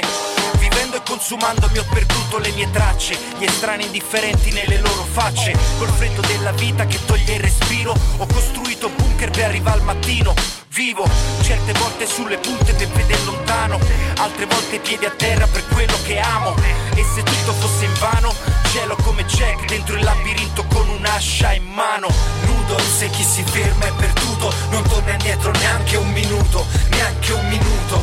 Vivendo 0.58 0.96
e 0.98 1.02
consumando 1.06 1.68
mi 1.72 1.80
ho 1.80 1.86
perduto 1.92 2.38
le 2.38 2.52
mie 2.52 2.70
tracce 2.72 3.18
gli 3.38 3.44
estranei 3.44 3.86
indifferenti 3.88 4.52
nelle 4.52 4.78
loro 4.80 5.04
facce 5.04 5.56
col 5.78 5.90
freddo 5.90 6.22
della 6.22 6.52
vita 6.52 6.86
che 6.86 7.00
toglie 7.06 7.34
il 7.34 7.42
respiro 7.42 7.94
ho 8.18 8.26
costruito 8.28 8.90
bunker 8.90 9.30
per 9.32 9.44
arrivare 9.46 9.80
al 9.80 9.84
mattino 9.84 10.59
vivo. 10.80 11.06
Certe 11.42 11.74
volte 11.74 12.08
sulle 12.08 12.38
punte 12.38 12.74
per 12.74 12.88
vedere 12.88 13.22
lontano 13.26 13.78
altre 14.16 14.46
volte 14.46 14.80
piedi 14.80 15.04
a 15.04 15.10
terra 15.10 15.46
per 15.48 15.68
quello 15.68 15.98
che 16.06 16.18
amo. 16.20 16.56
E 16.96 17.04
se 17.04 17.22
tutto 17.22 17.52
fosse 17.52 17.84
in 17.84 17.94
vano 18.00 18.34
cielo 18.72 18.96
come 19.04 19.26
Jack 19.26 19.66
dentro 19.66 19.98
il 19.98 20.04
labirinto 20.04 20.64
con 20.72 20.88
un'ascia 20.88 21.52
in 21.52 21.66
mano. 21.66 22.08
Nudo 22.46 22.80
se 22.80 23.10
chi 23.10 23.24
si 23.24 23.44
ferma 23.44 23.88
è 23.88 23.92
perduto 23.92 24.54
non 24.70 24.84
torna 24.84 25.12
indietro 25.12 25.52
neanche 25.52 25.98
un 25.98 26.12
minuto 26.12 26.66
neanche 26.92 27.34
un 27.34 27.48
minuto. 27.50 28.02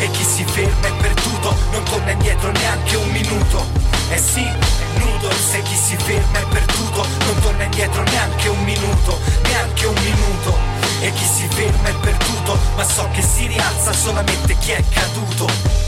E 0.00 0.10
chi 0.10 0.22
si 0.22 0.44
ferma 0.44 0.86
è 0.86 0.92
perduto 1.00 1.56
non 1.70 1.82
torna 1.84 2.10
indietro 2.10 2.50
neanche 2.50 2.96
un 2.96 3.08
minuto. 3.10 3.66
Eh 4.10 4.18
sì 4.18 4.46
nudo 4.98 5.30
se 5.30 5.62
chi 5.62 5.76
si 5.76 5.96
ferma 5.96 6.38
è 6.38 6.44
perduto 6.48 7.06
non 7.24 7.40
torna 7.40 7.64
indietro 7.64 8.02
neanche 8.02 8.48
un 8.48 8.64
minuto 8.64 9.18
neanche 9.44 9.86
un 9.86 9.94
minuto 10.02 10.77
e 11.00 11.12
chi 11.12 11.24
si 11.24 11.46
ferma 11.48 11.88
è 11.88 11.94
perduto 11.94 12.58
ma 12.76 12.84
so 12.84 13.08
che 13.12 13.22
si 13.22 13.46
rialza 13.46 13.92
solamente 13.92 14.56
chi 14.58 14.72
è 14.72 14.82
caduto 14.88 15.87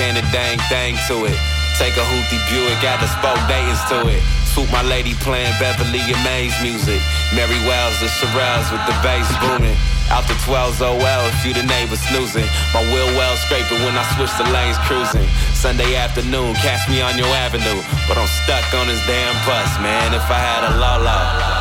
like 0.00 0.16
a 0.16 0.32
dang 0.32 0.56
thing 0.72 0.96
to 1.08 1.28
it. 1.28 1.36
Take 1.76 1.96
a 2.00 2.04
hoopty 2.04 2.40
Buick, 2.48 2.80
got 2.80 3.00
the 3.00 3.08
spoke 3.20 3.40
Dayton's 3.44 3.84
to 3.92 4.08
it. 4.08 4.22
Swoop 4.48 4.72
my 4.72 4.82
lady 4.82 5.12
playing 5.20 5.52
Beverly 5.60 6.00
and 6.00 6.16
Mays 6.24 6.56
music. 6.62 7.00
Mary 7.36 7.60
Wells, 7.68 8.00
the 8.00 8.08
Shirelles 8.08 8.72
with 8.72 8.80
the 8.88 8.96
bass 9.04 9.28
booming. 9.44 9.76
Out 10.08 10.26
the 10.26 10.34
12s 10.48 10.80
OL 10.80 11.22
if 11.28 11.44
you 11.44 11.52
the 11.52 11.62
neighbor 11.68 11.96
snoozing. 11.96 12.48
My 12.72 12.82
wheel 12.88 13.12
well 13.12 13.36
scraping 13.36 13.84
when 13.84 13.94
I 13.94 14.04
switch 14.16 14.32
the 14.40 14.48
lanes 14.50 14.80
cruising. 14.88 15.28
Sunday 15.52 15.94
afternoon, 15.94 16.54
catch 16.56 16.88
me 16.88 17.00
on 17.02 17.16
your 17.18 17.28
avenue. 17.28 17.80
But 18.08 18.16
I'm 18.16 18.28
stuck 18.44 18.64
on 18.72 18.88
this 18.88 19.04
damn 19.06 19.36
bus, 19.44 19.68
man. 19.84 20.14
If 20.14 20.24
I 20.32 20.40
had 20.40 20.64
a 20.64 20.72
Lolo. 20.80 21.59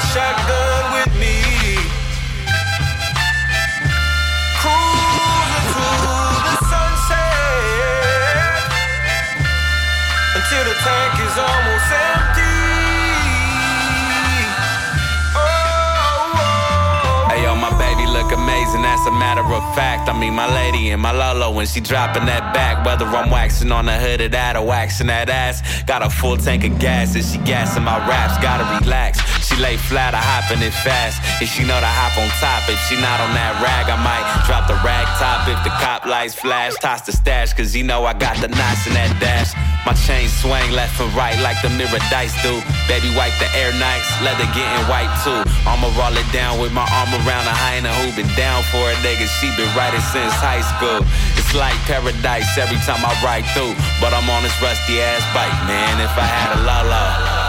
Shotgun 0.00 0.92
with 0.92 1.12
me. 1.18 1.34
Cruising 4.60 6.02
the 6.46 6.54
sunset 6.70 7.28
until 10.36 10.64
the 10.64 10.76
tank 10.86 11.14
is 11.26 11.36
almost 11.38 11.88
empty. 11.90 12.58
Oh, 15.34 15.38
oh, 15.38 16.38
oh. 16.38 17.28
Hey 17.30 17.42
yo, 17.42 17.54
my 17.56 17.70
baby 17.78 18.06
look 18.10 18.30
amazing, 18.32 18.82
that's 18.82 19.06
a 19.06 19.12
matter 19.12 19.42
of 19.42 19.62
fact. 19.74 20.08
I 20.08 20.18
mean, 20.18 20.34
my 20.34 20.52
lady 20.54 20.90
and 20.90 21.00
my 21.02 21.12
Lolo 21.12 21.50
when 21.52 21.66
she 21.66 21.80
dropping 21.80 22.26
that 22.26 22.54
back. 22.54 22.84
Whether 22.84 23.04
I'm 23.06 23.30
waxing 23.30 23.72
on 23.72 23.86
the 23.86 23.96
hood 23.98 24.20
of 24.20 24.30
that 24.32 24.56
or 24.56 24.64
waxing 24.64 25.08
that 25.08 25.28
ass. 25.28 25.62
Got 25.84 26.02
a 26.02 26.10
full 26.10 26.36
tank 26.36 26.64
of 26.64 26.78
gas 26.78 27.14
and 27.14 27.24
she 27.24 27.38
gassing 27.38 27.84
my 27.84 27.98
raps. 28.08 28.38
Gotta 28.42 28.64
relax. 28.84 29.18
She 29.48 29.56
lay 29.56 29.80
flat, 29.80 30.12
I 30.12 30.20
hopping 30.20 30.60
it 30.60 30.76
fast. 30.84 31.24
And 31.40 31.48
she 31.48 31.64
know 31.64 31.80
to 31.80 31.88
hop 31.88 32.20
on 32.20 32.28
top. 32.36 32.68
If 32.68 32.76
she 32.84 33.00
not 33.00 33.16
on 33.16 33.32
that 33.32 33.56
rag, 33.64 33.88
I 33.88 33.96
might 33.96 34.20
drop 34.44 34.68
the 34.68 34.76
rag 34.84 35.08
top. 35.16 35.48
If 35.48 35.56
the 35.64 35.72
cop 35.80 36.04
lights 36.04 36.36
flash, 36.36 36.76
toss 36.84 37.00
the 37.08 37.16
stash. 37.16 37.56
Cause 37.56 37.72
you 37.72 37.80
know 37.80 38.04
I 38.04 38.12
got 38.12 38.36
the 38.44 38.52
knots 38.52 38.84
in 38.84 38.92
that 38.92 39.08
dash. 39.16 39.56
My 39.88 39.96
chain 40.04 40.28
swing 40.28 40.68
left 40.76 41.00
and 41.00 41.08
right 41.16 41.32
like 41.40 41.56
the 41.64 41.72
mirror 41.72 41.96
dice 42.12 42.36
do. 42.44 42.60
Baby 42.92 43.08
wipe 43.16 43.32
the 43.40 43.48
air 43.56 43.72
nights, 43.80 44.04
leather 44.20 44.44
getting 44.52 44.84
white 44.84 45.08
too. 45.24 45.40
I'ma 45.64 45.88
roll 45.96 46.12
it 46.12 46.28
down 46.28 46.60
with 46.60 46.76
my 46.76 46.84
arm 46.84 47.08
around 47.24 47.48
a 47.48 47.56
hyena 47.56 47.88
who 48.04 48.12
been 48.12 48.28
down 48.36 48.60
for 48.68 48.84
a 48.84 48.94
nigga. 49.00 49.24
She 49.40 49.48
been 49.56 49.72
writing 49.72 50.04
since 50.12 50.36
high 50.36 50.60
school. 50.60 51.00
It's 51.40 51.56
like 51.56 51.76
paradise 51.88 52.52
every 52.60 52.76
time 52.84 53.00
I 53.00 53.16
ride 53.24 53.48
through. 53.56 53.72
But 53.96 54.12
I'm 54.12 54.28
on 54.28 54.44
this 54.44 54.52
rusty 54.60 55.00
ass 55.00 55.24
bike, 55.32 55.56
man. 55.64 56.04
If 56.04 56.12
I 56.20 56.26
had 56.28 56.52
a 56.52 56.60
Lolo. 56.68 57.47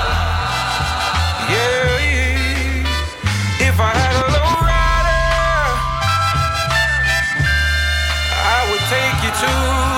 Take 8.89 9.23
you 9.23 9.29
to 9.29 9.88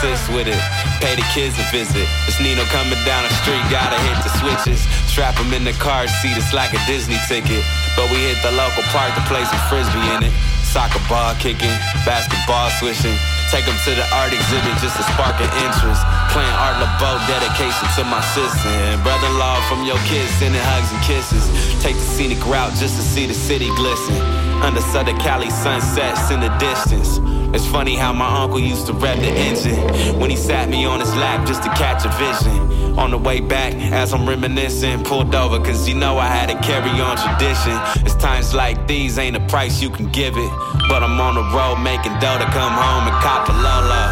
sis 0.00 0.20
with 0.32 0.48
it. 0.48 0.60
Pay 1.04 1.14
the 1.16 1.26
kids 1.36 1.60
a 1.60 1.66
visit. 1.68 2.08
It's 2.24 2.40
Nino 2.40 2.64
coming 2.72 2.96
down 3.04 3.28
the 3.28 3.32
street, 3.44 3.60
gotta 3.68 4.00
hit 4.08 4.16
the 4.24 4.32
switches. 4.40 4.80
Strap 5.12 5.36
him 5.36 5.52
in 5.52 5.64
the 5.64 5.76
car 5.76 6.08
seat, 6.08 6.36
it's 6.36 6.52
like 6.56 6.72
a 6.72 6.80
Disney 6.88 7.20
ticket. 7.28 7.60
But 7.96 8.08
we 8.08 8.24
hit 8.24 8.40
the 8.40 8.52
local 8.56 8.82
park 8.90 9.12
to 9.14 9.22
play 9.28 9.44
some 9.44 9.60
frisbee 9.68 10.00
in 10.16 10.24
it. 10.24 10.32
Soccer 10.64 11.02
ball 11.08 11.36
kicking, 11.36 11.72
basketball 12.08 12.72
swishing. 12.80 13.16
Take 13.52 13.66
them 13.66 13.76
to 13.84 13.90
the 13.92 14.06
art 14.14 14.32
exhibit 14.32 14.78
just 14.78 14.96
to 14.96 15.04
spark 15.12 15.36
an 15.42 15.50
interest. 15.66 16.00
Playing 16.30 16.56
Art 16.62 16.78
LeBeau, 16.78 17.18
dedication 17.26 17.84
to 17.98 18.06
my 18.06 18.22
sister. 18.32 18.70
And 18.88 19.02
brother-in-law 19.02 19.66
from 19.68 19.84
your 19.84 19.98
kids, 20.06 20.30
sending 20.38 20.62
hugs 20.62 20.88
and 20.94 21.02
kisses. 21.02 21.44
Take 21.82 21.98
the 21.98 22.08
scenic 22.14 22.40
route 22.46 22.72
just 22.78 22.94
to 22.96 23.02
see 23.02 23.26
the 23.26 23.34
city 23.34 23.68
glisten. 23.74 24.14
Under 24.62 24.80
Southern 24.80 25.18
Cali 25.18 25.50
sunsets 25.50 26.30
in 26.30 26.38
the 26.38 26.52
distance. 26.62 27.18
It's 27.52 27.66
funny 27.66 27.96
how 27.96 28.12
my 28.12 28.42
uncle 28.42 28.60
used 28.60 28.86
to 28.86 28.92
rev 28.92 29.18
the 29.20 29.28
engine 29.28 30.20
when 30.20 30.30
he 30.30 30.36
sat 30.36 30.68
me 30.68 30.84
on 30.84 31.00
his 31.00 31.14
lap 31.16 31.46
just 31.46 31.62
to 31.64 31.68
catch 31.70 32.04
a 32.04 32.08
vision. 32.10 32.96
On 32.96 33.10
the 33.10 33.18
way 33.18 33.40
back, 33.40 33.74
as 33.92 34.12
I'm 34.12 34.28
reminiscing, 34.28 35.02
pulled 35.02 35.34
over 35.34 35.58
cause 35.58 35.88
you 35.88 35.94
know 35.94 36.18
I 36.18 36.26
had 36.26 36.48
to 36.48 36.58
carry 36.66 36.90
on 37.00 37.16
tradition. 37.16 37.74
It's 38.06 38.14
times 38.14 38.54
like 38.54 38.86
these, 38.86 39.18
ain't 39.18 39.36
a 39.36 39.46
price 39.48 39.82
you 39.82 39.90
can 39.90 40.10
give 40.12 40.36
it. 40.36 40.52
But 40.88 41.02
I'm 41.02 41.20
on 41.20 41.34
the 41.34 41.44
road 41.56 41.76
making 41.82 42.18
dough 42.20 42.38
to 42.38 42.46
come 42.46 42.72
home 42.72 43.08
and 43.08 43.16
cop 43.22 43.48
a 43.48 43.52
Lolo. 43.52 44.04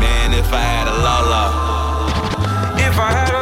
Man, 0.00 0.34
if 0.34 0.52
I 0.52 0.60
had 0.60 0.88
a 0.88 0.96
Lolo. 1.06 1.70
If 2.86 2.98
I 2.98 3.12
had 3.12 3.34
a 3.34 3.39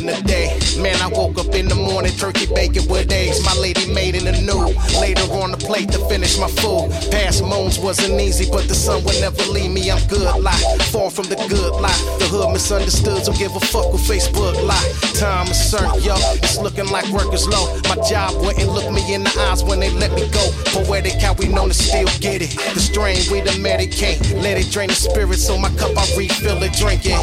had 0.00 0.04
a 0.08 0.22
day. 0.22 0.58
Man, 0.80 0.96
I 1.00 1.08
woke 1.08 1.38
up 1.38 1.54
in 1.54 1.68
the 1.68 1.74
morning, 1.74 2.12
turkey 2.12 2.46
bacon 2.46 2.88
with 2.88 3.12
eggs. 3.12 3.44
My 3.44 3.54
lady 3.54 3.92
made 3.92 4.14
in 4.14 4.24
the 4.24 4.32
new. 4.32 4.72
Later 5.00 5.28
on 5.42 5.50
the 5.50 5.56
plate 5.56 5.90
to 5.92 5.98
finish 6.08 6.38
my 6.38 6.48
food. 6.48 6.90
Past 7.10 7.44
moons 7.44 7.78
wasn't 7.78 8.20
easy, 8.20 8.48
but 8.50 8.68
the 8.68 8.74
sun 8.74 9.04
would 9.04 9.20
never 9.20 9.42
leave 9.52 9.70
me. 9.70 9.90
I'm 9.90 10.00
good, 10.08 10.24
lie. 10.40 10.64
Far 10.92 11.10
from 11.10 11.26
the 11.26 11.36
good 11.48 11.72
lie. 11.80 12.00
The 12.18 12.26
hood 12.26 12.52
misunderstood, 12.52 13.24
don't 13.24 13.38
give 13.38 13.54
a 13.54 13.60
fuck 13.60 13.92
with 13.92 14.02
Facebook 14.02 14.56
lie. 14.64 14.88
Time 15.18 15.48
is 15.48 15.60
certain, 15.60 16.00
yo. 16.02 16.14
It's 16.40 16.58
looking 16.58 16.88
like 16.88 17.06
work 17.12 17.32
is 17.34 17.46
low. 17.46 17.68
My 17.88 17.96
job 18.08 18.34
wouldn't 18.40 18.68
look 18.72 18.90
me 18.90 19.02
in 19.12 19.24
the 19.24 19.32
eyes 19.50 19.62
when 19.62 19.80
they 19.80 19.90
let 19.90 20.12
me 20.12 20.28
go. 20.30 20.44
Poetic, 20.72 21.20
how 21.20 21.34
we 21.34 21.48
known 21.48 21.68
to 21.68 21.74
still 21.74 22.08
get 22.20 22.40
it. 22.40 22.56
The 22.74 22.80
strain 22.80 23.18
we 23.30 23.40
the 23.40 23.52
medicate. 23.60 24.20
Let 24.42 24.56
it 24.56 24.70
drain 24.70 24.88
the 24.88 24.94
spirit, 24.94 25.38
so 25.38 25.58
my 25.58 25.70
cup 25.76 25.92
I 25.96 26.06
refill 26.16 26.62
it, 26.62 26.72
drink 26.72 27.02
it. 27.04 27.20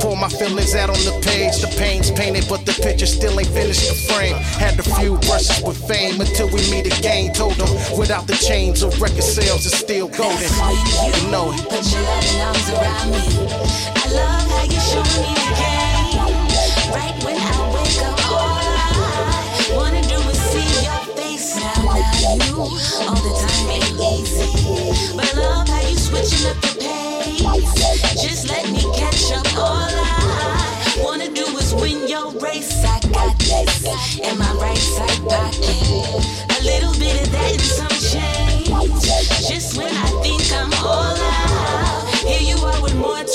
Pour 0.00 0.16
my 0.16 0.28
feelings 0.28 0.74
out 0.74 0.90
on 0.90 1.00
the 1.04 1.14
page. 1.22 1.60
The 1.60 1.68
pain's 1.98 2.10
painted, 2.12 2.46
but 2.48 2.64
the 2.64 2.72
picture 2.82 3.06
still 3.06 3.38
ain't 3.38 3.48
finished 3.48 3.88
the 3.88 3.94
frame. 4.12 4.36
Had 4.58 4.78
a 4.78 4.82
few 4.82 5.16
brushes 5.26 5.62
with 5.62 5.78
fame 5.88 6.20
until 6.20 6.46
we 6.48 6.60
meet 6.70 6.86
again. 6.86 7.32
Told 7.32 7.54
them 7.54 7.68
without 7.98 8.26
the 8.26 8.36
chains 8.36 8.82
of 8.82 9.00
record 9.00 9.22
sales, 9.22 9.66
it's 9.66 9.78
still 9.78 10.08
golden. 10.08 10.50
You 11.06 11.30
know 11.30 11.50
it. 11.52 11.58
Put 11.66 11.84
your 11.90 12.02
loving 12.02 12.40
arms 12.40 12.68
around 12.70 13.10
me. 13.10 13.22
I 13.94 14.06
love 14.14 14.46
how 14.46 14.64
you 14.64 14.80
show 14.90 15.02
me 15.02 15.34
the 15.34 15.50
game. 15.58 16.22
Right 16.94 17.16
when 17.24 17.36
I 17.36 17.54
wake 17.74 18.00
up, 18.06 18.30
all 18.30 18.62
I 18.62 19.74
wanna 19.74 20.02
do 20.02 20.18
is 20.30 20.38
see 20.50 20.68
your 20.86 21.02
face. 21.16 21.56
Now, 21.58 21.82
now 21.82 22.46
you 22.46 22.56
all 22.62 23.18
the 23.26 23.32
time 23.42 23.70
ain't 23.74 23.98
easy, 23.98 24.46
but 25.16 25.26
I 25.26 25.40
love 25.40 25.68
how 25.68 25.82
you 25.88 25.96
switching 25.96 26.46
up 26.46 26.58
the 26.62 26.72
pace. 26.78 28.22
Just 28.22 28.48
let 28.48 28.70
me 28.70 28.82
catch 28.94 29.32
up. 29.32 29.46
All 29.56 29.74
I 29.74 30.17
your 32.18 32.30
race. 32.40 32.84
I 32.84 33.00
got 33.12 33.38
this 33.38 34.18
in 34.18 34.38
my 34.38 34.52
right 34.54 34.76
side 34.76 35.20
pocket. 35.28 36.58
A 36.58 36.62
little 36.64 36.92
bit 36.98 37.22
of 37.22 37.32
that 37.32 37.67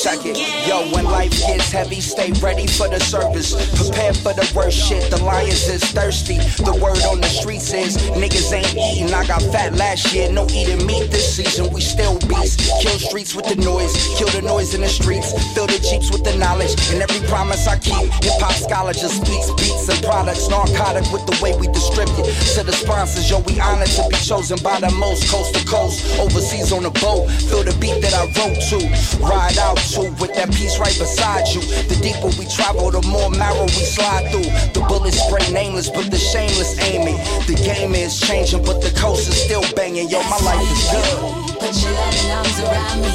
Check 0.03 0.25
it. 0.25 0.35
Yo, 0.67 0.83
when 0.91 1.05
life 1.05 1.31
gets 1.31 1.71
heavy, 1.71 2.01
stay 2.01 2.33
ready 2.43 2.67
for 2.67 2.89
the 2.89 2.99
service. 2.99 3.55
Prepare 3.79 4.13
for 4.13 4.33
the 4.35 4.43
worst 4.53 4.75
shit. 4.75 5.09
The 5.09 5.23
lions 5.23 5.63
is 5.69 5.81
thirsty. 5.95 6.39
The 6.59 6.75
word 6.75 6.99
on 7.07 7.21
the 7.21 7.31
streets 7.31 7.71
is 7.71 7.95
niggas 8.11 8.51
ain't 8.51 8.75
eating. 8.75 9.13
I 9.13 9.25
got 9.25 9.41
fat 9.43 9.75
last 9.75 10.13
year, 10.13 10.29
no 10.29 10.43
eating 10.51 10.85
meat 10.85 11.07
this 11.07 11.37
season. 11.37 11.71
We 11.71 11.79
still 11.79 12.19
beasts. 12.27 12.67
Kill 12.83 12.99
streets 12.99 13.33
with 13.33 13.47
the 13.47 13.55
noise, 13.55 13.95
kill 14.19 14.27
the 14.27 14.41
noise 14.41 14.75
in 14.75 14.81
the 14.81 14.89
streets. 14.89 15.31
Fill 15.55 15.67
the 15.67 15.79
jeeps 15.79 16.11
with 16.11 16.25
the 16.25 16.35
knowledge, 16.35 16.75
and 16.91 16.99
every 17.01 17.25
promise 17.29 17.65
I 17.65 17.79
keep. 17.79 18.11
Hip 18.27 18.43
hop 18.43 18.59
scholar 18.59 18.91
just 18.91 19.23
speaks 19.23 19.55
beats 19.55 19.87
and 19.87 20.03
products. 20.03 20.49
Narcotic 20.49 21.07
with 21.15 21.23
the 21.31 21.39
way 21.39 21.55
we 21.55 21.71
distribute. 21.71 22.27
To 22.59 22.63
the 22.67 22.75
sponsors, 22.75 23.31
yo, 23.31 23.39
we 23.47 23.55
honored 23.61 23.87
to 23.95 24.03
be 24.11 24.19
chosen 24.19 24.59
by 24.59 24.81
the 24.81 24.91
most 24.99 25.31
coast 25.31 25.55
to 25.55 25.63
coast. 25.63 26.03
Overseas 26.19 26.75
on 26.75 26.83
a 26.83 26.91
boat, 26.99 27.31
feel 27.47 27.63
the 27.63 27.71
beat 27.79 28.03
that 28.03 28.11
I 28.11 28.27
wrote 28.35 28.59
to. 28.67 28.83
Ride 29.23 29.57
out 29.63 29.79
to 29.93 30.09
with 30.17 30.33
that 30.33 30.49
piece 30.49 30.79
right 30.79 30.97
beside 30.97 31.47
you. 31.53 31.61
The 31.61 31.97
deeper 32.01 32.33
we 32.39 32.45
travel, 32.49 32.89
the 32.89 33.01
more 33.07 33.29
marrow 33.29 33.65
we 33.65 33.85
slide 33.85 34.25
through. 34.31 34.49
The 34.73 34.81
bullets 34.87 35.21
spray 35.21 35.45
nameless, 35.53 35.89
but 35.89 36.09
the 36.09 36.17
shameless 36.17 36.79
aiming. 36.81 37.17
The 37.45 37.53
game 37.53 37.93
is 37.93 38.19
changing, 38.19 38.63
but 38.65 38.81
the 38.81 38.89
coast 38.99 39.29
is 39.29 39.37
still 39.37 39.61
banging. 39.75 40.09
Yo, 40.09 40.21
my 40.23 40.39
life 40.41 40.65
is 40.65 40.83
good. 40.89 41.19
Put 41.61 41.73
your 41.77 41.93
loving 41.93 42.29
arms 42.33 42.57
around 42.65 42.97
me. 43.05 43.13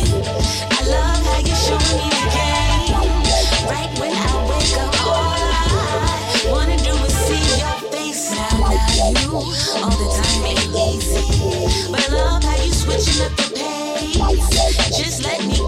I 0.71 0.81
love 0.87 1.21
how 1.27 1.41
you 1.43 1.57
show 1.59 1.79
me 1.99 2.07
the 2.15 2.25
game. 2.31 2.95
Right 3.67 3.91
when 3.99 4.15
I 4.15 4.31
wake 4.47 4.79
up, 4.79 4.95
all 5.03 5.35
I 5.35 6.47
wanna 6.47 6.79
do 6.79 6.95
is 6.95 7.15
see 7.27 7.43
your 7.59 7.75
face. 7.91 8.31
Now, 8.31 8.71
now 8.71 9.11
you 9.19 9.35
all 9.83 9.95
the 9.99 10.09
time 10.15 10.47
ain't 10.47 10.71
easy, 10.95 11.27
but 11.91 12.07
I 12.07 12.15
love 12.15 12.45
how 12.45 12.55
you 12.63 12.71
switching 12.73 13.19
up 13.27 13.35
the 13.35 13.51
pace. 13.51 13.79
Just 14.97 15.25
let 15.25 15.43
me 15.45 15.59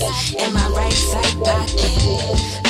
in 0.00 0.52
my 0.52 0.68
right 0.68 0.92
side 0.92 1.44
pocket. 1.44 2.67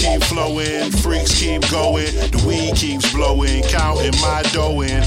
Keep 0.00 0.22
flowing, 0.24 0.90
freaks 1.04 1.38
keep 1.38 1.60
going, 1.70 2.08
the 2.32 2.42
weed 2.48 2.74
keeps 2.74 3.12
blowing, 3.12 3.62
counting 3.64 4.16
my 4.20 4.42
dough 4.52 4.80
in. 4.80 5.04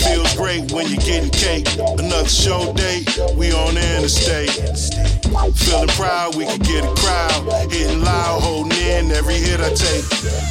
Feels 0.00 0.34
great 0.34 0.72
when 0.72 0.88
you're 0.88 1.04
getting 1.04 1.30
cake. 1.30 1.68
Another 1.76 2.28
show 2.28 2.72
date, 2.72 3.06
we 3.36 3.52
on 3.52 3.74
the 3.74 3.84
interstate. 3.96 4.50
Feeling 5.54 5.88
proud, 5.88 6.34
we 6.36 6.46
can 6.46 6.58
get 6.60 6.84
a 6.84 6.94
crowd. 6.96 7.70
Hitting 7.70 8.00
loud, 8.02 8.40
holding 8.40 8.78
in 8.78 9.10
every 9.12 9.34
hit 9.34 9.60
I 9.60 9.70
take. 9.74 10.04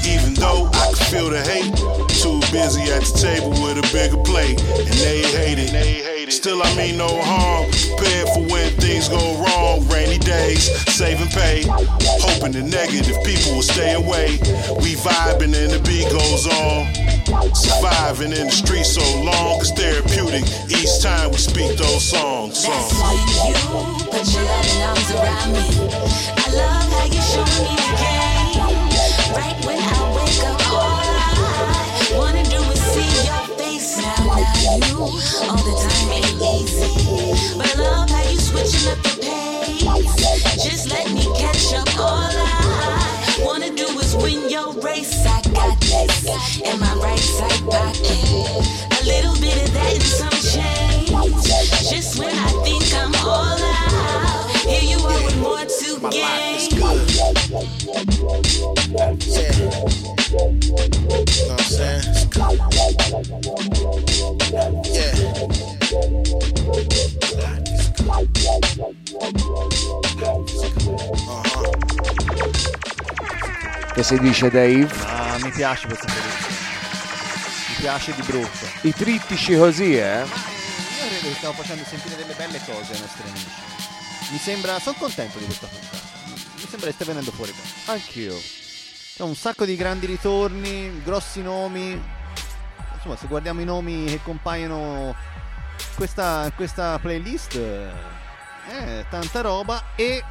Even 0.05 0.35
though 0.35 0.69
I 0.71 0.93
can 0.93 1.05
feel 1.09 1.29
the 1.29 1.41
hate, 1.41 1.73
too 2.21 2.39
busy 2.53 2.83
at 2.93 3.01
the 3.01 3.17
table 3.17 3.49
with 3.49 3.81
a 3.81 3.85
bigger 3.91 4.21
plate, 4.21 4.61
and 4.61 4.97
they 5.01 5.23
hate 5.23 5.57
it. 5.57 6.18
Still, 6.29 6.61
I 6.61 6.75
mean 6.75 6.97
no 6.97 7.09
harm. 7.09 7.65
Prepared 7.97 8.29
for 8.29 8.43
when 8.53 8.69
things 8.77 9.09
go 9.09 9.17
wrong. 9.41 9.87
Rainy 9.89 10.19
days, 10.19 10.69
saving 10.93 11.27
pay. 11.29 11.63
Hoping 12.21 12.51
the 12.51 12.61
negative 12.61 13.17
people 13.23 13.55
will 13.55 13.63
stay 13.63 13.93
away. 13.93 14.37
We 14.79 14.93
vibing 14.93 15.57
and 15.57 15.73
the 15.73 15.81
beat 15.83 16.07
goes 16.11 16.45
on. 16.45 16.85
Surviving 17.55 18.31
in 18.31 18.45
the 18.45 18.51
street 18.51 18.85
so 18.85 19.01
long, 19.23 19.59
it's 19.59 19.71
therapeutic. 19.71 20.45
Each 20.69 21.01
time 21.01 21.31
we 21.31 21.37
speak 21.37 21.77
those 21.77 22.03
songs. 22.03 22.63
That's 22.63 22.93
when 22.93 23.17
you 23.49 24.05
put 24.05 24.25
your 24.31 24.43
loving 24.45 24.81
arms 24.85 25.11
around 25.11 25.53
me. 25.53 25.65
I 26.37 26.47
love 26.53 26.91
how 26.93 27.05
you 27.05 27.21
show 27.21 27.45
me 27.63 27.75
game. 27.97 28.18
all 34.99 35.63
the 35.63 35.71
time 35.79 36.11
ain't 36.11 36.41
easy. 36.59 36.91
But 37.57 37.71
I 37.71 37.73
love 37.81 38.09
how 38.09 38.23
you 38.29 38.37
switching 38.37 38.91
up 38.91 38.99
the 39.03 39.15
pace. 39.21 39.83
Just 40.63 40.89
let 40.89 41.09
me 41.11 41.23
catch 41.37 41.73
up. 41.73 41.87
All 41.97 42.19
I 42.19 43.41
wanna 43.45 43.69
do 43.75 43.87
is 43.99 44.15
win 44.17 44.49
your 44.49 44.73
race. 44.81 45.25
I 45.25 45.41
got 45.53 45.79
this 45.79 46.25
in 46.59 46.77
my 46.79 46.93
right 46.95 47.17
side 47.19 47.61
pocket. 47.69 48.65
A 48.99 49.03
little 49.05 49.35
bit 49.39 49.55
of 49.63 49.71
that 49.73 49.93
and 49.93 50.03
some 50.03 50.29
change. 50.51 51.09
Just 51.89 52.17
when 52.19 52.35
I 52.35 52.49
think 52.63 52.83
I'm 52.93 53.15
all 53.25 53.57
out, 53.57 54.49
here 54.67 54.83
you 54.83 54.99
are 54.99 55.23
with 55.23 55.37
more 55.39 55.65
to 55.65 55.99
my 56.01 56.09
gain. 56.09 56.59
Yeah. 59.29 59.51
You 60.29 61.37
know 61.37 61.39
what 61.39 61.51
I'm 61.51 61.59
saying? 61.59 62.03
Che 73.93 74.03
si 74.03 74.17
dice 74.19 74.49
Dave? 74.49 74.87
Ah, 75.05 75.37
mi 75.41 75.51
piace 75.51 75.87
questa 75.87 76.05
produzione. 76.05 76.55
Mi 77.67 77.75
piace 77.79 78.13
di 78.15 78.21
brutto. 78.21 78.65
I 78.81 78.93
trittici 78.93 79.57
così, 79.57 79.97
eh? 79.97 80.19
Io 80.21 80.25
credo 80.25 81.27
che 81.27 81.33
stiamo 81.33 81.53
facendo 81.53 81.83
sentire 81.83 82.15
delle 82.15 82.33
belle 82.33 82.59
cose 82.65 82.93
ai 82.93 82.99
nostri 82.99 83.27
amici. 83.27 83.47
Mi 84.31 84.37
sembra, 84.37 84.79
sono 84.79 84.95
contento 84.97 85.37
di 85.37 85.45
questa 85.45 85.67
puntata. 85.67 85.97
Mi 86.55 86.67
sembra 86.69 86.87
che 86.87 86.93
stia 86.93 87.05
venendo 87.05 87.31
fuori 87.31 87.51
bene. 87.51 87.67
Anch'io. 87.85 88.35
C'è 89.15 89.23
un 89.23 89.35
sacco 89.35 89.65
di 89.65 89.75
grandi 89.75 90.05
ritorni, 90.05 91.01
grossi 91.03 91.41
nomi. 91.41 92.01
Insomma, 92.93 93.17
se 93.17 93.27
guardiamo 93.27 93.59
i 93.59 93.65
nomi 93.65 94.05
che 94.05 94.21
compaiono 94.23 95.13
questa, 95.95 96.49
questa 96.55 96.97
playlist, 96.99 97.59
eh, 98.71 99.05
tanta 99.09 99.41
roba 99.41 99.81
e 99.95 100.23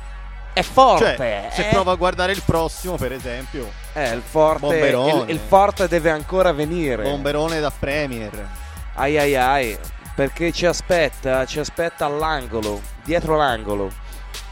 È 0.52 0.62
forte. 0.62 1.14
Cioè, 1.16 1.48
se 1.52 1.68
eh. 1.68 1.70
provo 1.72 1.90
a 1.90 1.94
guardare 1.96 2.32
il 2.32 2.42
prossimo, 2.44 2.96
per 2.96 3.12
esempio, 3.12 3.70
Eh, 3.92 4.12
il 4.14 4.22
forte, 4.22 4.60
Bomberone. 4.60 5.22
il, 5.24 5.30
il 5.36 5.40
forte 5.46 5.88
deve 5.88 6.10
ancora 6.10 6.52
venire. 6.52 7.02
Bomberone 7.02 7.60
da 7.60 7.70
Premier. 7.76 8.46
Ai 8.94 9.16
ai 9.18 9.36
ai, 9.36 9.78
perché 10.14 10.50
ci 10.52 10.66
aspetta, 10.66 11.46
ci 11.46 11.60
aspetta 11.60 12.06
all'angolo, 12.06 12.80
dietro 13.04 13.36
l'angolo. 13.36 13.90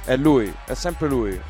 È 0.04 0.14
lui, 0.16 0.54
è 0.66 0.74
sempre 0.74 1.08
lui. 1.08 1.40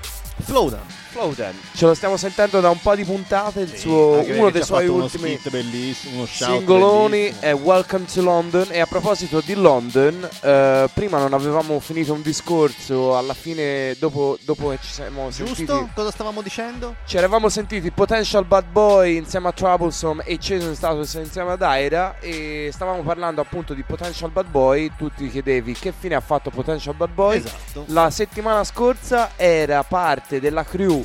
Flowdown. 0.42 0.86
Flowdown. 1.16 1.54
Ce 1.72 1.86
lo 1.86 1.94
stiamo 1.94 2.18
sentendo 2.18 2.60
da 2.60 2.68
un 2.68 2.78
po' 2.78 2.94
di 2.94 3.02
puntate, 3.04 3.60
il 3.60 3.74
suo- 3.74 4.22
uno 4.28 4.50
dei 4.50 4.62
suoi 4.62 4.86
ultimi 4.86 5.38
singoloni 5.40 7.18
bellissimo. 7.18 7.40
è 7.40 7.54
Welcome 7.54 8.04
to 8.04 8.20
London 8.20 8.66
e 8.68 8.80
a 8.80 8.86
proposito 8.86 9.40
di 9.40 9.54
London, 9.54 10.28
eh, 10.42 10.90
prima 10.92 11.18
non 11.18 11.32
avevamo 11.32 11.80
finito 11.80 12.12
un 12.12 12.20
discorso, 12.20 13.16
alla 13.16 13.32
fine 13.32 13.96
dopo, 13.98 14.36
dopo 14.42 14.68
che 14.68 14.78
ci 14.82 14.92
siamo 14.92 15.30
sentiti... 15.30 15.64
Giusto? 15.64 15.88
Cosa 15.94 16.10
stavamo 16.10 16.42
dicendo? 16.42 16.96
Ci 17.06 17.16
eravamo 17.16 17.48
sentiti 17.48 17.90
Potential 17.90 18.44
Bad 18.44 18.66
Boy 18.66 19.16
insieme 19.16 19.48
a 19.48 19.52
Troublesome 19.52 20.22
e 20.24 20.36
Jason 20.36 20.74
Status 20.74 21.14
insieme 21.14 21.52
ad 21.52 21.62
Aira 21.62 22.18
e 22.20 22.68
stavamo 22.72 23.00
parlando 23.02 23.40
appunto 23.40 23.72
di 23.72 23.82
Potential 23.82 24.30
Bad 24.30 24.48
Boy, 24.48 24.92
tu 24.98 25.10
ti 25.10 25.30
chiedevi 25.30 25.72
che 25.72 25.94
fine 25.98 26.14
ha 26.14 26.20
fatto 26.20 26.50
Potential 26.50 26.94
Bad 26.94 27.10
Boy. 27.10 27.38
Esatto. 27.38 27.84
La 27.86 28.10
settimana 28.10 28.64
scorsa 28.64 29.30
era 29.36 29.82
parte 29.82 30.40
della 30.40 30.64
crew 30.64 31.04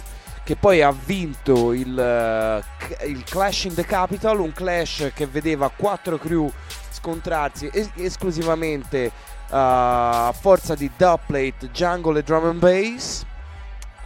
che 0.51 0.57
poi 0.57 0.81
ha 0.81 0.91
vinto 0.91 1.71
il, 1.71 1.97
eh, 1.97 2.61
il 3.07 3.23
Clash 3.23 3.63
in 3.63 3.73
the 3.73 3.85
Capital, 3.85 4.41
un 4.41 4.51
clash 4.51 5.09
che 5.13 5.25
vedeva 5.25 5.71
quattro 5.73 6.17
crew 6.17 6.51
scontrarsi 6.89 7.69
es- 7.71 7.91
esclusivamente 7.95 9.05
eh, 9.05 9.11
a 9.49 10.33
forza 10.37 10.75
di 10.75 10.91
dubplate, 10.97 11.69
jungle 11.71 12.19
e 12.19 12.23
drum 12.23 12.47
and 12.47 12.59
bass. 12.59 13.23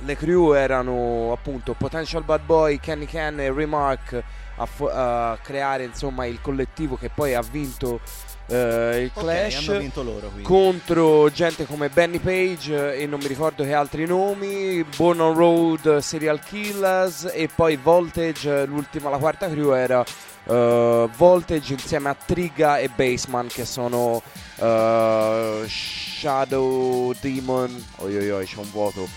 Le 0.02 0.16
crew 0.16 0.54
erano 0.54 1.32
appunto 1.32 1.74
Potential 1.74 2.22
Bad 2.22 2.42
Boy, 2.42 2.80
Kenny 2.80 3.08
Ken 3.08 3.40
e 3.40 3.52
Remark 3.52 4.24
a, 4.58 4.66
fo- 4.68 4.92
a 4.92 5.40
creare 5.42 5.86
insomma 5.86 6.28
il 6.28 6.40
collettivo 6.42 6.96
che 6.96 7.10
poi 7.10 7.34
ha 7.34 7.42
vinto 7.42 8.02
eh, 8.48 9.02
il 9.04 9.12
Clash 9.12 9.78
vinto 9.78 10.04
loro, 10.04 10.32
contro 10.44 11.32
gente 11.32 11.66
come 11.66 11.90
Benny 11.90 12.20
Page 12.20 12.94
eh, 12.94 13.02
e 13.02 13.06
non 13.08 13.20
mi 13.20 13.28
ricordo 13.28 13.64
che 13.64 13.74
altri 13.74 14.06
nomi, 14.06 14.84
Born 14.84 15.20
on 15.20 15.34
Road, 15.36 15.86
eh, 15.86 16.02
Serial 16.02 16.40
Killers 16.40 17.30
e 17.34 17.50
poi 17.54 17.76
Voltage, 17.76 18.62
eh, 18.62 18.66
l'ultima, 18.66 19.10
la 19.10 19.18
quarta 19.18 19.50
crew 19.50 19.74
era 19.74 20.04
eh, 20.44 21.10
Voltage 21.16 21.74
insieme 21.74 22.10
a 22.10 22.16
Triga 22.16 22.78
e 22.78 22.90
Baseman 22.90 23.48
che 23.48 23.66
sono 23.66 24.22
eh, 24.58 25.64
Shadow 25.68 27.14
Demon, 27.20 27.84
oi 27.98 28.30
oi 28.30 28.46
c'è 28.46 28.58
un 28.58 28.70
vuoto. 28.70 29.08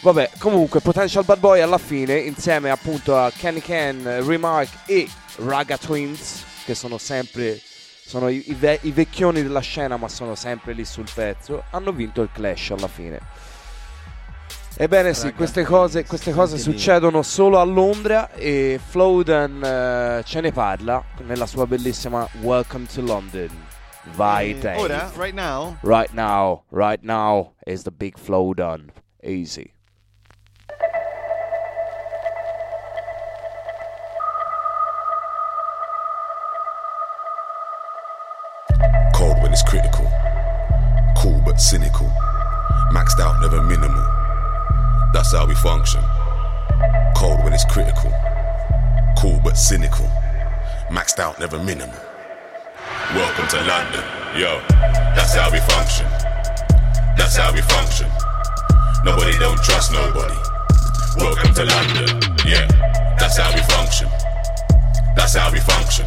Vabbè, 0.00 0.30
comunque 0.38 0.80
Potential 0.80 1.24
Bad 1.24 1.40
Boy 1.40 1.60
alla 1.60 1.76
fine 1.76 2.18
insieme 2.18 2.70
appunto 2.70 3.16
a 3.16 3.32
Kenny 3.36 3.60
Ken, 3.60 4.24
Remark 4.24 4.70
e 4.86 5.08
Raga 5.44 5.76
Twins 5.76 6.44
che 6.64 6.74
sono 6.76 6.98
sempre 6.98 7.60
sono 8.08 8.28
i, 8.30 8.42
i 8.46 8.54
ve- 8.54 8.78
i 8.84 8.90
vecchioni 8.90 9.42
della 9.42 9.60
scena 9.60 9.98
ma 9.98 10.08
sono 10.08 10.34
sempre 10.34 10.72
lì 10.72 10.86
sul 10.86 11.06
pezzo. 11.12 11.64
Hanno 11.72 11.92
vinto 11.92 12.22
il 12.22 12.30
Clash 12.32 12.70
alla 12.70 12.88
fine. 12.88 13.20
Ebbene 14.80 15.12
sì 15.12 15.24
Raga 15.24 15.36
queste 15.36 15.62
cose, 15.64 16.04
queste 16.06 16.32
cose 16.32 16.56
succedono 16.56 17.20
solo 17.22 17.58
a 17.58 17.64
Londra 17.64 18.32
e 18.32 18.80
Flowden 18.82 19.62
eh, 19.62 20.22
ce 20.24 20.40
ne 20.40 20.52
parla 20.52 21.04
nella 21.26 21.46
sua 21.46 21.66
bellissima 21.66 22.26
Welcome 22.40 22.86
to 22.86 23.02
London. 23.02 23.50
Vai 24.14 24.58
Eh, 24.58 24.76
ora, 24.76 25.12
right 25.16 25.34
now, 25.34 25.76
right 25.82 26.12
now 26.12 26.62
right 26.70 27.02
now 27.02 27.52
is 27.66 27.82
the 27.82 27.90
big 27.90 28.16
Flowdown 28.16 28.90
easy 29.22 29.70
when 39.48 39.54
it's 39.54 39.62
critical. 39.62 40.04
Cool 41.16 41.40
but 41.42 41.58
cynical. 41.58 42.06
Maxed 42.92 43.18
out, 43.18 43.40
never 43.40 43.62
minimal. 43.62 44.04
That's 45.14 45.32
how 45.32 45.46
we 45.46 45.54
function. 45.54 46.02
Cold 47.16 47.42
when 47.42 47.54
it's 47.54 47.64
critical. 47.64 48.12
Cool 49.16 49.40
but 49.42 49.56
cynical. 49.56 50.04
Maxed 50.90 51.18
out, 51.18 51.40
never 51.40 51.58
minimal. 51.58 51.96
Welcome 53.14 53.48
to 53.48 53.56
London. 53.64 54.04
Yo, 54.36 54.60
that's 55.16 55.34
how 55.34 55.50
we 55.50 55.60
function. 55.60 56.06
That's 57.16 57.36
how 57.36 57.50
we 57.50 57.62
function. 57.62 58.08
Nobody 59.02 59.32
don't 59.38 59.62
trust 59.64 59.92
nobody. 59.92 60.36
Welcome 61.16 61.54
to 61.54 61.64
London. 61.64 62.20
Yeah, 62.44 62.68
that's 63.18 63.38
how 63.38 63.48
we 63.54 63.62
function. 63.62 64.10
That's 65.16 65.34
how 65.34 65.50
we 65.50 65.60
function. 65.60 66.04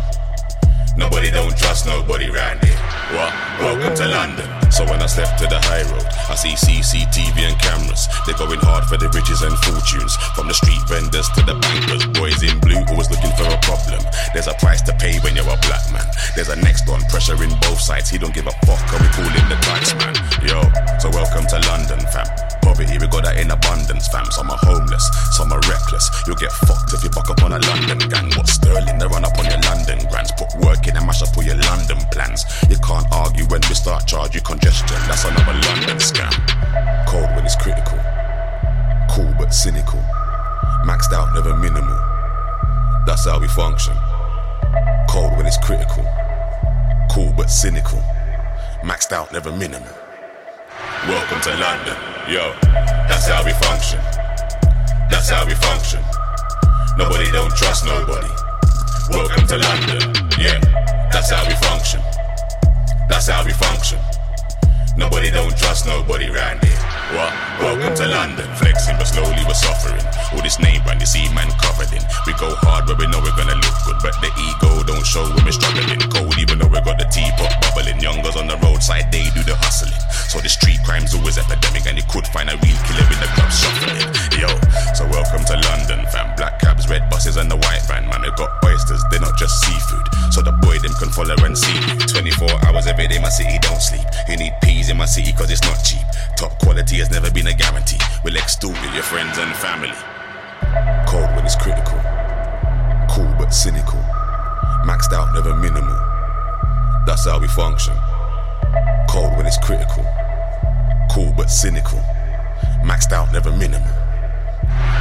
Nobody 1.01 1.31
don't 1.31 1.57
trust 1.57 1.87
nobody 1.87 2.29
round 2.29 2.61
here. 2.63 2.77
What? 3.09 3.33
Welcome 3.57 3.95
to 3.97 4.05
London. 4.05 4.45
So 4.71 4.85
when 4.85 5.01
I 5.01 5.07
step 5.07 5.35
to 5.41 5.49
the 5.49 5.57
high 5.65 5.81
road, 5.89 6.05
I 6.29 6.37
see 6.37 6.53
CCTV 6.53 7.41
and 7.41 7.57
cameras. 7.57 8.05
They're 8.29 8.37
going 8.37 8.61
hard 8.61 8.85
for 8.85 9.01
the 9.01 9.09
riches 9.09 9.41
and 9.41 9.57
fortunes. 9.65 10.13
From 10.37 10.45
the 10.47 10.53
street 10.53 10.77
vendors 10.85 11.25
to 11.33 11.41
the 11.41 11.57
bankers. 11.57 12.05
Boys 12.13 12.45
in 12.45 12.53
blue 12.61 12.85
always 12.93 13.09
looking 13.09 13.33
for 13.33 13.49
a 13.49 13.57
problem. 13.65 14.05
There's 14.37 14.45
a 14.45 14.53
price 14.61 14.85
to 14.85 14.93
pay 15.01 15.17
when 15.25 15.33
you're 15.33 15.49
a 15.49 15.57
black 15.65 15.81
man. 15.89 16.05
There's 16.37 16.53
a 16.53 16.55
next 16.61 16.87
on 16.87 17.01
pressure 17.09 17.41
in 17.41 17.49
both 17.65 17.81
sides. 17.81 18.13
He 18.13 18.21
don't 18.21 18.33
give 18.33 18.45
a 18.45 18.53
fuck, 18.69 18.85
and 18.93 19.01
we 19.01 19.09
call 19.09 19.25
him 19.25 19.49
the 19.49 19.57
tax 19.65 19.97
man. 19.97 20.13
Yo, 20.45 20.61
so 21.01 21.09
welcome 21.09 21.49
to 21.49 21.57
London, 21.65 21.97
fam. 22.13 22.50
Poverty, 22.61 22.97
we 22.97 23.07
got 23.07 23.23
that 23.25 23.37
in 23.37 23.51
abundance, 23.51 24.07
fam. 24.07 24.25
Some 24.31 24.49
are 24.49 24.61
homeless, 24.61 25.05
some 25.35 25.51
are 25.51 25.61
reckless. 25.67 26.09
You'll 26.25 26.39
get 26.39 26.51
fucked 26.51 26.93
if 26.93 27.03
you 27.03 27.09
buck 27.09 27.29
up 27.29 27.41
on 27.43 27.53
a 27.53 27.59
London 27.59 27.97
gang. 28.09 28.29
What 28.37 28.47
sterling? 28.47 28.97
They 28.97 29.07
run 29.07 29.25
up 29.25 29.37
on 29.37 29.45
your 29.45 29.61
London 29.65 29.99
grants. 30.09 30.31
Put 30.37 30.53
work 30.61 30.87
in 30.87 30.95
and 30.95 31.05
mash 31.05 31.21
up 31.21 31.35
all 31.35 31.43
your 31.43 31.57
London 31.57 31.97
plans. 32.11 32.45
You 32.69 32.77
can't 32.77 33.05
argue 33.11 33.45
when 33.49 33.61
we 33.67 33.75
start 33.75 34.05
charging 34.07 34.43
congestion. 34.43 34.97
That's 35.09 35.25
another 35.25 35.57
London 35.67 35.97
scam. 35.97 36.33
Cold 37.07 37.29
when 37.35 37.45
it's 37.45 37.55
critical. 37.55 37.99
Cool 39.09 39.33
but 39.37 39.53
cynical. 39.53 39.99
Maxed 40.85 41.13
out, 41.13 41.33
never 41.33 41.55
minimal. 41.57 41.99
That's 43.05 43.25
how 43.25 43.39
we 43.39 43.47
function. 43.49 43.93
Cold 45.09 45.35
when 45.37 45.45
it's 45.45 45.57
critical. 45.57 46.05
Cool 47.11 47.33
but 47.35 47.49
cynical. 47.49 47.99
Maxed 48.83 49.11
out, 49.11 49.31
never 49.33 49.51
minimal. 49.51 49.93
Welcome 51.07 51.41
to 51.41 51.57
London. 51.57 52.10
Yo, 52.29 52.53
that's 53.09 53.27
how 53.27 53.43
we 53.43 53.51
function. 53.53 53.99
That's 55.09 55.29
how 55.29 55.45
we 55.45 55.53
function. 55.55 55.99
Nobody 56.95 57.29
don't 57.31 57.53
trust 57.55 57.83
nobody. 57.83 58.29
Welcome 59.09 59.47
to 59.47 59.57
London. 59.57 60.13
Yeah, 60.39 60.59
that's 61.11 61.31
how 61.31 61.45
we 61.47 61.55
function. 61.55 61.99
That's 63.09 63.27
how 63.27 63.43
we 63.43 63.51
function. 63.51 63.99
Nobody 64.95 65.31
don't 65.31 65.57
trust 65.57 65.87
nobody 65.87 66.29
round 66.29 66.63
here. 66.63 66.90
What? 67.11 67.35
Welcome 67.59 67.91
to 67.99 68.07
London. 68.07 68.47
Flexing, 68.55 68.95
but 68.95 69.03
slowly 69.03 69.43
we're 69.43 69.53
suffering. 69.53 69.99
All 70.31 70.39
this 70.39 70.63
name 70.63 70.79
brand, 70.87 71.03
you 71.03 71.05
see, 71.05 71.27
man, 71.35 71.51
covered 71.59 71.91
in. 71.91 71.99
We 72.23 72.31
go 72.39 72.55
hard 72.63 72.87
but 72.87 72.95
we 72.95 73.05
know 73.11 73.19
we're 73.19 73.35
gonna 73.35 73.59
look 73.59 73.77
good, 73.83 73.99
but 73.99 74.15
the 74.23 74.31
ego 74.31 74.79
don't 74.87 75.03
show 75.03 75.27
when 75.35 75.43
we're 75.43 75.51
struggling. 75.51 75.99
Cold, 76.07 76.39
even 76.39 76.63
though 76.63 76.71
we 76.71 76.79
got 76.79 76.95
the 76.95 77.03
teapot 77.11 77.51
bubbling. 77.59 77.99
Youngers 77.99 78.39
on 78.39 78.47
the 78.47 78.55
roadside, 78.63 79.11
they 79.11 79.27
do 79.35 79.43
the 79.43 79.59
hustling. 79.59 79.99
So 80.31 80.39
the 80.39 80.47
street 80.47 80.79
crime's 80.87 81.11
always 81.11 81.35
epidemic, 81.35 81.83
and 81.83 81.99
you 81.99 82.07
could 82.07 82.23
find 82.31 82.47
a 82.47 82.55
real 82.63 82.79
killer 82.87 83.03
in 83.03 83.19
the 83.19 83.27
club 83.35 83.51
shuffling. 83.51 84.07
Yo, 84.39 84.47
so 84.95 85.03
welcome 85.11 85.43
to 85.51 85.59
London, 85.67 86.07
fam. 86.15 86.31
Black 86.39 86.63
cabs, 86.63 86.87
red 86.87 87.03
buses, 87.11 87.35
and 87.35 87.51
the 87.51 87.59
white 87.59 87.83
van, 87.91 88.07
man. 88.07 88.23
They 88.23 88.31
got 88.39 88.55
oysters, 88.63 89.03
they're 89.11 89.19
not 89.19 89.35
just 89.35 89.59
seafood. 89.67 90.07
So 90.31 90.39
the 90.39 90.55
boy 90.63 90.79
them 90.79 90.95
can 90.95 91.11
follow 91.11 91.35
and 91.43 91.59
see. 91.59 91.75
24 92.07 92.71
hours 92.71 92.87
every 92.87 93.11
day, 93.11 93.19
my 93.19 93.27
city 93.27 93.59
don't 93.59 93.83
sleep. 93.83 94.07
You 94.31 94.39
need 94.39 94.55
peas 94.63 94.87
in 94.87 94.95
my 94.95 95.11
city, 95.11 95.35
cause 95.35 95.51
it's 95.51 95.67
not 95.67 95.83
cheap. 95.83 96.07
Top 96.39 96.55
quality 96.63 97.00
has 97.01 97.09
never 97.09 97.31
been 97.33 97.47
a 97.47 97.53
guarantee. 97.53 97.97
We'll 98.23 98.37
extort 98.37 98.77
your 98.93 99.01
friends 99.01 99.39
and 99.39 99.49
family. 99.57 99.89
Cold 101.09 101.33
when 101.33 101.43
it's 101.45 101.55
critical. 101.55 101.97
Cool 103.09 103.33
but 103.41 103.49
cynical. 103.49 103.97
Maxed 104.85 105.11
out, 105.11 105.33
never 105.33 105.55
minimal. 105.57 105.97
That's 107.07 107.25
how 107.25 107.39
we 107.39 107.47
function. 107.47 107.97
Cold 109.09 109.33
when 109.35 109.47
it's 109.47 109.57
critical. 109.57 110.05
Cool 111.09 111.33
but 111.35 111.49
cynical. 111.49 111.97
Maxed 112.85 113.11
out, 113.11 113.33
never 113.33 113.49
minimal. 113.49 113.89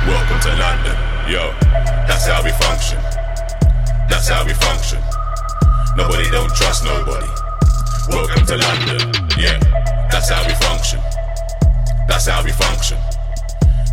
Welcome 0.08 0.40
to 0.40 0.56
London, 0.56 0.96
yo. 1.28 1.52
That's 2.08 2.24
how 2.26 2.40
we 2.40 2.50
function. 2.64 2.96
That's 4.08 4.28
how 4.28 4.46
we 4.46 4.54
function. 4.54 5.04
Nobody 5.96 6.30
don't 6.30 6.48
trust 6.56 6.82
nobody. 6.82 7.28
Welcome 8.08 8.46
to 8.46 8.56
London, 8.56 9.12
yeah. 9.36 9.60
That's 10.10 10.30
how 10.30 10.40
we 10.48 10.54
function. 10.64 11.00
That's 12.10 12.26
how 12.26 12.42
we 12.42 12.50
function. 12.50 12.98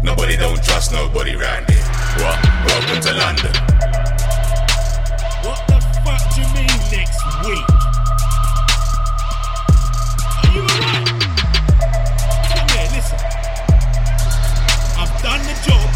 Nobody 0.01 0.35
don't 0.35 0.61
trust 0.63 0.91
nobody 0.91 1.35
round 1.35 1.69
here. 1.69 1.83
What? 2.17 2.39
Welcome 2.65 2.99
to 3.01 3.13
London. 3.13 3.53
What 5.45 5.61
the 5.69 5.77
fuck 6.01 6.33
do 6.33 6.41
you 6.41 6.47
mean 6.57 6.65
next 6.89 7.21
week? 7.45 7.67
Are 10.33 10.49
you 10.49 10.65
alright? 10.65 11.07
Come 12.49 12.67
here, 12.73 12.89
listen. 12.97 13.21
I've 14.97 15.13
done 15.21 15.45
the 15.45 15.53
job 15.61 15.87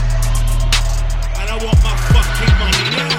and 1.41 1.49
I 1.49 1.57
want 1.57 1.81
my 1.81 1.95
fucking 2.13 2.53
money 2.61 2.85
now. 3.01 3.17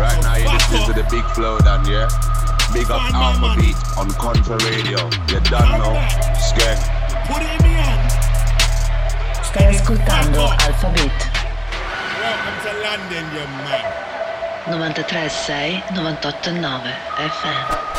Right 0.00 0.20
now, 0.22 0.36
you're 0.36 0.52
listening 0.54 0.86
to 0.86 0.92
the 0.94 1.06
big 1.10 1.24
flow 1.34 1.58
down, 1.58 1.86
yeah? 1.86 2.08
Big 2.72 2.90
up 2.90 3.00
Alpha. 3.14 3.60
Beat 3.60 3.76
on 3.96 4.10
Contra 4.12 4.56
Radio. 4.64 5.08
You 5.28 5.40
done 5.40 5.78
know? 5.80 5.94
Skank. 6.36 6.80
Put 7.26 7.42
it 7.42 7.60
in 7.60 7.66
me 7.66 7.74
hand. 7.74 8.10
Stai 9.42 9.66
ascoltando 9.74 10.52
Alphabet 10.58 11.30
Welcome 12.20 12.58
to 12.64 12.72
London, 12.82 13.24
you 13.32 13.46
man. 13.64 14.06
93.6 14.66 15.82
98.9 15.94 16.94
FM. 17.16 17.97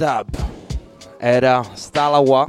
Up 0.00 0.28
era 1.18 1.62
Stalawa, 1.74 2.48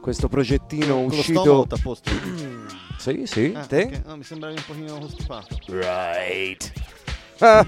questo 0.00 0.28
progettino 0.28 1.00
uscito. 1.00 1.66
a 1.68 1.76
posto. 1.82 2.10
sì, 2.98 3.22
sì, 3.26 3.52
Ah, 3.56 3.64
te? 3.64 3.82
ok. 3.84 4.02
No, 4.06 4.16
mi 4.16 4.24
sembravi 4.24 4.56
un 4.56 4.62
pochino 4.66 4.98
costipato. 4.98 5.56
Right. 5.68 6.72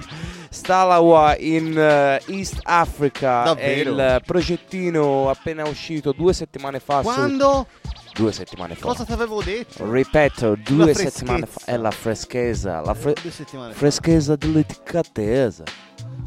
Stalawa 0.50 1.36
in 1.38 1.76
eh, 1.76 2.22
East 2.26 2.60
Africa 2.62 3.42
Davvero? 3.44 3.96
è 3.96 4.14
il 4.14 4.22
progettino 4.24 5.28
appena 5.28 5.66
uscito 5.68 6.12
due 6.12 6.32
settimane 6.32 6.80
fa. 6.80 7.00
Quando? 7.02 7.66
Due 8.14 8.32
settimane 8.32 8.74
fa. 8.74 8.86
Cosa 8.86 9.04
ti 9.04 9.12
avevo 9.12 9.42
detto? 9.42 9.90
Ripeto, 9.90 10.56
due 10.56 10.94
settimane 10.94 11.46
fa. 11.46 11.60
È 11.66 11.76
la 11.76 11.90
freschezza. 11.90 12.80
La 12.80 12.94
fre- 12.94 13.14
Due 13.20 13.30
settimane 13.30 13.72
fa. 13.72 13.78
freschezza 13.78 14.36
dell'eticattesa. 14.36 15.64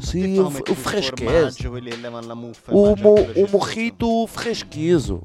Sim, 0.02 0.38
o, 0.40 0.46
o 0.48 0.74
fresquezo. 0.74 1.72
O, 2.68 2.96
mo, 2.96 3.14
o 3.14 3.50
morrito 3.50 4.26
fresquezo. 4.26 5.22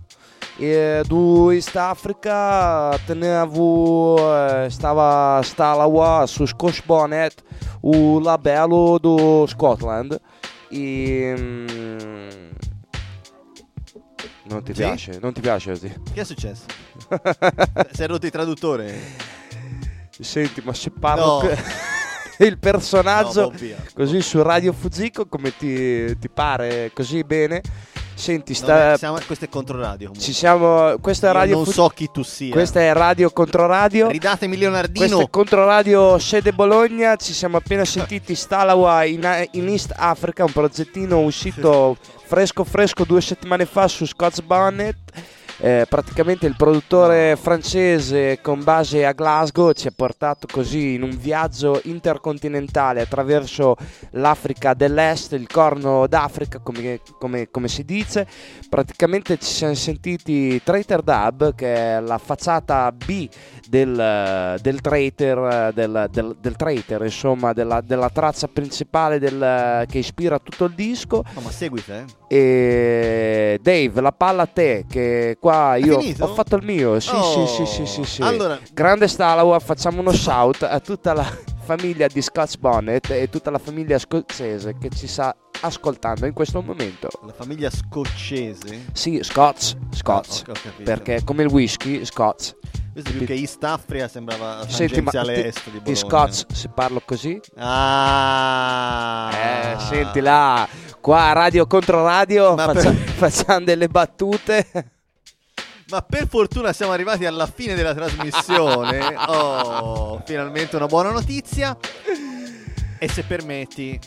É, 0.59 1.03
do 1.03 1.51
East 1.51 1.75
Africa, 1.75 2.99
tenevo, 3.05 4.15
eh, 4.19 4.67
estava, 4.67 5.39
estava 5.39 5.85
lá 5.85 6.23
o 6.23 6.27
Suscos 6.27 6.79
Bonnet, 6.79 7.35
o 7.81 8.17
labelo 8.19 8.97
do 8.97 9.45
Scotland. 9.47 10.19
E. 10.71 11.35
Hum, 11.39 12.49
não 14.49 14.61
te 14.61 14.73
piace, 14.73 15.11
não 15.21 15.31
te 15.31 15.35
ti 15.35 15.41
piace 15.41 15.71
O 15.71 16.13
que 16.13 16.19
é 16.19 16.25
successo? 16.25 16.65
Sei 17.93 18.07
rotto 18.09 18.25
il 18.25 18.31
traduttore. 18.31 18.95
Senti, 20.19 20.61
ma 20.63 20.73
se 20.73 20.89
parlo... 20.89 21.43
No. 21.43 21.49
Che... 21.55 21.95
il 22.45 22.57
personaggio 22.57 23.51
No, 23.51 23.76
così 23.93 24.22
su 24.22 24.41
Radio 24.41 24.73
Fuzico 24.73 25.26
come 25.27 25.55
ti, 25.57 26.18
ti 26.18 26.30
pare 26.30 26.91
così 26.93 27.23
bene 27.23 27.61
senti 28.18 28.53
sta 28.53 28.97
siamo- 28.97 29.19
questo 29.26 29.45
è 29.45 29.49
controradio. 29.49 30.11
Ci 30.18 30.34
siamo. 30.34 30.97
Questa 30.99 31.27
è 31.27 31.30
Io 31.30 31.38
Radio 31.38 31.55
non 31.55 31.65
so 31.68 31.88
chi 31.89 32.09
tu 32.11 32.23
sia. 32.23 32.51
Questa 32.51 32.80
è 32.80 32.91
Radio 32.93 33.30
Controradio. 33.30 34.09
Ridatemi 34.09 34.57
Leonardino. 34.57 35.05
Questo 35.05 35.26
è 35.26 35.30
Controradio 35.30 36.18
Sede 36.18 36.51
Bologna. 36.51 37.15
Ci 37.15 37.34
siamo 37.34 37.57
appena 37.57 37.85
sentiti 37.85 38.35
Stalawa 38.35 39.03
in, 39.03 39.47
in 39.51 39.68
East 39.69 39.93
Africa, 39.95 40.43
un 40.43 40.51
progettino 40.51 41.19
uscito 41.22 41.95
fresco 42.26 42.64
fresco 42.64 43.05
due 43.05 43.22
settimane 43.22 43.65
fa 43.65 43.88
su 43.88 44.05
Scotch 44.05 44.41
Bonnet. 44.41 44.97
Eh, 45.59 45.88
praticamente 45.89 46.45
il 46.45 46.55
produttore 46.55 47.35
francese 47.35 48.39
con 48.43 48.63
base 48.63 49.03
a 49.05 49.11
Glasgow 49.13 49.71
ci 49.71 49.88
ha 49.88 49.93
portato 49.95 50.45
così 50.45 50.93
in 50.93 51.01
un 51.01 51.17
viaggio 51.17 51.81
intercontinentale 51.85 53.01
attraverso 53.01 53.75
l'Africa 54.11 54.75
dell'Est, 54.75 55.31
il 55.31 55.47
corno 55.47 56.05
d'Africa 56.05 56.59
come, 56.59 56.99
come- 57.17 57.49
come 57.49 57.67
si 57.69 57.84
dice. 57.84 58.27
Praticamente 58.69 59.39
ci 59.39 59.51
siamo 59.51 59.73
sentiti 59.73 60.61
Traitor 60.63 61.01
Dub 61.01 61.55
che 61.55 61.73
è 61.75 61.99
la 62.01 62.19
facciata 62.19 62.91
B 62.91 63.27
del, 63.69 64.57
del 64.61 64.81
traitor, 64.81 65.72
del, 65.73 66.07
del, 66.11 66.35
del 66.39 66.56
traitor, 66.56 67.03
insomma 67.03 67.53
della, 67.53 67.81
della 67.81 68.10
traccia 68.10 68.48
principale 68.48 69.19
del- 69.19 69.85
che 69.88 69.98
ispira 69.99 70.39
tutto 70.39 70.65
il 70.65 70.73
disco. 70.73 71.23
No, 71.34 71.41
ma 71.41 71.52
seguite, 71.52 72.06
eh. 72.27 72.35
E 72.35 73.60
Dave, 73.61 74.02
la 74.02 74.11
palla 74.11 74.44
a 74.44 74.48
te, 74.48 74.85
che 74.89 75.38
qua 75.39 75.76
io 75.76 75.99
finito? 75.99 76.26
ho 76.26 76.34
fatto 76.34 76.56
il 76.56 76.64
mio. 76.64 76.99
Sì, 76.99 77.15
Oh. 77.15 77.45
sì, 77.48 77.65
sì, 77.65 77.65
sì, 77.65 77.85
sì, 77.85 78.03
sì. 78.03 78.22
Allora- 78.22 78.60
Grande 78.73 79.07
Stalawa, 79.07 79.60
facciamo 79.60 79.99
uno 80.02 80.11
shout 80.11 80.64
a 80.64 80.80
tutta 80.80 81.14
la 81.14 81.26
famiglia 81.64 82.07
di 82.07 82.22
Scotch 82.22 82.57
Bonnet 82.60 83.10
e 83.11 83.30
tutta 83.30 83.49
la 83.52 83.57
famiglia 83.60 83.98
scozzese 83.99 84.76
che 84.80 84.89
ci 84.89 85.07
sta 85.07 85.35
ascoltando 85.61 86.26
in 86.26 86.34
questo 86.34 86.61
momento. 86.61 87.10
La 87.26 87.34
famiglia 87.34 87.69
scozzese. 87.69 88.85
Sì, 88.94 89.19
Ah, 90.48 90.52
ho 90.52 90.53
capito. 90.53 90.84
perché 90.84 91.22
come 91.26 91.44
il 91.44 91.49
whisky, 91.49 92.06
Scotch. 92.06 92.56
Questo 92.97 93.15
più 93.15 93.27
che 93.27 93.33
East 93.35 93.63
Africa 93.63 94.07
sembrava 94.07 94.67
Senti, 94.67 95.01
ma 95.01 95.11
tangenziale 95.11 95.33
ti, 95.35 95.47
est 95.49 95.63
di 95.65 95.71
di 95.71 95.77
Bologna. 95.77 95.95
Scotch 96.31 96.45
se 96.51 96.69
parlo 96.69 96.99
così? 97.05 97.39
Ah. 97.55 99.29
Eh, 99.31 99.79
senti 99.81 100.19
là, 100.19 100.67
qua 100.99 101.31
radio 101.31 101.67
contro 101.67 102.03
radio 102.03 102.57
faccia- 102.57 102.89
per- 102.89 102.95
facciamo 102.95 103.63
delle 103.63 103.87
battute. 103.87 104.65
Ma 105.89 106.01
per 106.01 106.27
fortuna 106.27 106.73
siamo 106.73 106.91
arrivati 106.91 107.27
alla 107.27 107.45
fine 107.45 107.75
della 107.75 107.93
trasmissione. 107.93 109.13
Oh, 109.29 110.19
finalmente 110.25 110.75
una 110.75 110.87
buona 110.87 111.11
notizia. 111.11 111.77
E 112.97 113.07
se 113.07 113.21
permetti, 113.21 113.99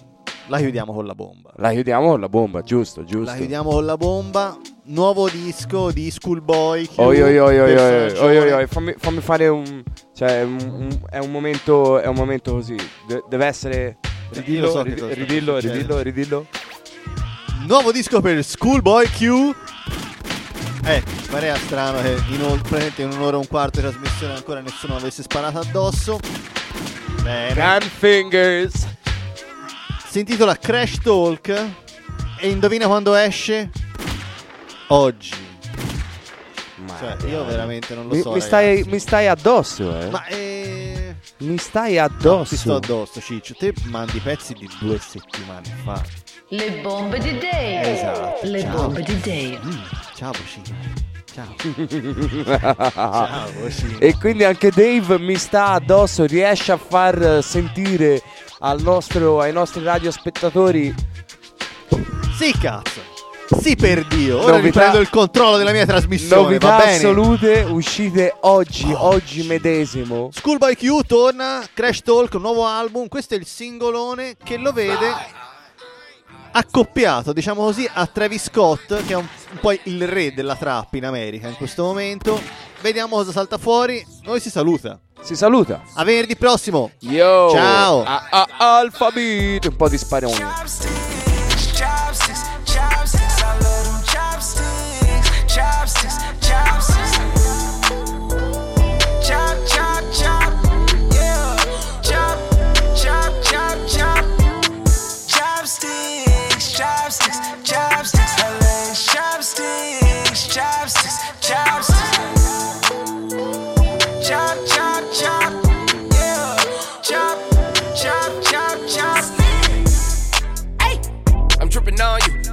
la 0.51 0.59
chiudiamo 0.59 0.93
con 0.93 1.06
la 1.06 1.14
bomba. 1.14 1.51
La 1.56 1.70
chiudiamo 1.70 2.09
con 2.10 2.20
la 2.20 2.28
bomba, 2.28 2.62
giusto, 2.62 3.05
giusto. 3.05 3.31
La 3.31 3.36
chiudiamo 3.36 3.70
con 3.70 3.85
la 3.86 3.97
bomba. 3.97 4.59
Nuovo 4.85 5.28
disco 5.28 5.93
di 5.93 6.10
Schoolboy. 6.10 6.86
Q, 6.86 6.98
Oi, 6.98 7.20
oi, 7.22 7.39
oi, 7.39 7.59
oi, 7.60 7.77
oi, 7.77 8.10
oi, 8.18 8.39
oi, 8.39 8.51
oi, 8.52 8.66
fammi, 8.66 8.94
fammi 8.98 9.20
fare 9.20 9.47
un... 9.48 9.82
Cioè, 10.14 10.43
un- 10.43 10.59
un- 10.60 11.01
è 11.09 11.18
un 11.18 11.31
momento, 11.31 12.01
è 12.01 12.06
un 12.09 12.16
momento 12.16 12.52
così. 12.52 12.74
De- 13.06 13.22
deve 13.28 13.47
essere... 13.47 13.98
Ridillo, 14.31 14.66
lo 14.66 14.70
so 14.72 14.82
rid- 14.82 15.02
ridillo, 15.12 15.55
succede. 15.60 15.72
ridillo, 15.78 16.01
ridillo. 16.01 16.47
Nuovo 17.66 17.93
disco 17.93 18.20
per 18.20 18.43
Schoolboy 18.44 19.06
Q. 19.06 19.55
Eh, 20.85 21.02
parea 21.31 21.55
strano 21.56 22.01
che 22.02 22.16
in, 22.31 22.40
un- 22.43 22.60
in 22.97 23.10
un'ora 23.12 23.36
e 23.36 23.40
un 23.40 23.47
quarto 23.47 23.81
di 23.81 23.86
trasmissione 23.89 24.35
ancora 24.35 24.60
nessuno 24.60 24.97
avesse 24.97 25.22
sparato 25.22 25.59
addosso. 25.60 26.18
Bene. 27.22 27.55
Gun 27.55 27.89
fingers. 27.89 28.89
Si 30.11 30.19
intitola 30.19 30.57
Crash 30.57 30.99
Talk 30.99 31.49
e 32.41 32.49
indovina 32.49 32.87
quando 32.89 33.15
esce? 33.15 33.70
Oggi. 34.89 35.31
Cioè, 36.99 37.16
io 37.28 37.45
veramente 37.45 37.95
non 37.95 38.09
lo 38.09 38.15
Mi, 38.16 38.20
so. 38.20 38.32
mi 38.32 38.41
stai, 38.41 38.82
mi 38.89 38.99
stai 38.99 39.28
addosso, 39.28 40.01
eh. 40.01 40.11
Ma 40.11 40.27
eh, 40.27 41.15
Mi 41.39 41.57
stai 41.59 41.95
no, 41.95 42.03
addosso. 42.03 42.55
ti 42.55 42.61
sto 42.61 42.74
addosso, 42.74 43.20
Ciccio. 43.20 43.55
Te 43.57 43.73
mandi 43.85 44.19
pezzi 44.19 44.53
di 44.55 44.69
due 44.81 44.99
settimane 44.99 45.73
fa. 45.85 46.03
Le 46.49 46.81
bombe 46.82 47.20
di 47.20 47.39
Dave. 47.39 47.93
Esatto. 47.97 48.47
Le 48.49 48.61
Ciao. 48.62 48.74
bombe 48.74 49.03
di 49.03 49.20
Dave. 49.20 49.61
Mm, 49.65 49.81
ciao, 50.16 50.32
Ciccio. 50.32 50.73
Ciao. 51.32 51.55
Ciao, 52.91 53.49
e 54.01 54.16
quindi 54.19 54.43
anche 54.43 54.70
Dave 54.70 55.16
mi 55.20 55.37
sta 55.37 55.69
addosso, 55.69 56.24
riesce 56.27 56.73
a 56.73 56.77
far 56.77 57.39
sentire 57.41 58.20
nostro- 58.81 59.41
ai 59.41 59.53
nostri 59.53 59.82
radiospettatori 59.82 60.95
Sì, 62.37 62.53
cazzo. 62.59 63.09
Sì, 63.61 63.74
per 63.74 64.07
Dio. 64.07 64.37
Ora 64.39 64.53
Novità- 64.53 64.62
riprendo 64.66 64.99
il 65.01 65.11
controllo 65.11 65.57
della 65.57 65.73
mia 65.73 65.85
trasmissione. 65.85 66.43
novità 66.43 66.69
va 66.69 66.77
bene? 66.78 66.93
assolute 66.97 67.66
uscite 67.69 68.35
oggi, 68.43 68.91
oggi 68.97 69.43
medesimo. 69.43 70.31
Schoolboy 70.32 70.74
Q 70.77 71.05
torna, 71.05 71.61
Crash 71.74 72.01
Talk, 72.03 72.35
nuovo 72.35 72.65
album. 72.65 73.09
Questo 73.09 73.35
è 73.35 73.37
il 73.39 73.47
singolone 73.47 74.37
che 74.43 74.57
lo 74.57 74.70
vede 74.73 75.12
accoppiato, 76.52 77.32
diciamo 77.32 77.62
così, 77.62 77.89
a 77.93 78.06
Travis 78.06 78.44
Scott, 78.44 79.05
che 79.05 79.12
è 79.12 79.16
un, 79.16 79.27
un 79.52 79.59
po' 79.60 79.72
il 79.85 80.06
re 80.06 80.32
della 80.35 80.56
trap 80.56 80.94
in 80.94 81.05
America 81.05 81.48
in 81.48 81.56
questo 81.56 81.82
momento. 81.85 82.40
Vediamo 82.81 83.16
cosa 83.16 83.32
salta 83.32 83.59
fuori. 83.59 84.05
Noi 84.22 84.40
si 84.40 84.51
saluta. 84.51 84.98
Si 85.20 85.36
saluta. 85.36 85.82
A 85.94 86.05
venerdì 86.05 86.35
prossimo. 86.36 86.93
Yo. 87.01 87.51
Ciao. 87.51 88.02
A- 88.05 88.27
a- 88.31 88.78
Alphabet. 88.78 89.66
Un 89.66 89.77
po' 89.77 89.89
di 89.89 89.98
sparoni. 89.98 90.99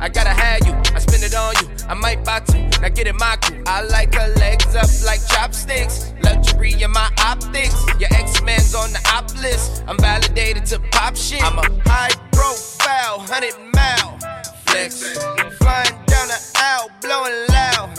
I 0.07 0.09
gotta 0.09 0.29
have 0.29 0.65
you. 0.65 0.71
I 0.95 0.99
spend 0.99 1.21
it 1.21 1.35
on 1.35 1.53
you. 1.59 1.67
I 1.89 1.93
might 1.93 2.23
buy 2.23 2.39
two. 2.39 2.63
Now 2.81 2.87
get 2.87 3.07
in 3.07 3.17
my 3.17 3.35
crew. 3.41 3.61
I 3.67 3.81
like 3.81 4.15
her 4.15 4.33
legs 4.35 4.73
up 4.73 4.87
like 5.05 5.19
chopsticks. 5.27 6.13
Luxury 6.23 6.81
in 6.81 6.91
my 6.91 7.11
optics. 7.19 7.75
Your 7.99 8.07
ex 8.15 8.41
man's 8.41 8.73
on 8.73 8.93
the 8.93 9.01
op 9.13 9.35
list. 9.41 9.83
I'm 9.85 9.97
validated 9.97 10.65
to 10.67 10.79
pop 10.93 11.17
shit. 11.17 11.43
I'm 11.43 11.59
a 11.59 11.67
high 11.89 12.15
profile, 12.31 13.17
100 13.17 13.51
mile 13.75 14.17
flex. 14.67 15.17
Flying 15.59 15.99
down 16.05 16.29
the 16.31 16.39
aisle, 16.55 16.89
blowing 17.01 17.35
loud 17.49 17.89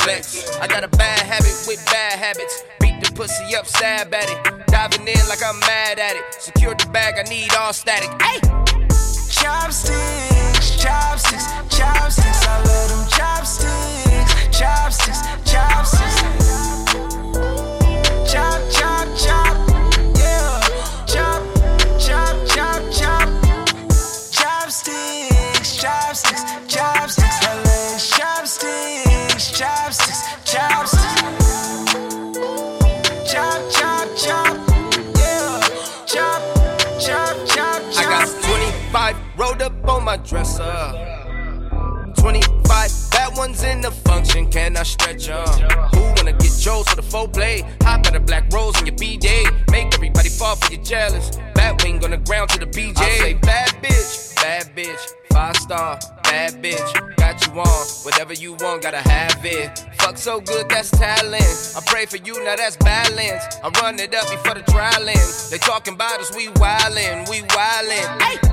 flex. 0.00 0.58
I 0.58 0.66
got 0.66 0.84
a 0.84 0.88
bad 0.88 1.20
habit 1.20 1.64
with 1.66 1.82
bad 1.86 2.18
habits. 2.18 2.62
Beat 2.78 3.00
the 3.00 3.10
pussy 3.14 3.56
up, 3.56 3.66
stab 3.66 4.12
at 4.12 4.28
it. 4.28 4.66
Diving 4.66 5.08
in 5.08 5.28
like 5.30 5.42
I'm 5.42 5.58
mad 5.60 5.98
at 5.98 6.14
it. 6.14 6.24
Secure 6.34 6.74
the 6.74 6.90
bag, 6.90 7.14
I 7.16 7.22
need 7.22 7.54
all 7.54 7.72
static. 7.72 8.10
Hey! 8.20 8.38
Chopsticks, 9.44 10.76
chopsticks, 10.82 11.44
chopsticks. 11.84 12.46
I 12.46 12.56
love 12.64 12.88
them 12.88 13.04
chopsticks. 13.08 14.32
Chopsticks, 14.58 15.20
chopsticks. 15.50 16.18
Chop, 18.30 18.60
chop, 18.76 19.06
chop. 19.24 19.56
Yeah. 20.16 20.60
Chop, 21.12 21.42
chop, 22.04 22.36
chop, 22.52 22.82
chop. 22.98 23.28
Chopsticks, 24.32 25.76
chopsticks, 25.76 26.42
chopsticks. 26.68 27.38
I 27.42 27.54
love 27.66 28.00
chopsticks. 28.16 29.50
Chopsticks, 29.58 30.22
chopsticks. 30.50 31.30
Chop, 33.30 33.60
chop, 33.76 34.08
chop. 34.16 34.56
Yeah. 35.18 35.60
Chop, 36.06 36.42
chop, 36.98 37.36
chop, 37.46 37.82
chop. 37.92 37.98
I 37.98 38.04
got 38.08 38.28
25 38.42 39.16
rolled 39.36 39.62
up 39.62 39.88
on 39.88 40.04
my 40.04 40.16
dresser. 40.16 41.13
25, 42.24 43.10
that 43.10 43.34
one's 43.36 43.62
in 43.64 43.82
the 43.82 43.90
function, 43.90 44.50
can 44.50 44.78
I 44.78 44.82
stretch 44.82 45.28
on? 45.28 45.46
Who 45.94 46.00
wanna 46.16 46.32
get 46.32 46.52
Joe's 46.58 46.88
for 46.88 46.96
the 46.96 47.02
full 47.02 47.28
play? 47.28 47.60
Hop 47.82 48.06
at 48.06 48.16
a 48.16 48.20
black 48.20 48.50
rose 48.50 48.80
in 48.80 48.86
your 48.86 48.96
BJ. 48.96 49.44
Make 49.70 49.92
everybody 49.92 50.30
fall 50.30 50.56
for 50.56 50.72
your 50.72 50.82
jealous. 50.82 51.36
Bat 51.54 51.84
wing 51.84 52.02
on 52.02 52.12
the 52.12 52.16
ground 52.16 52.48
to 52.52 52.58
the 52.58 52.64
BJ. 52.64 52.96
I 52.96 53.18
say 53.18 53.34
bad 53.34 53.68
bitch, 53.82 54.34
bad 54.36 54.74
bitch, 54.74 55.02
five 55.34 55.54
star, 55.58 55.98
bad 56.22 56.62
bitch. 56.62 57.16
Got 57.16 57.46
you 57.46 57.60
on, 57.60 57.86
whatever 58.06 58.32
you 58.32 58.54
want, 58.54 58.80
gotta 58.80 59.06
have 59.06 59.44
it. 59.44 59.84
Fuck 59.98 60.16
so 60.16 60.40
good, 60.40 60.66
that's 60.70 60.92
talent. 60.92 61.74
I 61.76 61.82
pray 61.84 62.06
for 62.06 62.16
you, 62.16 62.42
now 62.42 62.56
that's 62.56 62.78
balance. 62.78 63.44
I 63.62 63.68
run 63.82 63.98
it 63.98 64.14
up 64.14 64.30
before 64.30 64.54
the 64.54 64.62
trial 64.72 65.06
ends. 65.06 65.50
They 65.50 65.58
talking 65.58 65.92
about 65.92 66.20
us, 66.20 66.34
we 66.34 66.46
wildin', 66.46 67.28
we 67.28 67.42
wildin'. 67.42 68.22
Hey! 68.22 68.44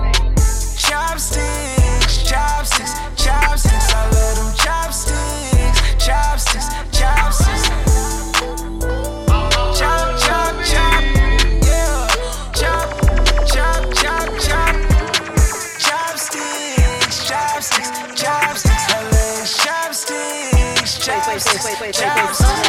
chopsticks, 2.32 2.94
chopsticks. 3.22 3.94
I 3.94 4.10
love 4.10 4.36
them 4.38 4.56
chopsticks, 4.56 5.80
chopsticks, 6.06 6.68
chopsticks. 6.98 7.68
Chop, 9.78 10.06
chop, 10.22 10.56
chop, 10.64 11.04
yeah. 11.68 12.08
Chop, 12.54 12.88
chop. 14.40 14.76
Chopsticks, 15.78 17.18
chopsticks, 17.28 17.90
chopsticks. 18.16 18.86
I 18.88 19.04
love 19.12 19.46
chopsticks, 19.60 20.92
chopsticks, 21.06 22.00
chopsticks. 22.00 22.61